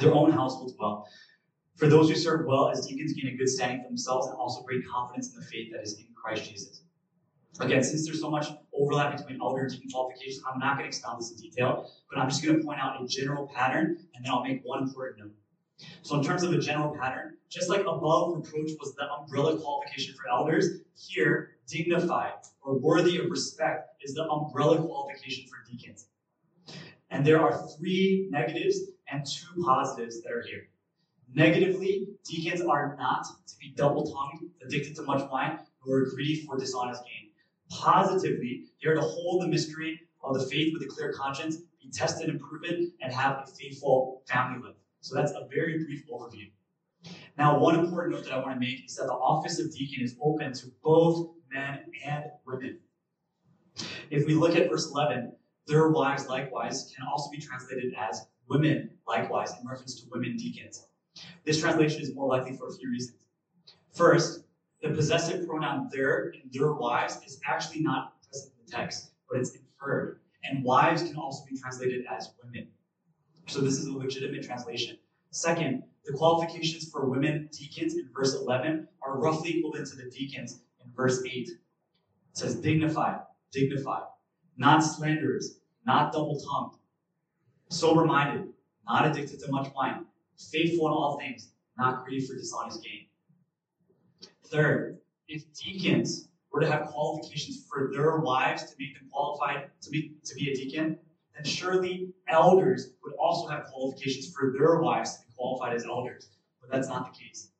their 0.00 0.14
own 0.14 0.32
households 0.32 0.74
well. 0.78 1.06
For 1.76 1.86
those 1.86 2.08
who 2.08 2.16
serve 2.16 2.46
well 2.46 2.70
as 2.70 2.86
deacons 2.86 3.12
gain 3.12 3.34
a 3.34 3.36
good 3.36 3.48
standing 3.48 3.82
for 3.82 3.88
themselves 3.88 4.26
and 4.28 4.36
also 4.36 4.62
great 4.62 4.86
confidence 4.88 5.34
in 5.34 5.40
the 5.40 5.46
faith 5.46 5.72
that 5.72 5.82
is 5.82 5.98
in 5.98 6.06
Christ 6.14 6.48
Jesus. 6.48 6.82
Again, 7.60 7.84
since 7.84 8.06
there's 8.06 8.20
so 8.20 8.30
much 8.30 8.46
overlap 8.72 9.16
between 9.16 9.40
elder 9.40 9.62
and 9.62 9.70
deacon 9.70 9.90
qualifications, 9.90 10.42
I'm 10.50 10.58
not 10.58 10.78
going 10.78 10.84
to 10.84 10.88
expound 10.88 11.20
this 11.20 11.32
in 11.32 11.36
detail, 11.36 11.90
but 12.10 12.18
I'm 12.18 12.28
just 12.28 12.42
going 12.42 12.58
to 12.58 12.64
point 12.64 12.80
out 12.80 13.02
a 13.02 13.06
general 13.06 13.46
pattern 13.54 13.98
and 14.14 14.24
then 14.24 14.32
I'll 14.32 14.42
make 14.42 14.62
one 14.64 14.82
important 14.84 15.18
note. 15.18 15.32
So, 16.02 16.16
in 16.18 16.24
terms 16.24 16.42
of 16.42 16.52
a 16.52 16.58
general 16.58 16.96
pattern, 16.96 17.36
just 17.48 17.68
like 17.68 17.82
above 17.82 18.36
reproach 18.36 18.70
was 18.80 18.94
the 18.94 19.10
umbrella 19.10 19.58
qualification 19.58 20.14
for 20.14 20.28
elders, 20.30 20.80
here, 20.96 21.56
dignified 21.66 22.32
or 22.62 22.78
worthy 22.78 23.18
of 23.18 23.30
respect 23.30 23.90
is 24.02 24.14
the 24.14 24.24
umbrella 24.24 24.82
qualification 24.82 25.48
for 25.48 25.70
deacons. 25.70 26.06
And 27.10 27.26
there 27.26 27.40
are 27.40 27.66
three 27.76 28.28
negatives 28.30 28.80
and 29.10 29.24
two 29.26 29.62
positives 29.62 30.22
that 30.22 30.32
are 30.32 30.42
here. 30.42 30.68
Negatively, 31.34 32.08
deacons 32.24 32.60
are 32.60 32.96
not 32.98 33.24
to 33.24 33.56
be 33.58 33.72
double 33.76 34.04
tongued, 34.04 34.50
addicted 34.64 34.96
to 34.96 35.02
much 35.02 35.28
wine, 35.30 35.58
nor 35.86 36.04
greedy 36.06 36.44
for 36.46 36.58
dishonest 36.58 37.02
gain. 37.04 37.30
Positively, 37.70 38.66
they 38.82 38.90
are 38.90 38.94
to 38.94 39.00
hold 39.00 39.42
the 39.42 39.48
mystery 39.48 40.00
of 40.22 40.38
the 40.38 40.46
faith 40.46 40.72
with 40.72 40.82
a 40.82 40.86
clear 40.86 41.12
conscience, 41.12 41.56
be 41.82 41.90
tested 41.90 42.28
and 42.28 42.40
proven, 42.40 42.92
and 43.00 43.12
have 43.12 43.38
a 43.42 43.46
faithful 43.46 44.22
family 44.26 44.62
life. 44.62 44.81
So 45.02 45.16
that's 45.16 45.32
a 45.32 45.48
very 45.52 45.84
brief 45.84 46.04
overview. 46.08 46.50
Now, 47.36 47.58
one 47.58 47.74
important 47.74 48.14
note 48.14 48.24
that 48.24 48.32
I 48.32 48.38
want 48.38 48.54
to 48.54 48.60
make 48.60 48.86
is 48.86 48.94
that 48.96 49.06
the 49.06 49.12
office 49.12 49.58
of 49.58 49.74
deacon 49.74 50.04
is 50.04 50.14
open 50.22 50.52
to 50.52 50.66
both 50.82 51.30
men 51.52 51.80
and 52.06 52.26
women. 52.46 52.78
If 54.10 54.26
we 54.26 54.34
look 54.34 54.54
at 54.54 54.70
verse 54.70 54.88
11, 54.92 55.32
their 55.66 55.88
wives 55.88 56.28
likewise 56.28 56.92
can 56.96 57.04
also 57.06 57.30
be 57.30 57.38
translated 57.38 57.94
as 57.98 58.26
women 58.48 58.90
likewise 59.08 59.52
in 59.60 59.66
reference 59.66 60.00
to 60.00 60.06
women 60.12 60.36
deacons. 60.36 60.86
This 61.44 61.60
translation 61.60 62.00
is 62.00 62.14
more 62.14 62.28
likely 62.28 62.56
for 62.56 62.68
a 62.68 62.72
few 62.72 62.88
reasons. 62.88 63.18
First, 63.92 64.44
the 64.82 64.90
possessive 64.90 65.48
pronoun 65.48 65.88
their 65.92 66.26
and 66.28 66.52
their 66.52 66.74
wives 66.74 67.18
is 67.26 67.40
actually 67.44 67.82
not 67.82 68.22
present 68.22 68.52
in 68.56 68.66
the 68.66 68.70
text, 68.70 69.10
but 69.28 69.40
it's 69.40 69.56
inferred. 69.56 70.20
And 70.44 70.62
wives 70.62 71.02
can 71.02 71.16
also 71.16 71.44
be 71.50 71.58
translated 71.58 72.04
as 72.08 72.30
women. 72.42 72.68
So 73.46 73.60
this 73.60 73.78
is 73.78 73.86
a 73.86 73.92
legitimate 73.92 74.44
translation. 74.44 74.98
Second, 75.30 75.84
the 76.04 76.12
qualifications 76.12 76.90
for 76.90 77.08
women 77.08 77.48
deacons 77.52 77.94
in 77.94 78.08
verse 78.14 78.34
11 78.34 78.88
are 79.02 79.18
roughly 79.18 79.58
equivalent 79.58 79.88
to 79.88 79.96
the 79.96 80.10
deacons 80.10 80.60
in 80.84 80.90
verse 80.94 81.22
8. 81.24 81.48
It 81.48 81.58
says 82.32 82.56
dignified, 82.56 83.20
dignified, 83.52 84.04
not 84.56 84.80
slanderers, 84.80 85.58
not 85.86 86.12
double-tongued, 86.12 86.76
sober-minded, 87.68 88.48
not 88.86 89.06
addicted 89.06 89.40
to 89.40 89.50
much 89.50 89.72
wine, 89.74 90.06
faithful 90.50 90.86
in 90.86 90.92
all 90.92 91.18
things, 91.18 91.52
not 91.78 92.04
greedy 92.04 92.24
for 92.24 92.34
dishonest 92.34 92.82
gain. 92.82 93.06
Third, 94.46 94.98
if 95.28 95.44
deacons 95.54 96.28
were 96.52 96.60
to 96.60 96.70
have 96.70 96.88
qualifications 96.88 97.64
for 97.68 97.90
their 97.92 98.18
wives 98.18 98.64
to 98.64 98.74
make 98.78 98.94
them 98.98 99.08
qualified 99.10 99.70
to 99.80 99.90
be, 99.90 100.14
to 100.24 100.34
be 100.34 100.50
a 100.50 100.54
deacon, 100.54 100.98
then 101.34 101.44
surely 101.44 102.10
elders 102.28 102.90
would 103.02 103.14
also 103.14 103.48
have 103.48 103.64
qualifications 103.64 104.32
for 104.34 104.52
their 104.56 104.80
wives 104.80 105.18
to 105.18 105.26
be 105.26 105.32
qualified 105.36 105.74
as 105.74 105.84
elders. 105.84 106.30
But 106.60 106.70
that's 106.70 106.88
not 106.88 107.12
the 107.12 107.18
case. 107.18 107.50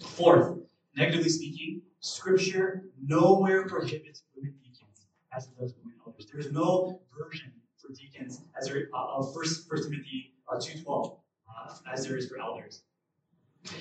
Fourth, 0.00 0.58
negatively 0.96 1.28
speaking, 1.28 1.82
Scripture 2.00 2.84
nowhere 3.06 3.66
prohibits 3.66 4.22
women 4.34 4.54
deacons 4.62 5.06
as 5.36 5.46
it 5.46 5.58
does 5.60 5.74
women 5.82 5.98
elders. 6.06 6.26
There 6.30 6.40
is 6.40 6.50
no 6.50 7.02
version 7.18 7.52
for 7.76 7.92
deacons 7.92 8.40
as 8.58 8.68
there 8.68 8.88
uh, 8.94 9.16
of 9.16 9.34
First 9.34 9.68
First 9.68 9.84
Timothy 9.84 10.34
uh, 10.50 10.58
two 10.58 10.80
twelve 10.82 11.18
uh, 11.48 11.74
as 11.92 12.06
there 12.06 12.16
is 12.16 12.28
for 12.28 12.40
elders. 12.40 12.82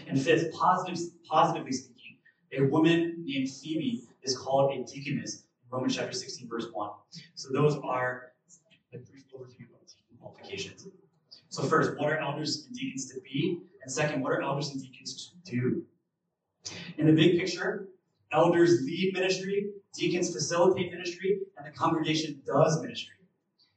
And 0.08 0.22
fifth, 0.22 0.52
positive, 0.54 1.00
positively 1.26 1.72
speaking, 1.72 2.18
a 2.58 2.64
woman 2.64 3.24
named 3.26 3.50
Phoebe 3.50 4.04
is 4.24 4.38
called 4.38 4.72
a 4.78 4.84
deaconess 4.84 5.44
in 5.64 5.70
Romans 5.72 5.96
chapter 5.96 6.12
16, 6.12 6.50
verse 6.50 6.68
1. 6.74 6.90
So 7.36 7.54
those 7.54 7.78
are 7.84 8.29
a 8.94 8.98
brief 8.98 9.26
overview 9.34 9.68
of 9.74 10.20
qualifications. 10.20 10.88
So 11.50 11.64
first, 11.64 11.98
what 11.98 12.12
are 12.12 12.18
elders 12.18 12.66
and 12.68 12.76
deacons 12.76 13.12
to 13.12 13.20
be? 13.22 13.62
And 13.82 13.92
second, 13.92 14.22
what 14.22 14.32
are 14.32 14.42
elders 14.42 14.70
and 14.70 14.82
deacons 14.82 15.34
to 15.46 15.52
do? 15.52 15.84
In 16.98 17.06
the 17.08 17.14
big 17.14 17.40
picture, 17.40 17.88
elders 18.32 18.82
lead 18.84 19.14
ministry, 19.14 19.70
deacons 19.94 20.34
facilitate 20.34 20.92
ministry, 20.92 21.40
and 21.58 21.66
the 21.66 21.72
congregation 21.78 22.42
does 22.46 22.82
ministry. 22.82 23.16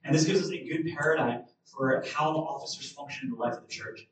And 0.05 0.15
this 0.15 0.25
gives 0.25 0.43
us 0.43 0.51
a 0.51 0.65
good 0.67 0.87
paradigm 0.97 1.45
for 1.65 2.05
how 2.13 2.33
the 2.33 2.39
officers 2.39 2.91
function 2.91 3.29
in 3.29 3.35
the 3.35 3.41
life 3.41 3.55
of 3.55 3.63
the 3.63 3.73
church. 3.73 4.07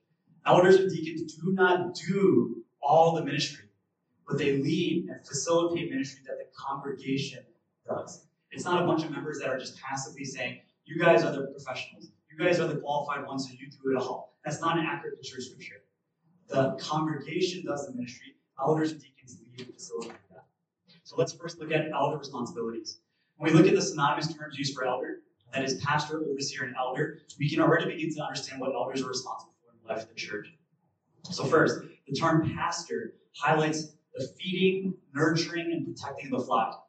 Elders 0.46 0.76
and 0.76 0.90
deacons 0.90 1.34
do 1.34 1.52
not 1.52 1.94
do 1.94 2.62
all 2.80 3.14
the 3.14 3.24
ministry, 3.24 3.66
but 4.26 4.38
they 4.38 4.58
lead 4.58 5.08
and 5.10 5.26
facilitate 5.26 5.90
ministry 5.90 6.22
that 6.26 6.38
the 6.38 6.46
congregation 6.56 7.44
does. 7.86 8.24
It's 8.52 8.64
not 8.64 8.82
a 8.82 8.86
bunch 8.86 9.04
of 9.04 9.10
members 9.10 9.38
that 9.40 9.48
are 9.48 9.58
just 9.58 9.78
passively 9.80 10.24
saying, 10.24 10.60
You 10.90 10.98
guys 10.98 11.22
are 11.22 11.30
the 11.30 11.46
professionals. 11.46 12.10
You 12.32 12.44
guys 12.44 12.58
are 12.58 12.66
the 12.66 12.80
qualified 12.80 13.24
ones, 13.24 13.46
so 13.46 13.52
you 13.52 13.70
do 13.70 13.96
it 13.96 13.96
all. 13.96 14.34
That's 14.44 14.60
not 14.60 14.76
an 14.76 14.86
accurate 14.86 15.20
picture 15.20 15.36
of 15.36 15.44
Scripture. 15.44 15.82
The 16.48 16.76
congregation 16.80 17.64
does 17.64 17.86
the 17.86 17.92
ministry, 17.94 18.34
elders 18.60 18.90
and 18.90 19.00
deacons 19.00 19.38
lead 19.40 19.66
and 19.66 19.72
facilitate 19.72 20.18
that. 20.30 20.46
So 21.04 21.14
let's 21.16 21.32
first 21.32 21.60
look 21.60 21.70
at 21.70 21.92
elder 21.92 22.18
responsibilities. 22.18 22.98
When 23.36 23.52
we 23.52 23.56
look 23.56 23.68
at 23.68 23.76
the 23.76 23.82
synonymous 23.82 24.34
terms 24.34 24.58
used 24.58 24.74
for 24.74 24.84
elder, 24.84 25.20
that 25.52 25.62
is 25.62 25.74
pastor, 25.74 26.24
overseer, 26.28 26.64
and 26.64 26.74
elder, 26.76 27.20
we 27.38 27.48
can 27.48 27.60
already 27.60 27.84
begin 27.84 28.12
to 28.16 28.22
understand 28.22 28.60
what 28.60 28.74
elders 28.74 29.02
are 29.02 29.08
responsible 29.08 29.52
for 29.62 29.72
in 29.72 29.78
the 29.84 29.94
life 29.94 30.02
of 30.02 30.08
the 30.08 30.16
church. 30.16 30.48
So 31.30 31.44
first, 31.44 31.82
the 32.08 32.14
term 32.14 32.52
pastor 32.56 33.14
highlights 33.36 33.92
the 34.16 34.26
feeding, 34.40 34.94
nurturing, 35.14 35.70
and 35.70 35.86
protecting 35.86 36.32
of 36.32 36.40
the 36.40 36.46
flock. 36.46 36.88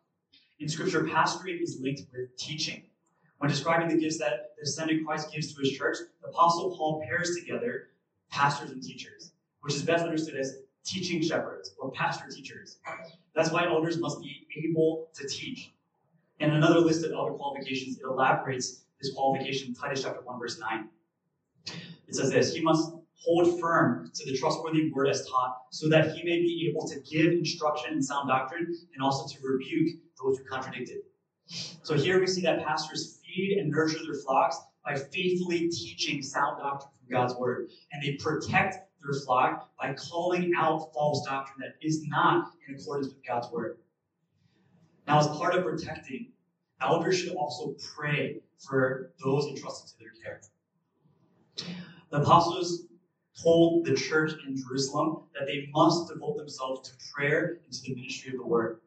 In 0.59 0.67
Scripture, 0.67 1.03
pastoring 1.03 1.61
is 1.61 1.79
linked 1.79 2.01
with 2.11 2.35
teaching. 2.35 2.85
When 3.41 3.49
describing 3.49 3.87
the 3.87 3.99
gifts 3.99 4.19
that 4.19 4.51
the 4.55 4.61
ascended 4.61 5.03
Christ 5.03 5.31
gives 5.33 5.51
to 5.51 5.61
his 5.61 5.71
church, 5.71 5.97
the 6.21 6.27
Apostle 6.27 6.77
Paul 6.77 7.01
pairs 7.03 7.35
together 7.35 7.87
pastors 8.29 8.69
and 8.69 8.83
teachers, 8.83 9.31
which 9.61 9.73
is 9.73 9.81
best 9.81 10.03
understood 10.03 10.35
as 10.35 10.59
teaching 10.85 11.23
shepherds 11.23 11.73
or 11.79 11.89
pastor 11.89 12.29
teachers. 12.29 12.77
That's 13.33 13.49
why 13.49 13.65
elders 13.65 13.97
must 13.97 14.21
be 14.21 14.45
able 14.63 15.07
to 15.15 15.27
teach. 15.27 15.73
In 16.39 16.51
another 16.51 16.79
list 16.81 17.03
of 17.03 17.13
elder 17.13 17.33
qualifications, 17.33 17.97
it 17.97 18.03
elaborates 18.03 18.83
this 19.01 19.11
qualification 19.11 19.73
Titus 19.73 20.03
chapter 20.03 20.21
1, 20.21 20.39
verse 20.39 20.59
9. 20.59 20.87
It 21.65 22.13
says 22.13 22.29
this 22.29 22.53
He 22.53 22.61
must 22.61 22.93
hold 23.15 23.59
firm 23.59 24.11
to 24.13 24.31
the 24.31 24.37
trustworthy 24.37 24.91
word 24.91 25.07
as 25.09 25.27
taught, 25.27 25.63
so 25.71 25.89
that 25.89 26.15
he 26.15 26.21
may 26.21 26.41
be 26.41 26.69
able 26.69 26.87
to 26.87 26.99
give 26.99 27.31
instruction 27.31 27.93
in 27.93 28.03
sound 28.03 28.29
doctrine 28.29 28.67
and 28.93 29.01
also 29.01 29.27
to 29.35 29.43
rebuke 29.43 29.97
those 30.21 30.37
who 30.37 30.43
contradict 30.43 30.91
it. 30.91 31.05
So 31.83 31.95
here 31.95 32.19
we 32.19 32.27
see 32.27 32.41
that 32.41 32.63
pastors 32.63 33.17
feed 33.33 33.57
and 33.57 33.71
nurture 33.71 33.99
their 34.03 34.19
flocks 34.21 34.57
by 34.85 34.95
faithfully 34.95 35.69
teaching 35.69 36.21
sound 36.21 36.59
doctrine 36.59 36.91
from 36.99 37.11
God's 37.11 37.35
word, 37.35 37.69
and 37.91 38.03
they 38.03 38.13
protect 38.15 38.87
their 39.01 39.19
flock 39.21 39.69
by 39.79 39.93
calling 39.93 40.53
out 40.57 40.91
false 40.93 41.25
doctrine 41.25 41.59
that 41.59 41.85
is 41.85 42.03
not 42.07 42.51
in 42.67 42.75
accordance 42.75 43.13
with 43.13 43.25
God's 43.25 43.51
word. 43.51 43.77
Now, 45.07 45.19
as 45.19 45.27
part 45.27 45.55
of 45.55 45.63
protecting, 45.63 46.31
elders 46.81 47.19
should 47.19 47.35
also 47.35 47.75
pray 47.95 48.41
for 48.59 49.13
those 49.23 49.47
entrusted 49.47 49.89
to 49.89 49.95
their 49.99 50.13
care. 50.23 50.41
The 52.11 52.21
apostles 52.21 52.83
told 53.41 53.85
the 53.85 53.95
church 53.95 54.33
in 54.47 54.57
Jerusalem 54.57 55.23
that 55.33 55.47
they 55.47 55.69
must 55.73 56.11
devote 56.11 56.37
themselves 56.37 56.89
to 56.89 56.95
prayer 57.13 57.59
and 57.65 57.73
to 57.73 57.81
the 57.81 57.95
ministry 57.95 58.33
of 58.33 58.39
the 58.39 58.45
word. 58.45 58.81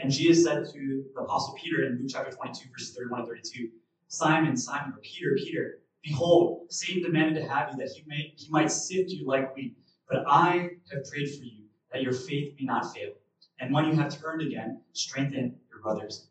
And 0.00 0.10
Jesus 0.10 0.44
said 0.44 0.64
to 0.72 1.04
the 1.14 1.20
apostle 1.20 1.54
Peter 1.54 1.86
in 1.86 1.98
Luke 1.98 2.10
chapter 2.10 2.30
22, 2.30 2.68
verses 2.70 2.94
31 2.94 3.20
and 3.20 3.28
32, 3.28 3.68
Simon, 4.08 4.56
Simon, 4.56 4.92
or 4.92 5.00
Peter, 5.02 5.36
Peter, 5.36 5.78
behold, 6.02 6.66
Satan 6.70 7.02
demanded 7.02 7.40
to 7.40 7.48
have 7.48 7.70
you 7.70 7.76
that 7.78 7.88
he, 7.88 8.02
may, 8.06 8.32
he 8.36 8.48
might 8.50 8.70
sift 8.70 9.10
you 9.10 9.26
like 9.26 9.54
wheat. 9.54 9.76
But 10.08 10.24
I 10.26 10.70
have 10.92 11.04
prayed 11.04 11.28
for 11.28 11.44
you 11.44 11.64
that 11.92 12.02
your 12.02 12.12
faith 12.12 12.54
may 12.58 12.66
not 12.66 12.92
fail. 12.92 13.12
And 13.60 13.72
when 13.72 13.84
you 13.86 13.92
have 13.94 14.20
turned 14.20 14.42
again, 14.42 14.80
strengthen 14.92 15.54
your 15.70 15.80
brothers. 15.82 16.28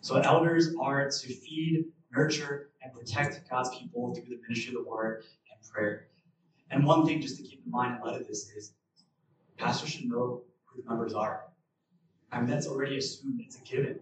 So 0.00 0.16
elders 0.16 0.74
are 0.80 1.10
to 1.10 1.34
feed, 1.34 1.86
nurture, 2.14 2.70
and 2.82 2.92
protect 2.92 3.48
God's 3.50 3.70
people 3.76 4.14
through 4.14 4.24
the 4.24 4.40
ministry 4.48 4.74
of 4.74 4.84
the 4.84 4.88
word 4.88 5.24
and 5.52 5.70
prayer. 5.70 6.08
And 6.70 6.84
one 6.84 7.04
thing 7.04 7.20
just 7.20 7.36
to 7.36 7.42
keep 7.42 7.62
in 7.64 7.70
mind 7.70 7.96
in 7.96 8.00
light 8.00 8.20
of 8.20 8.26
this 8.26 8.50
is 8.50 8.72
pastors 9.58 9.90
should 9.90 10.06
know 10.06 10.42
who 10.64 10.82
the 10.82 10.88
members 10.88 11.12
are. 11.12 11.44
I 12.32 12.40
mean, 12.40 12.48
that's 12.48 12.66
already 12.66 12.98
assumed, 12.98 13.40
it's 13.44 13.56
a 13.56 13.60
given. 13.60 14.00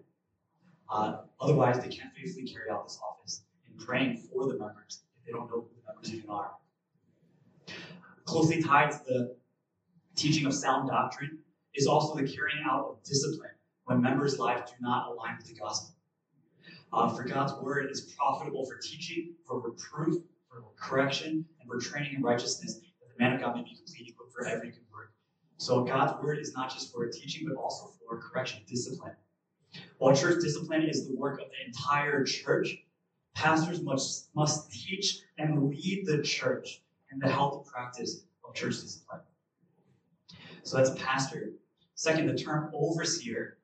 Uh, 0.88 1.18
otherwise, 1.40 1.80
they 1.80 1.88
can't 1.88 2.12
faithfully 2.14 2.46
carry 2.46 2.70
out 2.70 2.84
this 2.84 2.98
office 3.08 3.44
in 3.68 3.84
praying 3.84 4.16
for 4.16 4.46
the 4.46 4.58
members 4.58 5.02
if 5.18 5.26
they 5.26 5.32
don't 5.32 5.50
know 5.50 5.62
who 5.62 5.68
the 5.76 5.92
members 5.92 6.14
even 6.14 6.30
are. 6.30 6.52
Closely 8.24 8.62
tied 8.62 8.90
to 8.92 8.98
the 9.06 9.36
teaching 10.16 10.46
of 10.46 10.54
sound 10.54 10.88
doctrine 10.88 11.38
is 11.74 11.86
also 11.86 12.14
the 12.14 12.22
carrying 12.22 12.64
out 12.68 12.86
of 12.90 13.02
discipline 13.04 13.50
when 13.84 14.00
members' 14.00 14.38
lives 14.38 14.70
do 14.70 14.76
not 14.80 15.10
align 15.10 15.36
with 15.36 15.46
the 15.46 15.54
gospel. 15.54 15.94
Uh, 16.92 17.08
for 17.14 17.24
God's 17.24 17.52
word 17.60 17.90
is 17.90 18.14
profitable 18.16 18.64
for 18.64 18.78
teaching, 18.78 19.34
for 19.46 19.60
reproof, 19.60 20.22
for 20.48 20.62
correction, 20.76 21.44
and 21.60 21.68
for 21.68 21.78
training 21.78 22.14
in 22.14 22.22
righteousness, 22.22 22.74
that 22.74 23.08
the 23.16 23.22
man 23.22 23.34
of 23.34 23.40
God 23.40 23.56
may 23.56 23.62
be 23.62 23.74
complete, 23.74 24.08
equipped 24.08 24.32
for 24.32 24.46
every 24.46 24.70
good. 24.70 24.83
So 25.64 25.82
God's 25.82 26.22
word 26.22 26.40
is 26.40 26.52
not 26.52 26.70
just 26.70 26.92
for 26.92 27.08
teaching, 27.08 27.48
but 27.48 27.56
also 27.58 27.86
for 27.86 28.18
correction, 28.18 28.60
discipline. 28.68 29.14
While 29.96 30.14
church 30.14 30.42
discipline 30.42 30.82
is 30.82 31.08
the 31.08 31.16
work 31.16 31.40
of 31.40 31.46
the 31.46 31.66
entire 31.66 32.22
church, 32.22 32.76
pastors 33.34 33.80
must, 33.80 34.28
must 34.34 34.70
teach 34.70 35.20
and 35.38 35.70
lead 35.70 36.04
the 36.04 36.22
church 36.22 36.82
in 37.10 37.18
the 37.18 37.30
healthy 37.30 37.66
practice 37.66 38.26
of 38.46 38.54
church 38.54 38.78
discipline. 38.82 39.22
So 40.64 40.76
that's 40.76 40.90
pastor. 41.02 41.52
Second, 41.94 42.26
the 42.26 42.34
term 42.34 42.70
overseer 42.74 43.56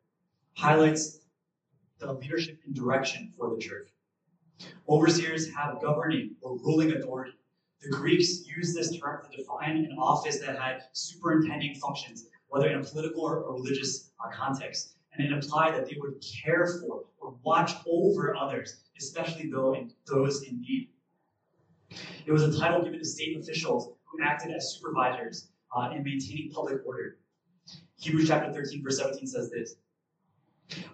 highlights 0.55 1.19
the 1.99 2.15
leadership 2.15 2.61
and 2.65 2.75
direction 2.75 3.31
for 3.37 3.55
the 3.55 3.61
church. 3.61 3.91
Overseers 4.89 5.53
have 5.53 5.83
governing 5.83 6.37
or 6.41 6.57
ruling 6.61 6.93
authority. 6.93 7.33
The 7.83 7.89
Greeks 7.89 8.47
used 8.47 8.77
this 8.77 8.99
term 8.99 9.23
to 9.25 9.37
define 9.37 9.79
an 9.79 9.97
office 9.99 10.39
that 10.41 10.59
had 10.59 10.83
superintending 10.93 11.77
functions, 11.77 12.27
whether 12.49 12.69
in 12.69 12.79
a 12.79 12.85
political 12.85 13.23
or 13.23 13.55
religious 13.55 14.11
uh, 14.23 14.31
context. 14.31 14.97
And 15.13 15.25
it 15.25 15.33
implied 15.33 15.75
that 15.75 15.87
they 15.87 15.97
would 15.99 16.23
care 16.45 16.67
for 16.67 17.05
or 17.19 17.37
watch 17.43 17.73
over 17.87 18.37
others, 18.37 18.83
especially 18.99 19.51
those 19.51 20.43
in 20.43 20.61
need. 20.61 20.91
It 22.27 22.33
was 22.33 22.43
a 22.43 22.59
title 22.59 22.83
given 22.83 22.99
to 22.99 23.05
state 23.05 23.39
officials 23.39 23.93
who 24.05 24.23
acted 24.23 24.53
as 24.53 24.75
supervisors 24.75 25.49
uh, 25.75 25.91
in 25.95 26.05
maintaining 26.05 26.51
public 26.53 26.87
order. 26.87 27.17
Hebrews 27.97 28.29
chapter 28.29 28.53
13, 28.53 28.83
verse 28.83 28.99
17 28.99 29.27
says 29.27 29.51
this 29.51 29.77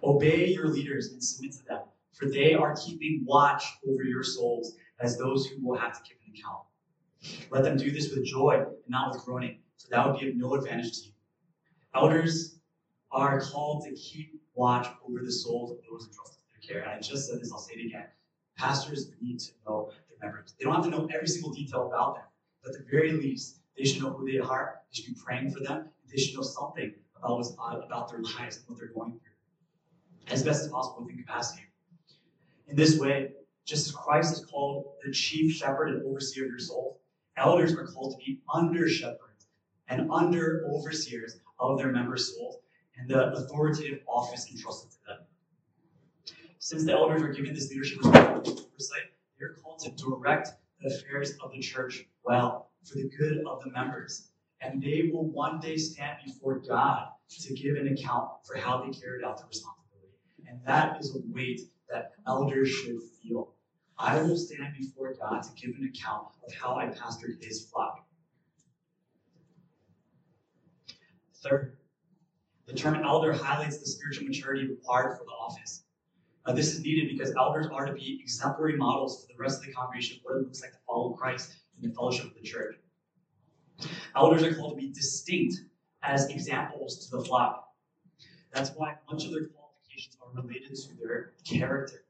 Obey 0.04 0.46
your 0.46 0.68
leaders 0.68 1.12
and 1.12 1.22
submit 1.22 1.52
to 1.52 1.64
them, 1.64 1.80
for 2.12 2.26
they 2.26 2.54
are 2.54 2.76
keeping 2.76 3.24
watch 3.26 3.64
over 3.88 4.04
your 4.04 4.22
souls 4.22 4.76
as 5.00 5.18
those 5.18 5.46
who 5.46 5.66
will 5.66 5.76
have 5.76 5.92
to 5.92 6.08
give 6.08 6.18
an 6.26 6.32
account. 6.32 6.60
Let 7.50 7.64
them 7.64 7.76
do 7.76 7.90
this 7.90 8.10
with 8.14 8.24
joy 8.24 8.54
and 8.54 8.76
not 8.88 9.12
with 9.12 9.24
groaning, 9.24 9.58
for 9.78 9.88
that 9.90 10.06
would 10.06 10.20
be 10.20 10.28
of 10.28 10.36
no 10.36 10.54
advantage 10.54 10.92
to 10.92 11.06
you. 11.06 11.12
Elders 11.94 12.58
are 13.12 13.40
called 13.40 13.84
to 13.84 13.94
keep 13.94 14.40
watch 14.54 14.86
over 15.06 15.20
the 15.22 15.32
souls 15.32 15.70
of 15.70 15.78
those 15.90 16.06
entrusted 16.06 16.40
to 16.42 16.68
their 16.68 16.80
care. 16.80 16.88
And 16.88 16.98
I 16.98 17.00
just 17.00 17.28
said 17.28 17.40
this, 17.40 17.52
I'll 17.52 17.58
say 17.58 17.74
it 17.74 17.86
again. 17.86 18.06
Pastors 18.56 19.10
need 19.20 19.38
to 19.40 19.52
know 19.66 19.90
their 20.08 20.28
members. 20.28 20.54
They 20.58 20.64
don't 20.64 20.74
have 20.74 20.84
to 20.84 20.90
know 20.90 21.08
every 21.14 21.28
single 21.28 21.52
detail 21.52 21.86
about 21.86 22.14
them, 22.16 22.24
but 22.62 22.74
at 22.74 22.78
the 22.78 22.90
very 22.90 23.12
least, 23.12 23.60
they 23.76 23.84
should 23.84 24.02
know 24.02 24.10
who 24.10 24.30
they 24.30 24.38
are. 24.38 24.80
They 24.90 24.96
should 25.02 25.14
be 25.14 25.20
praying 25.22 25.50
for 25.50 25.60
them. 25.60 25.88
They 26.10 26.20
should 26.20 26.36
know 26.36 26.42
something 26.42 26.94
about, 27.16 27.46
about 27.84 28.10
their 28.10 28.20
lives 28.20 28.56
and 28.56 28.64
what 28.68 28.78
they're 28.78 28.88
going 28.88 29.12
through 29.12 29.20
as 30.28 30.42
best 30.42 30.64
as 30.64 30.68
possible 30.68 31.04
within 31.04 31.18
capacity. 31.18 31.62
In 32.68 32.76
this 32.76 32.98
way, 32.98 33.32
just 33.64 33.86
as 33.86 33.94
Christ 33.94 34.32
is 34.32 34.44
called 34.44 34.86
the 35.04 35.12
chief 35.12 35.52
shepherd 35.52 35.90
and 35.90 36.04
overseer 36.04 36.44
of 36.44 36.50
your 36.50 36.58
soul, 36.58 37.00
elders 37.36 37.74
are 37.74 37.86
called 37.86 38.12
to 38.12 38.24
be 38.24 38.40
under 38.52 38.88
shepherds 38.88 39.46
and 39.88 40.10
under 40.10 40.66
overseers 40.68 41.38
of 41.58 41.78
their 41.78 41.92
members' 41.92 42.34
souls 42.34 42.56
and 42.98 43.08
the 43.08 43.32
authoritative 43.32 44.00
office 44.06 44.46
entrusted 44.50 44.90
to 44.90 44.96
them. 45.06 45.18
Since 46.58 46.84
the 46.84 46.92
elders 46.92 47.22
are 47.22 47.32
given 47.32 47.54
this 47.54 47.70
leadership 47.70 48.04
oversight, 48.04 49.12
they're 49.38 49.54
called 49.62 49.78
to 49.80 49.90
direct 49.90 50.50
the 50.80 50.88
affairs 50.88 51.34
of 51.42 51.52
the 51.52 51.60
church 51.60 52.06
well 52.24 52.70
for 52.84 52.94
the 52.96 53.10
good 53.18 53.44
of 53.46 53.62
the 53.62 53.70
members. 53.70 54.30
And 54.60 54.82
they 54.82 55.10
will 55.12 55.26
one 55.26 55.60
day 55.60 55.76
stand 55.76 56.18
before 56.24 56.58
God 56.58 57.08
to 57.28 57.54
give 57.54 57.76
an 57.76 57.88
account 57.88 58.30
for 58.44 58.56
how 58.56 58.78
they 58.78 58.90
carried 58.98 59.24
out 59.24 59.38
their 59.38 59.46
responsibility. 59.46 60.14
And 60.48 60.58
that 60.64 60.98
is 61.00 61.14
a 61.14 61.20
weight 61.32 61.60
that 61.90 62.12
elders 62.26 62.70
should 62.70 62.98
feel. 63.22 63.52
I 63.98 64.20
will 64.22 64.36
stand 64.36 64.74
before 64.78 65.14
God 65.14 65.42
to 65.42 65.50
give 65.54 65.76
an 65.76 65.90
account 65.92 66.28
of 66.46 66.54
how 66.54 66.76
I 66.76 66.86
pastored 66.86 67.42
his 67.42 67.66
flock. 67.66 68.06
Third, 71.42 71.78
the 72.66 72.74
term 72.74 73.02
elder 73.04 73.32
highlights 73.32 73.78
the 73.78 73.86
spiritual 73.86 74.26
maturity 74.26 74.68
required 74.68 75.16
for 75.16 75.24
the 75.24 75.30
office. 75.30 75.84
This 76.54 76.74
is 76.74 76.80
needed 76.82 77.08
because 77.08 77.34
elders 77.36 77.66
are 77.72 77.86
to 77.86 77.92
be 77.92 78.20
exemplary 78.22 78.76
models 78.76 79.22
for 79.22 79.32
the 79.32 79.38
rest 79.38 79.60
of 79.60 79.66
the 79.66 79.72
congregation 79.72 80.18
of 80.18 80.24
what 80.24 80.36
it 80.36 80.44
looks 80.44 80.62
like 80.62 80.72
to 80.72 80.78
follow 80.86 81.10
Christ 81.10 81.54
in 81.80 81.88
the 81.88 81.94
fellowship 81.94 82.26
of 82.26 82.34
the 82.34 82.42
church. 82.42 82.76
Elders 84.14 84.42
are 84.42 84.54
called 84.54 84.72
to 84.72 84.76
be 84.76 84.92
distinct 84.92 85.56
as 86.02 86.28
examples 86.28 87.06
to 87.06 87.16
the 87.16 87.24
flock. 87.24 87.68
That's 88.52 88.70
why 88.70 88.94
much 89.10 89.24
of 89.24 89.32
their 89.32 89.46
qualifications 89.48 90.16
are 90.22 90.40
related 90.40 90.74
to 90.76 90.94
their 90.96 91.32
character. 91.44 92.05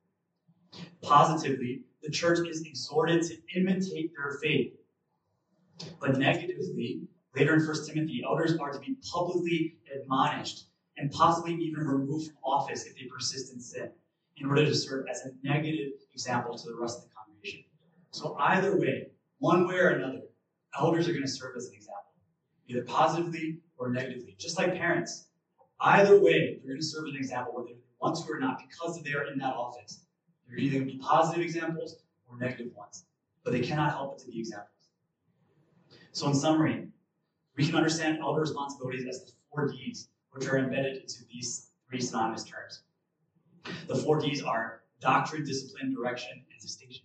Positively, 1.02 1.82
the 2.02 2.10
church 2.10 2.46
is 2.48 2.62
exhorted 2.62 3.22
to 3.22 3.36
imitate 3.54 4.12
their 4.16 4.38
faith. 4.42 4.74
But 6.00 6.18
negatively, 6.18 7.02
later 7.34 7.54
in 7.54 7.66
1 7.66 7.86
Timothy, 7.86 8.22
elders 8.24 8.56
are 8.58 8.72
to 8.72 8.78
be 8.78 8.96
publicly 9.12 9.76
admonished 9.94 10.66
and 10.96 11.10
possibly 11.10 11.54
even 11.54 11.86
removed 11.86 12.26
from 12.26 12.36
office 12.44 12.86
if 12.86 12.96
they 12.96 13.04
persist 13.04 13.52
in 13.52 13.60
sin, 13.60 13.90
in 14.38 14.46
order 14.46 14.64
to 14.64 14.74
serve 14.74 15.06
as 15.10 15.22
a 15.26 15.30
negative 15.46 15.92
example 16.12 16.56
to 16.56 16.68
the 16.68 16.76
rest 16.76 16.98
of 16.98 17.04
the 17.04 17.10
congregation. 17.14 17.64
So, 18.10 18.34
either 18.38 18.78
way, 18.78 19.08
one 19.38 19.66
way 19.66 19.76
or 19.76 19.90
another, 19.90 20.22
elders 20.78 21.08
are 21.08 21.12
going 21.12 21.24
to 21.24 21.30
serve 21.30 21.56
as 21.56 21.68
an 21.68 21.74
example, 21.74 22.14
either 22.68 22.82
positively 22.82 23.58
or 23.76 23.90
negatively. 23.90 24.36
Just 24.38 24.58
like 24.58 24.74
parents, 24.74 25.28
either 25.80 26.18
way, 26.18 26.58
they're 26.62 26.72
going 26.72 26.80
to 26.80 26.86
serve 26.86 27.08
as 27.08 27.10
an 27.10 27.18
example, 27.18 27.52
whether 27.54 27.68
they 27.68 27.76
want 28.00 28.16
to 28.16 28.32
or 28.32 28.40
not, 28.40 28.58
because 28.58 29.02
they 29.02 29.12
are 29.12 29.26
in 29.26 29.38
that 29.38 29.54
office. 29.54 30.05
They're 30.48 30.58
either 30.58 30.78
going 30.78 30.88
to 30.88 30.92
be 30.94 30.98
positive 30.98 31.42
examples 31.42 31.96
or 32.28 32.38
negative 32.38 32.74
ones, 32.74 33.04
but 33.44 33.52
they 33.52 33.60
cannot 33.60 33.92
help 33.92 34.12
but 34.12 34.18
to 34.24 34.30
be 34.30 34.38
examples. 34.38 34.70
So, 36.12 36.26
in 36.28 36.34
summary, 36.34 36.88
we 37.56 37.66
can 37.66 37.74
understand 37.74 38.18
elder 38.20 38.40
responsibilities 38.40 39.06
as 39.06 39.24
the 39.24 39.32
four 39.50 39.68
D's, 39.68 40.08
which 40.30 40.46
are 40.48 40.58
embedded 40.58 40.98
into 40.98 41.24
these 41.32 41.70
three 41.88 42.00
synonymous 42.00 42.44
terms. 42.44 42.82
The 43.86 43.96
four 43.96 44.20
D's 44.20 44.42
are 44.42 44.82
doctrine, 45.00 45.44
discipline, 45.44 45.94
direction, 45.94 46.32
and 46.32 46.60
distinction. 46.60 47.04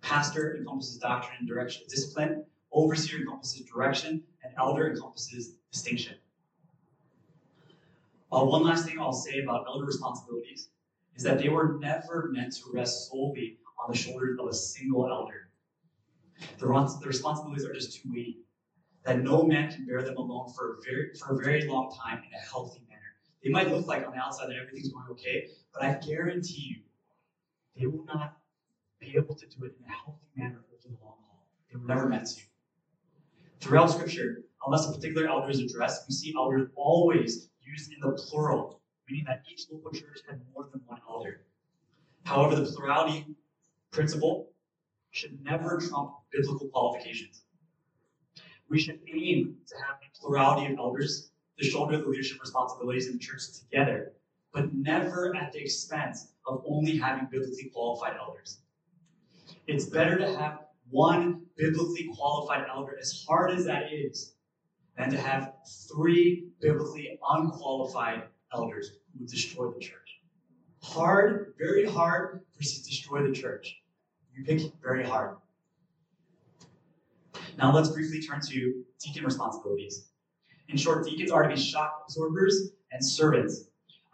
Pastor 0.00 0.56
encompasses 0.56 0.98
doctrine 0.98 1.36
and 1.38 1.48
direction, 1.48 1.82
discipline. 1.88 2.44
Overseer 2.72 3.20
encompasses 3.20 3.66
direction, 3.66 4.22
and 4.44 4.52
elder 4.56 4.90
encompasses 4.90 5.56
distinction. 5.72 6.14
Uh, 8.32 8.44
one 8.44 8.62
last 8.62 8.86
thing 8.86 8.98
I'll 9.00 9.12
say 9.12 9.40
about 9.40 9.66
elder 9.66 9.84
responsibilities 9.84 10.68
is 11.20 11.24
that 11.24 11.38
they 11.38 11.50
were 11.50 11.76
never 11.78 12.30
meant 12.32 12.50
to 12.50 12.62
rest 12.72 13.10
solely 13.10 13.58
on 13.78 13.92
the 13.92 13.96
shoulders 13.96 14.38
of 14.40 14.46
a 14.48 14.54
single 14.54 15.06
elder. 15.06 15.50
The, 16.58 16.66
the 16.98 17.06
responsibilities 17.06 17.66
are 17.66 17.74
just 17.74 17.94
too 17.94 18.08
weighty, 18.10 18.38
that 19.04 19.22
no 19.22 19.42
man 19.42 19.70
can 19.70 19.84
bear 19.84 20.00
them 20.02 20.16
alone 20.16 20.50
for 20.56 20.78
a, 20.78 20.82
very, 20.82 21.10
for 21.12 21.38
a 21.38 21.44
very 21.44 21.68
long 21.68 21.94
time 21.94 22.22
in 22.26 22.32
a 22.32 22.42
healthy 22.50 22.80
manner. 22.88 23.02
They 23.44 23.50
might 23.50 23.70
look 23.70 23.86
like 23.86 24.06
on 24.06 24.12
the 24.12 24.18
outside 24.18 24.48
that 24.48 24.56
everything's 24.56 24.88
going 24.94 25.04
okay, 25.10 25.48
but 25.74 25.82
I 25.82 25.98
guarantee 25.98 26.76
you, 26.76 26.76
they 27.76 27.86
will 27.86 28.06
not 28.06 28.38
be 28.98 29.12
able 29.14 29.34
to 29.34 29.46
do 29.46 29.66
it 29.66 29.74
in 29.78 29.92
a 29.92 29.92
healthy 29.92 30.24
manner 30.34 30.64
over 30.72 30.80
the 30.82 30.88
long 31.04 31.18
haul. 31.28 31.44
They 31.70 31.78
were 31.78 31.86
never 31.86 32.08
meant 32.08 32.28
to. 32.28 32.42
Throughout 33.60 33.90
Scripture, 33.90 34.44
unless 34.64 34.88
a 34.88 34.92
particular 34.94 35.28
elder 35.28 35.50
is 35.50 35.60
addressed, 35.60 36.04
we 36.08 36.14
see 36.14 36.32
elders 36.34 36.70
always 36.76 37.50
used 37.62 37.92
in 37.92 38.00
the 38.00 38.12
plural, 38.12 38.79
meaning 39.10 39.24
that 39.26 39.42
each 39.50 39.66
local 39.70 39.90
church 39.90 40.20
had 40.28 40.40
more 40.54 40.68
than 40.72 40.80
one 40.86 41.00
elder. 41.08 41.42
However, 42.24 42.56
the 42.56 42.70
plurality 42.70 43.26
principle 43.90 44.50
should 45.10 45.42
never 45.42 45.78
trump 45.78 46.12
biblical 46.30 46.68
qualifications. 46.68 47.42
We 48.68 48.78
should 48.78 49.00
aim 49.12 49.56
to 49.66 49.74
have 49.86 49.96
a 49.96 50.20
plurality 50.20 50.72
of 50.72 50.78
elders 50.78 51.32
to 51.58 51.64
shoulder 51.64 51.98
the 51.98 52.06
leadership 52.06 52.40
responsibilities 52.40 53.08
in 53.08 53.14
the 53.14 53.18
church 53.18 53.42
together, 53.58 54.12
but 54.52 54.72
never 54.72 55.34
at 55.34 55.52
the 55.52 55.60
expense 55.60 56.28
of 56.46 56.62
only 56.66 56.96
having 56.96 57.26
biblically 57.30 57.70
qualified 57.74 58.16
elders. 58.16 58.60
It's 59.66 59.86
better 59.86 60.18
to 60.18 60.36
have 60.38 60.60
one 60.90 61.42
biblically 61.56 62.10
qualified 62.16 62.66
elder, 62.72 62.96
as 63.00 63.24
hard 63.28 63.50
as 63.50 63.64
that 63.64 63.92
is, 63.92 64.34
than 64.96 65.10
to 65.10 65.18
have 65.18 65.54
three 65.92 66.48
biblically 66.60 67.18
unqualified 67.28 68.24
elders 68.52 68.90
who 69.12 69.20
would 69.20 69.28
destroy 69.28 69.70
the 69.70 69.80
church. 69.80 70.20
Hard, 70.82 71.54
very 71.58 71.84
hard 71.84 72.40
versus 72.56 72.86
destroy 72.86 73.26
the 73.26 73.32
church. 73.32 73.76
You 74.34 74.44
pick 74.44 74.72
very 74.82 75.04
hard. 75.04 75.36
Now 77.58 77.74
let's 77.74 77.90
briefly 77.90 78.20
turn 78.22 78.40
to 78.48 78.84
deacon 78.98 79.24
responsibilities. 79.24 80.08
In 80.68 80.76
short, 80.76 81.04
deacons 81.04 81.30
are 81.30 81.42
to 81.42 81.54
be 81.54 81.60
shock 81.60 82.04
absorbers 82.06 82.70
and 82.92 83.04
servants. 83.04 83.64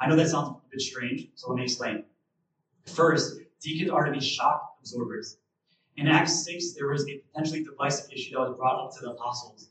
I 0.01 0.09
know 0.09 0.17
that 0.17 0.29
sounds 0.29 0.49
a 0.49 0.71
bit 0.71 0.81
strange, 0.81 1.29
so 1.35 1.51
let 1.51 1.57
me 1.57 1.65
explain. 1.65 2.05
First, 2.87 3.41
deacons 3.61 3.91
are 3.91 4.05
to 4.05 4.13
be 4.13 4.21
shock 4.21 4.77
absorbers. 4.81 5.39
In 5.97 6.09
Acts 6.09 6.45
6, 6.45 6.73
there 6.73 6.89
was 6.89 7.07
a 7.09 7.19
potentially 7.19 7.65
divisive 7.65 8.13
issue 8.13 8.35
that 8.35 8.41
was 8.41 8.57
brought 8.57 8.85
up 8.85 8.95
to 8.97 9.05
the 9.05 9.13
apostles. 9.13 9.69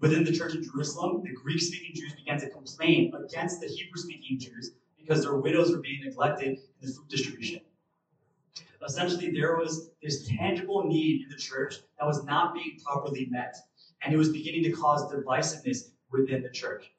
Within 0.00 0.24
the 0.24 0.32
church 0.32 0.54
of 0.54 0.62
Jerusalem, 0.62 1.22
the 1.24 1.32
Greek 1.32 1.60
speaking 1.60 1.92
Jews 1.94 2.14
began 2.14 2.38
to 2.40 2.48
complain 2.50 3.12
against 3.14 3.60
the 3.60 3.66
Hebrew 3.66 3.96
speaking 3.96 4.38
Jews 4.38 4.72
because 4.96 5.22
their 5.22 5.36
widows 5.36 5.70
were 5.72 5.80
being 5.80 6.04
neglected 6.04 6.58
in 6.80 6.88
the 6.88 6.92
food 6.92 7.08
distribution. 7.08 7.60
Essentially, 8.86 9.32
there 9.32 9.56
was 9.56 9.90
this 10.02 10.28
tangible 10.28 10.84
need 10.84 11.24
in 11.24 11.28
the 11.30 11.36
church 11.36 11.76
that 11.98 12.06
was 12.06 12.24
not 12.24 12.54
being 12.54 12.78
properly 12.84 13.26
met, 13.28 13.56
and 14.02 14.14
it 14.14 14.16
was 14.16 14.28
beginning 14.28 14.62
to 14.62 14.72
cause 14.72 15.12
divisiveness 15.12 15.90
within 16.12 16.42
the 16.42 16.50
church. 16.50 16.92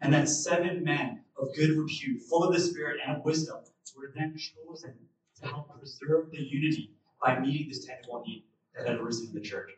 And 0.00 0.12
then 0.12 0.26
seven 0.26 0.82
men 0.82 1.20
of 1.38 1.54
good 1.54 1.76
repute, 1.76 2.22
full 2.22 2.42
of 2.42 2.54
the 2.54 2.60
Spirit 2.60 3.00
and 3.06 3.16
of 3.16 3.24
wisdom, 3.24 3.58
were 3.96 4.12
then 4.14 4.36
chosen 4.36 4.94
to 5.40 5.46
help 5.46 5.78
preserve 5.78 6.30
the 6.30 6.42
unity 6.42 6.90
by 7.22 7.38
meeting 7.38 7.68
this 7.68 7.84
tangible 7.84 8.22
need 8.26 8.44
that 8.74 8.88
had 8.88 8.98
arisen 8.98 9.28
in 9.28 9.34
the 9.34 9.40
church. 9.40 9.70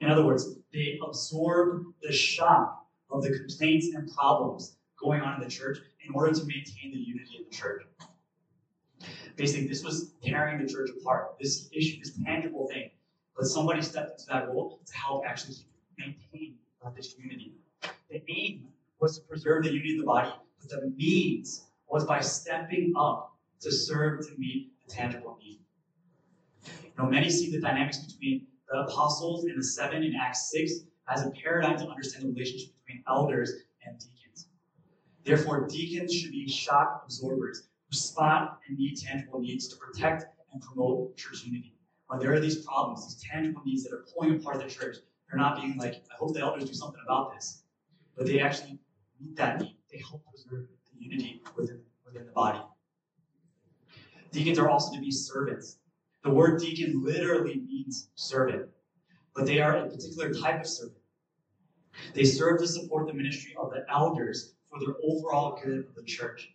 In 0.00 0.10
other 0.10 0.24
words, 0.24 0.56
they 0.72 0.98
absorb 1.06 1.84
the 2.02 2.12
shock 2.12 2.86
of 3.10 3.22
the 3.22 3.38
complaints 3.38 3.88
and 3.94 4.10
problems 4.14 4.76
going 5.00 5.20
on 5.20 5.34
in 5.34 5.40
the 5.40 5.50
church 5.50 5.78
in 6.06 6.14
order 6.14 6.32
to 6.32 6.44
maintain 6.44 6.92
the 6.92 6.98
unity 6.98 7.38
of 7.40 7.50
the 7.50 7.56
church. 7.56 7.82
Basically, 9.36 9.66
this 9.66 9.84
was 9.84 10.14
tearing 10.24 10.64
the 10.64 10.70
church 10.70 10.90
apart. 11.00 11.36
This 11.40 11.68
issue, 11.72 11.98
this 11.98 12.18
tangible 12.24 12.66
thing. 12.68 12.90
But 13.36 13.46
somebody 13.46 13.82
stepped 13.82 14.12
into 14.12 14.24
that 14.32 14.48
role 14.48 14.80
to 14.86 14.96
help 14.96 15.24
actually 15.26 15.56
maintain 15.98 16.56
this 16.94 17.16
unity. 17.18 17.52
The 18.10 18.22
aim 18.28 18.68
was 19.00 19.18
to 19.18 19.24
preserve 19.26 19.64
the 19.64 19.72
unity 19.72 19.94
of 19.94 20.00
the 20.00 20.06
body, 20.06 20.30
but 20.60 20.70
the 20.70 20.92
means 20.96 21.66
was 21.88 22.04
by 22.04 22.20
stepping 22.20 22.94
up 22.96 23.36
to 23.60 23.72
serve 23.72 24.26
to 24.26 24.32
meet 24.38 24.72
the 24.86 24.92
tangible 24.92 25.38
need. 25.42 25.60
You 26.82 26.90
know, 26.98 27.06
many 27.06 27.28
see 27.28 27.50
the 27.50 27.60
dynamics 27.60 27.98
between 27.98 28.46
the 28.68 28.78
apostles 28.80 29.44
and 29.44 29.58
the 29.58 29.64
seven 29.64 30.02
in 30.02 30.14
Acts 30.14 30.50
6 30.50 30.72
as 31.08 31.24
a 31.24 31.30
paradigm 31.30 31.78
to 31.78 31.86
understand 31.86 32.24
the 32.24 32.28
relationship 32.28 32.70
between 32.84 33.02
elders 33.08 33.52
and 33.84 33.98
deacons. 33.98 34.48
Therefore, 35.24 35.66
deacons 35.66 36.12
should 36.12 36.32
be 36.32 36.48
shock 36.48 37.02
absorbers 37.04 37.68
who 37.88 37.96
spot 37.96 38.58
and 38.68 38.76
meet 38.76 39.00
tangible 39.00 39.40
needs 39.40 39.68
to 39.68 39.76
protect 39.76 40.26
and 40.52 40.62
promote 40.62 41.16
church 41.16 41.44
unity. 41.44 41.74
When 42.08 42.20
there 42.20 42.32
are 42.32 42.40
these 42.40 42.64
problems, 42.64 43.04
these 43.04 43.22
tangible 43.22 43.62
needs 43.64 43.84
that 43.84 43.92
are 43.92 44.04
pulling 44.14 44.36
apart 44.36 44.62
the 44.62 44.68
church, 44.68 44.96
they're 45.28 45.38
not 45.38 45.60
being 45.60 45.76
like, 45.76 45.94
I 46.10 46.16
hope 46.18 46.34
the 46.34 46.40
elders 46.40 46.68
do 46.68 46.74
something 46.74 47.00
about 47.04 47.34
this. 47.34 47.62
But 48.16 48.26
they 48.26 48.40
actually 48.40 48.78
meet 49.20 49.36
that 49.36 49.60
need. 49.60 49.76
They 49.90 49.98
help 49.98 50.22
preserve 50.28 50.68
the 50.92 51.04
unity 51.04 51.42
within, 51.56 51.80
within 52.04 52.26
the 52.26 52.32
body. 52.32 52.60
Deacons 54.30 54.58
are 54.58 54.68
also 54.68 54.94
to 54.94 55.00
be 55.00 55.10
servants. 55.10 55.78
The 56.26 56.32
word 56.32 56.60
deacon 56.60 57.04
literally 57.04 57.62
means 57.68 58.08
servant, 58.16 58.68
but 59.36 59.46
they 59.46 59.60
are 59.60 59.76
a 59.76 59.88
particular 59.88 60.34
type 60.34 60.60
of 60.60 60.66
servant. 60.66 60.98
They 62.14 62.24
serve 62.24 62.58
to 62.58 62.66
support 62.66 63.06
the 63.06 63.14
ministry 63.14 63.54
of 63.56 63.70
the 63.70 63.86
elders 63.88 64.54
for 64.68 64.80
the 64.80 64.96
overall 65.04 65.60
good 65.62 65.86
of 65.86 65.94
the 65.94 66.02
church. 66.02 66.52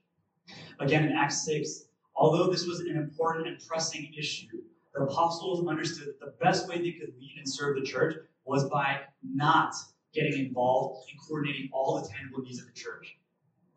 Again, 0.82 1.06
in 1.06 1.14
Acts 1.14 1.46
6, 1.46 1.86
although 2.18 2.52
this 2.52 2.66
was 2.66 2.82
an 2.82 2.98
important 2.98 3.48
and 3.48 3.66
pressing 3.66 4.14
issue, 4.14 4.62
the 4.94 5.04
apostles 5.04 5.66
understood 5.66 6.08
that 6.08 6.20
the 6.20 6.34
best 6.44 6.68
way 6.68 6.80
they 6.80 6.92
could 6.92 7.14
lead 7.18 7.36
and 7.38 7.48
serve 7.48 7.78
the 7.78 7.86
church 7.86 8.16
was 8.44 8.68
by 8.68 9.00
not 9.24 9.74
getting 10.14 10.48
involved 10.48 11.10
in 11.10 11.18
coordinating 11.18 11.70
all 11.72 11.98
the 11.98 12.10
tangible 12.10 12.42
needs 12.44 12.60
of 12.60 12.66
the 12.66 12.74
church, 12.74 13.16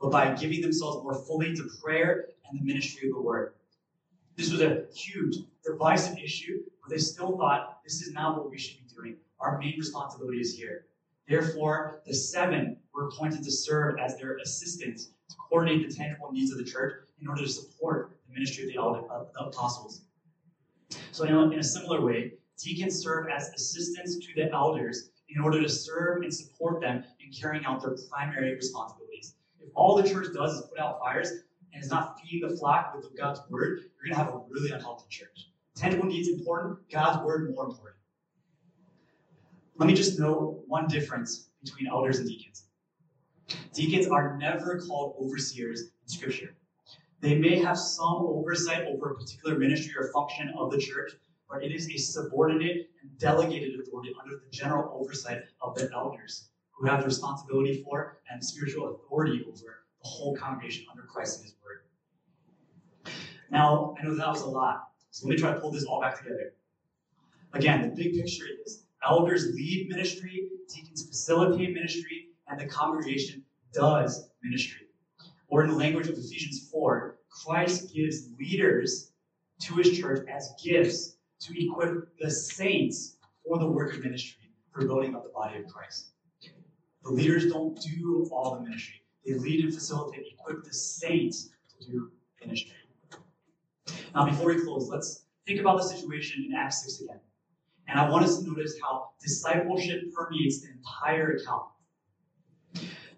but 0.01 0.11
by 0.11 0.34
giving 0.34 0.61
themselves 0.61 1.05
more 1.05 1.14
fully 1.14 1.55
to 1.55 1.70
prayer 1.80 2.30
and 2.51 2.59
the 2.59 2.64
ministry 2.64 3.09
of 3.09 3.14
the 3.14 3.22
word. 3.22 3.53
This 4.37 4.51
was 4.51 4.61
a 4.61 4.85
huge, 4.95 5.37
divisive 5.64 6.18
issue, 6.18 6.62
but 6.82 6.91
they 6.91 6.99
still 6.99 7.37
thought 7.37 7.80
this 7.85 8.03
is 8.03 8.12
not 8.12 8.37
what 8.37 8.51
we 8.51 8.59
should 8.59 8.78
be 8.78 8.95
doing. 8.95 9.16
Our 9.41 9.59
main 9.59 9.74
responsibility 9.78 10.39
is 10.41 10.57
here. 10.57 10.87
Therefore, 11.28 12.03
the 12.05 12.14
seven 12.14 12.76
were 12.93 13.09
appointed 13.09 13.43
to 13.45 13.51
serve 13.51 13.99
as 13.99 14.16
their 14.18 14.37
assistants 14.39 15.07
to 15.07 15.37
coordinate 15.49 15.89
the 15.89 15.95
tangible 15.95 16.32
needs 16.32 16.51
of 16.51 16.59
the 16.59 16.64
church 16.64 16.95
in 17.20 17.28
order 17.28 17.43
to 17.43 17.49
support 17.49 18.16
the 18.26 18.35
ministry 18.35 18.76
of 18.76 19.07
the, 19.35 19.41
apostles. 19.41 20.03
So, 21.12 21.24
in 21.24 21.35
a, 21.35 21.51
in 21.51 21.59
a 21.61 21.64
similar 21.64 22.01
way, 22.01 22.35
deacons 22.59 23.01
serve 23.01 23.28
as 23.28 23.49
assistants 23.51 24.16
to 24.16 24.35
the 24.35 24.53
elders 24.53 25.11
in 25.28 25.41
order 25.41 25.62
to 25.62 25.68
serve 25.68 26.22
and 26.22 26.35
support 26.35 26.80
them 26.80 27.05
in 27.24 27.32
carrying 27.32 27.64
out 27.64 27.80
their 27.82 27.97
primary 28.11 28.55
responsibilities. 28.55 29.35
If 29.61 29.70
all 29.74 29.97
the 30.01 30.09
church 30.09 30.26
does 30.35 30.55
is 30.55 30.66
put 30.68 30.78
out 30.78 31.01
fires 31.01 31.32
and 31.74 31.82
is 31.82 31.90
not 31.90 32.20
feeding 32.20 32.48
the 32.48 32.56
flock 32.56 32.94
with 32.94 33.16
God's 33.16 33.40
word, 33.50 33.80
you're 33.80 34.14
going 34.14 34.16
to 34.16 34.24
have 34.24 34.34
a 34.34 34.40
really 34.48 34.70
unhealthy 34.70 35.06
church. 35.10 35.48
Tangible 35.74 36.06
needs 36.06 36.28
important, 36.28 36.78
God's 36.90 37.24
word 37.24 37.52
more 37.52 37.64
important. 37.64 37.96
Let 39.76 39.88
me 39.88 39.94
just 39.94 40.20
note 40.20 40.62
one 40.68 40.86
difference 40.86 41.48
between 41.62 41.88
elders 41.88 42.20
and 42.20 42.28
deacons. 42.28 42.66
Deacons 43.74 44.06
are 44.06 44.38
never 44.38 44.78
called 44.78 45.16
overseers 45.20 45.80
in 45.80 46.08
Scripture. 46.08 46.54
They 47.20 47.36
may 47.36 47.58
have 47.58 47.76
some 47.76 48.18
oversight 48.20 48.86
over 48.86 49.10
a 49.10 49.14
particular 49.16 49.58
ministry 49.58 49.94
or 49.98 50.12
function 50.12 50.54
of 50.56 50.70
the 50.70 50.78
church, 50.78 51.12
but 51.50 51.64
it 51.64 51.72
is 51.72 51.90
a 51.90 51.96
subordinate 51.96 52.90
and 53.02 53.18
delegated 53.18 53.80
authority 53.80 54.14
under 54.22 54.36
the 54.36 54.50
general 54.50 54.92
oversight 54.94 55.42
of 55.60 55.74
the 55.74 55.90
elders, 55.92 56.50
who 56.70 56.86
have 56.86 57.00
the 57.00 57.06
responsibility 57.06 57.82
for 57.82 58.18
and 58.30 58.44
spiritual 58.44 58.94
authority 58.94 59.44
over 59.48 59.84
the 60.05 60.11
whole 60.11 60.36
congregation 60.36 60.84
under 60.90 61.02
Christ 61.02 61.38
and 61.38 61.44
His 61.46 61.55
Word. 61.64 63.14
Now, 63.50 63.94
I 63.98 64.05
know 64.05 64.14
that 64.14 64.28
was 64.28 64.42
a 64.42 64.48
lot, 64.48 64.88
so 65.11 65.26
let 65.26 65.34
me 65.34 65.40
try 65.40 65.52
to 65.52 65.61
pull 65.61 65.72
this 65.72 65.84
all 65.84 66.00
back 66.00 66.18
together. 66.18 66.52
Again, 67.55 67.82
the 67.82 68.02
big 68.02 68.14
picture 68.14 68.44
is 68.64 68.84
elders 69.07 69.55
lead 69.55 69.88
ministry, 69.88 70.48
deacons 70.72 71.07
facilitate 71.07 71.72
ministry, 71.72 72.28
and 72.48 72.61
the 72.61 72.66
congregation 72.66 73.42
does 73.72 74.30
ministry. 74.42 74.88
Or 75.48 75.62
in 75.62 75.70
the 75.70 75.76
language 75.76 76.09
of 76.09 76.18
Ephesians 76.18 76.68
4, 76.70 77.18
Christ 77.30 77.94
gives 77.94 78.28
leaders 78.38 79.12
to 79.61 79.74
his 79.74 79.96
church 79.96 80.26
as 80.28 80.52
gifts 80.62 81.16
to 81.40 81.64
equip 81.64 82.16
the 82.18 82.30
saints 82.30 83.16
for 83.46 83.59
the 83.59 83.66
work 83.66 83.94
of 83.94 84.02
ministry, 84.02 84.50
for 84.72 84.84
building 84.84 85.14
up 85.14 85.22
the 85.22 85.30
body 85.30 85.59
of 85.59 85.66
Christ. 85.66 86.11
The 87.05 87.11
leaders 87.11 87.52
don't 87.52 87.78
do 87.80 88.28
all 88.32 88.57
the 88.57 88.62
ministry. 88.62 89.03
They 89.26 89.34
lead 89.34 89.64
and 89.64 89.74
facilitate, 89.74 90.26
equip 90.32 90.64
the 90.64 90.74
saints 90.74 91.50
to 91.80 91.90
do 91.90 92.10
ministry. 92.40 92.72
Now, 94.14 94.26
before 94.26 94.46
we 94.46 94.62
close, 94.62 94.88
let's 94.88 95.24
think 95.46 95.60
about 95.60 95.78
the 95.78 95.84
situation 95.84 96.44
in 96.48 96.54
Acts 96.54 96.82
6 96.84 97.02
again. 97.02 97.20
And 97.88 97.98
I 97.98 98.08
want 98.08 98.24
us 98.24 98.38
to 98.38 98.46
notice 98.46 98.74
how 98.82 99.10
discipleship 99.20 100.12
permeates 100.14 100.60
the 100.60 100.68
entire 100.72 101.32
account. 101.32 101.64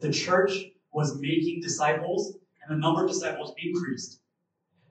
The 0.00 0.10
church 0.10 0.52
was 0.92 1.20
making 1.20 1.60
disciples, 1.60 2.36
and 2.62 2.76
the 2.76 2.80
number 2.80 3.04
of 3.04 3.08
disciples 3.08 3.54
increased. 3.62 4.20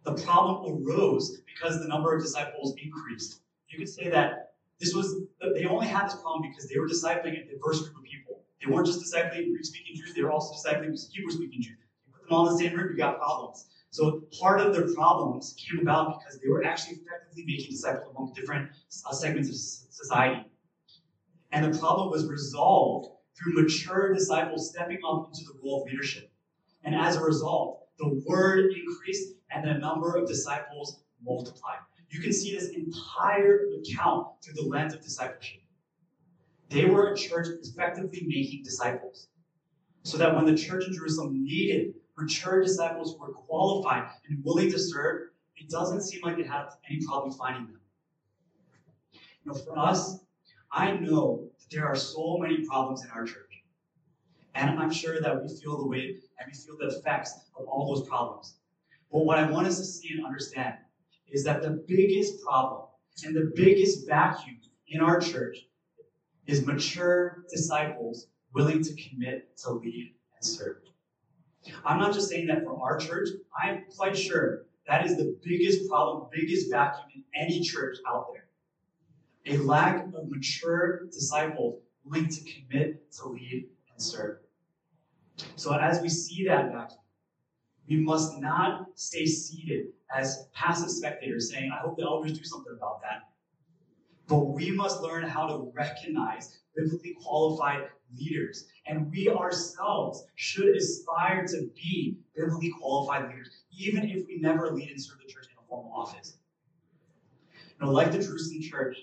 The 0.04 0.14
problem 0.14 0.88
arose 0.88 1.42
because 1.46 1.80
the 1.80 1.88
number 1.88 2.16
of 2.16 2.22
disciples 2.22 2.76
increased. 2.82 3.42
You 3.70 3.80
could 3.80 3.90
say 3.90 4.10
that 4.10 4.54
this 4.80 4.94
was, 4.94 5.24
they 5.56 5.66
only 5.66 5.88
had 5.88 6.06
this 6.06 6.16
problem 6.16 6.50
because 6.50 6.70
they 6.70 6.78
were 6.78 6.88
discipling 6.88 7.42
a 7.42 7.50
diverse 7.50 7.82
group 7.82 7.98
of 7.98 8.04
people. 8.04 8.25
They 8.66 8.72
weren't 8.72 8.88
just 8.88 9.00
discipling 9.00 9.52
Greek 9.52 9.66
speaking 9.66 9.96
Jews, 9.96 10.14
they 10.16 10.24
were 10.24 10.32
also 10.32 10.54
discipling 10.56 10.98
Hebrew 11.12 11.32
speaking 11.32 11.62
Jews. 11.62 11.78
You 12.08 12.14
put 12.14 12.24
them 12.24 12.38
all 12.38 12.48
in 12.48 12.54
the 12.54 12.60
same 12.60 12.76
room, 12.76 12.90
you 12.92 12.98
got 12.98 13.18
problems. 13.18 13.68
So 13.92 14.24
part 14.40 14.60
of 14.60 14.74
their 14.74 14.94
problems 14.94 15.56
came 15.58 15.80
about 15.80 16.20
because 16.20 16.40
they 16.40 16.50
were 16.50 16.64
actually 16.66 16.98
effectively 16.98 17.46
making 17.46 17.72
disciples 17.72 18.14
among 18.16 18.34
different 18.34 18.70
uh, 19.06 19.14
segments 19.14 19.50
of 19.50 19.56
society. 19.56 20.46
And 21.52 21.74
the 21.74 21.80
problem 21.80 22.10
was 22.10 22.26
resolved 22.28 23.10
through 23.38 23.62
mature 23.62 24.14
disciples 24.14 24.72
stepping 24.72 25.00
up 25.08 25.28
into 25.28 25.46
the 25.46 25.60
role 25.64 25.84
of 25.84 25.92
leadership. 25.92 26.32
And 26.84 26.96
as 26.96 27.16
a 27.16 27.22
result, 27.22 27.88
the 28.00 28.22
word 28.28 28.74
increased 28.74 29.36
and 29.52 29.66
the 29.66 29.76
number 29.76 30.16
of 30.16 30.28
disciples 30.28 31.02
multiplied. 31.24 31.80
You 32.10 32.20
can 32.20 32.34
see 32.34 32.54
this 32.54 32.70
entire 32.70 33.62
account 33.80 34.28
through 34.44 34.56
the 34.56 34.68
lens 34.68 34.94
of 34.94 35.02
discipleship. 35.02 35.62
They 36.70 36.86
were 36.86 37.14
a 37.14 37.18
church 37.18 37.48
effectively 37.62 38.24
making 38.28 38.64
disciples. 38.64 39.28
So 40.04 40.18
that 40.18 40.36
when 40.36 40.46
the 40.46 40.56
church 40.56 40.86
in 40.86 40.94
Jerusalem 40.94 41.44
needed 41.44 41.96
mature 42.18 42.62
disciples 42.62 43.14
who 43.14 43.26
were 43.26 43.34
qualified 43.34 44.10
and 44.30 44.44
willing 44.44 44.72
to 44.72 44.80
serve, 44.80 45.30
it 45.58 45.70
doesn't 45.70 46.02
seem 46.02 46.22
like 46.22 46.38
they 46.38 46.44
had 46.44 46.68
any 46.90 47.06
problem 47.06 47.32
finding 47.32 47.66
them. 47.66 47.80
You 49.14 49.52
know, 49.52 49.54
for 49.54 49.78
us, 49.78 50.20
I 50.72 50.92
know 50.92 51.50
that 51.60 51.76
there 51.76 51.86
are 51.86 51.96
so 51.96 52.38
many 52.40 52.66
problems 52.66 53.04
in 53.04 53.12
our 53.12 53.26
church. 53.26 53.64
And 54.54 54.80
I'm 54.80 54.92
sure 54.92 55.20
that 55.22 55.42
we 55.42 55.50
feel 55.60 55.78
the 55.78 55.88
weight 55.88 56.20
and 56.40 56.52
we 56.52 56.54
feel 56.54 56.78
the 56.80 56.98
effects 56.98 57.34
of 57.60 57.66
all 57.68 57.94
those 57.94 58.08
problems. 58.08 58.56
But 59.12 59.26
what 59.26 59.38
I 59.38 59.50
want 59.50 59.68
us 59.68 59.78
to 59.78 59.86
see 59.86 60.14
and 60.14 60.26
understand 60.26 60.76
is 61.28 61.44
that 61.44 61.62
the 61.62 61.84
biggest 61.88 62.42
problem 62.42 62.88
and 63.24 63.36
the 63.36 63.52
biggest 63.56 64.08
vacuum 64.08 64.58
in 64.88 65.02
our 65.02 65.20
church 65.20 65.58
is 66.48 66.66
mature 66.66 67.44
disciples 67.50 68.28
willing 68.54 68.84
to 68.84 68.96
commit 68.96 69.58
to 69.58 69.72
lead 69.72 70.14
and 70.36 70.46
serve. 70.46 70.78
I'm 71.84 72.00
not 72.00 72.14
just 72.14 72.30
saying 72.30 72.48
that 72.48 72.64
for 72.64 72.80
our 72.82 72.98
church, 72.98 73.30
I'm 73.60 73.86
quite 73.96 74.18
sure 74.18 74.66
that 74.88 75.06
is 75.06 75.18
the 75.18 75.38
biggest 75.44 75.90
problem, 75.90 76.28
biggest 76.32 76.70
vacuum 76.70 77.08
in 77.16 77.24
any 77.36 77.62
church 77.62 77.98
out 78.08 78.28
there. 78.34 78.46
A 79.48 79.58
lack 79.64 80.06
of 80.06 80.30
mature 80.30 81.06
disciples 81.12 81.82
willing 82.04 82.30
to 82.30 82.42
commit 82.44 83.12
to 83.14 83.30
lead 83.30 83.68
and 83.92 84.02
serve. 84.02 84.38
So 85.56 85.74
as 85.74 86.02
we 86.02 86.10
see 86.10 86.46
that 86.48 86.72
vacuum, 86.72 87.00
we 87.88 87.98
must 87.98 88.40
not 88.40 88.88
stay 88.96 89.26
seated 89.26 89.88
as 90.16 90.48
passive 90.54 90.90
spectators 90.90 91.52
saying, 91.52 91.72
I 91.72 91.82
hope 91.82 91.98
the 91.98 92.04
elders 92.04 92.38
do 92.38 92.44
something 92.44 92.74
about 92.76 93.02
that. 93.02 93.30
But 94.28 94.46
we 94.46 94.72
must 94.72 95.02
learn 95.02 95.24
how 95.24 95.48
to 95.48 95.72
recognize 95.76 96.60
biblically 96.76 97.16
qualified 97.22 97.90
leaders. 98.18 98.66
And 98.88 99.12
we 99.12 99.30
ourselves 99.30 100.26
should 100.36 100.76
aspire 100.76 101.46
to 101.48 101.70
be 101.76 102.18
biblically 102.36 102.74
qualified 102.80 103.30
leaders, 103.30 103.50
even 103.78 104.10
if 104.10 104.26
we 104.28 104.38
never 104.40 104.72
lead 104.72 104.90
and 104.90 105.02
serve 105.02 105.20
the 105.20 105.32
church 105.32 105.48
in 105.52 105.58
a 105.64 105.68
formal 105.68 105.92
office. 105.96 106.38
You 107.54 107.86
know, 107.86 107.92
like 107.92 108.12
the 108.12 108.20
Jerusalem 108.20 108.62
church, 108.62 108.98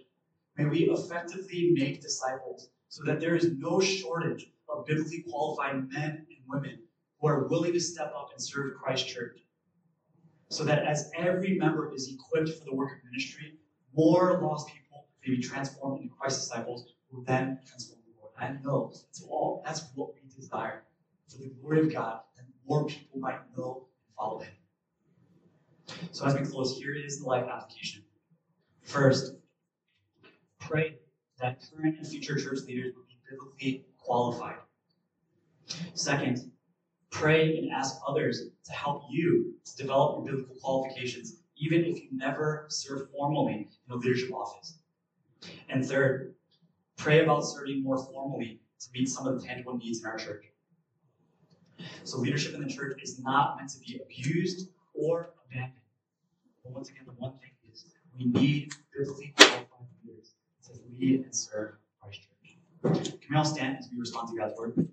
may 0.56 0.64
we 0.66 0.90
effectively 0.90 1.72
make 1.74 2.00
disciples 2.00 2.70
so 2.88 3.04
that 3.04 3.20
there 3.20 3.36
is 3.36 3.52
no 3.58 3.80
shortage 3.80 4.50
of 4.68 4.86
biblically 4.86 5.24
qualified 5.28 5.88
men 5.90 6.26
and 6.28 6.38
women 6.48 6.78
who 7.20 7.28
are 7.28 7.46
willing 7.48 7.72
to 7.72 7.80
step 7.80 8.12
up 8.16 8.30
and 8.32 8.42
serve 8.42 8.74
Christ 8.74 9.08
Church. 9.08 9.38
So 10.48 10.64
that 10.64 10.84
as 10.84 11.10
every 11.16 11.56
member 11.56 11.94
is 11.94 12.12
equipped 12.12 12.58
for 12.58 12.64
the 12.64 12.74
work 12.74 12.92
of 12.92 13.04
ministry, 13.10 13.54
more 13.94 14.40
lost 14.42 14.68
people 14.68 14.81
may 15.24 15.36
be 15.36 15.42
transformed 15.42 16.02
into 16.02 16.14
Christ 16.14 16.40
disciples 16.40 16.92
who 17.10 17.24
then 17.26 17.58
transform 17.66 18.00
the 18.06 18.20
world. 18.20 18.34
I 18.38 18.62
know 18.64 18.90
that's 18.92 19.24
all 19.28 19.62
that's 19.64 19.84
what 19.94 20.14
we 20.14 20.20
desire 20.34 20.82
for 21.28 21.38
the 21.38 21.52
glory 21.60 21.80
of 21.80 21.92
God, 21.92 22.20
that 22.36 22.44
more 22.68 22.86
people 22.86 23.18
might 23.18 23.38
know 23.56 23.86
and 24.06 24.16
follow 24.16 24.40
Him. 24.40 24.52
So 26.10 26.26
as 26.26 26.34
we 26.34 26.44
close, 26.44 26.76
here 26.76 26.94
is 26.94 27.20
the 27.20 27.26
life 27.26 27.46
application. 27.50 28.02
First, 28.82 29.34
pray 30.58 30.98
that 31.40 31.62
current 31.74 31.98
and 31.98 32.06
future 32.06 32.36
church 32.36 32.60
leaders 32.66 32.92
will 32.94 33.04
be 33.04 33.18
biblically 33.28 33.86
qualified. 33.98 34.56
Second, 35.94 36.50
pray 37.10 37.58
and 37.58 37.70
ask 37.70 37.96
others 38.06 38.48
to 38.64 38.72
help 38.72 39.04
you 39.10 39.54
to 39.64 39.76
develop 39.76 40.26
your 40.26 40.36
biblical 40.36 40.56
qualifications, 40.60 41.36
even 41.56 41.84
if 41.84 42.02
you 42.02 42.08
never 42.12 42.66
serve 42.68 43.10
formally 43.10 43.68
in 43.86 43.92
a 43.92 43.96
leadership 43.96 44.32
office. 44.32 44.78
And 45.68 45.84
third, 45.84 46.34
pray 46.96 47.22
about 47.22 47.40
serving 47.40 47.82
more 47.82 47.98
formally 47.98 48.60
to 48.80 48.86
meet 48.94 49.08
some 49.08 49.26
of 49.26 49.40
the 49.40 49.46
tangible 49.46 49.76
needs 49.76 50.00
in 50.00 50.06
our 50.06 50.16
church. 50.16 50.44
So, 52.04 52.18
leadership 52.18 52.54
in 52.54 52.62
the 52.62 52.68
church 52.68 53.00
is 53.02 53.18
not 53.20 53.56
meant 53.56 53.70
to 53.70 53.80
be 53.80 54.00
abused 54.02 54.70
or 54.94 55.30
abandoned. 55.46 55.80
But 56.62 56.72
once 56.72 56.90
again, 56.90 57.04
the 57.06 57.12
one 57.12 57.32
thing 57.32 57.50
is 57.72 57.86
we 58.16 58.26
need 58.26 58.72
biblically 58.96 59.32
qualified 59.36 59.66
leaders 60.04 60.34
to 60.66 60.72
lead 60.98 61.24
and 61.24 61.34
serve 61.34 61.74
Christ 62.00 62.20
Church. 62.82 63.10
Can 63.10 63.28
we 63.30 63.36
all 63.36 63.44
stand 63.44 63.78
as 63.78 63.88
we 63.92 63.98
respond 63.98 64.28
to 64.28 64.36
God's 64.36 64.58
word? 64.58 64.88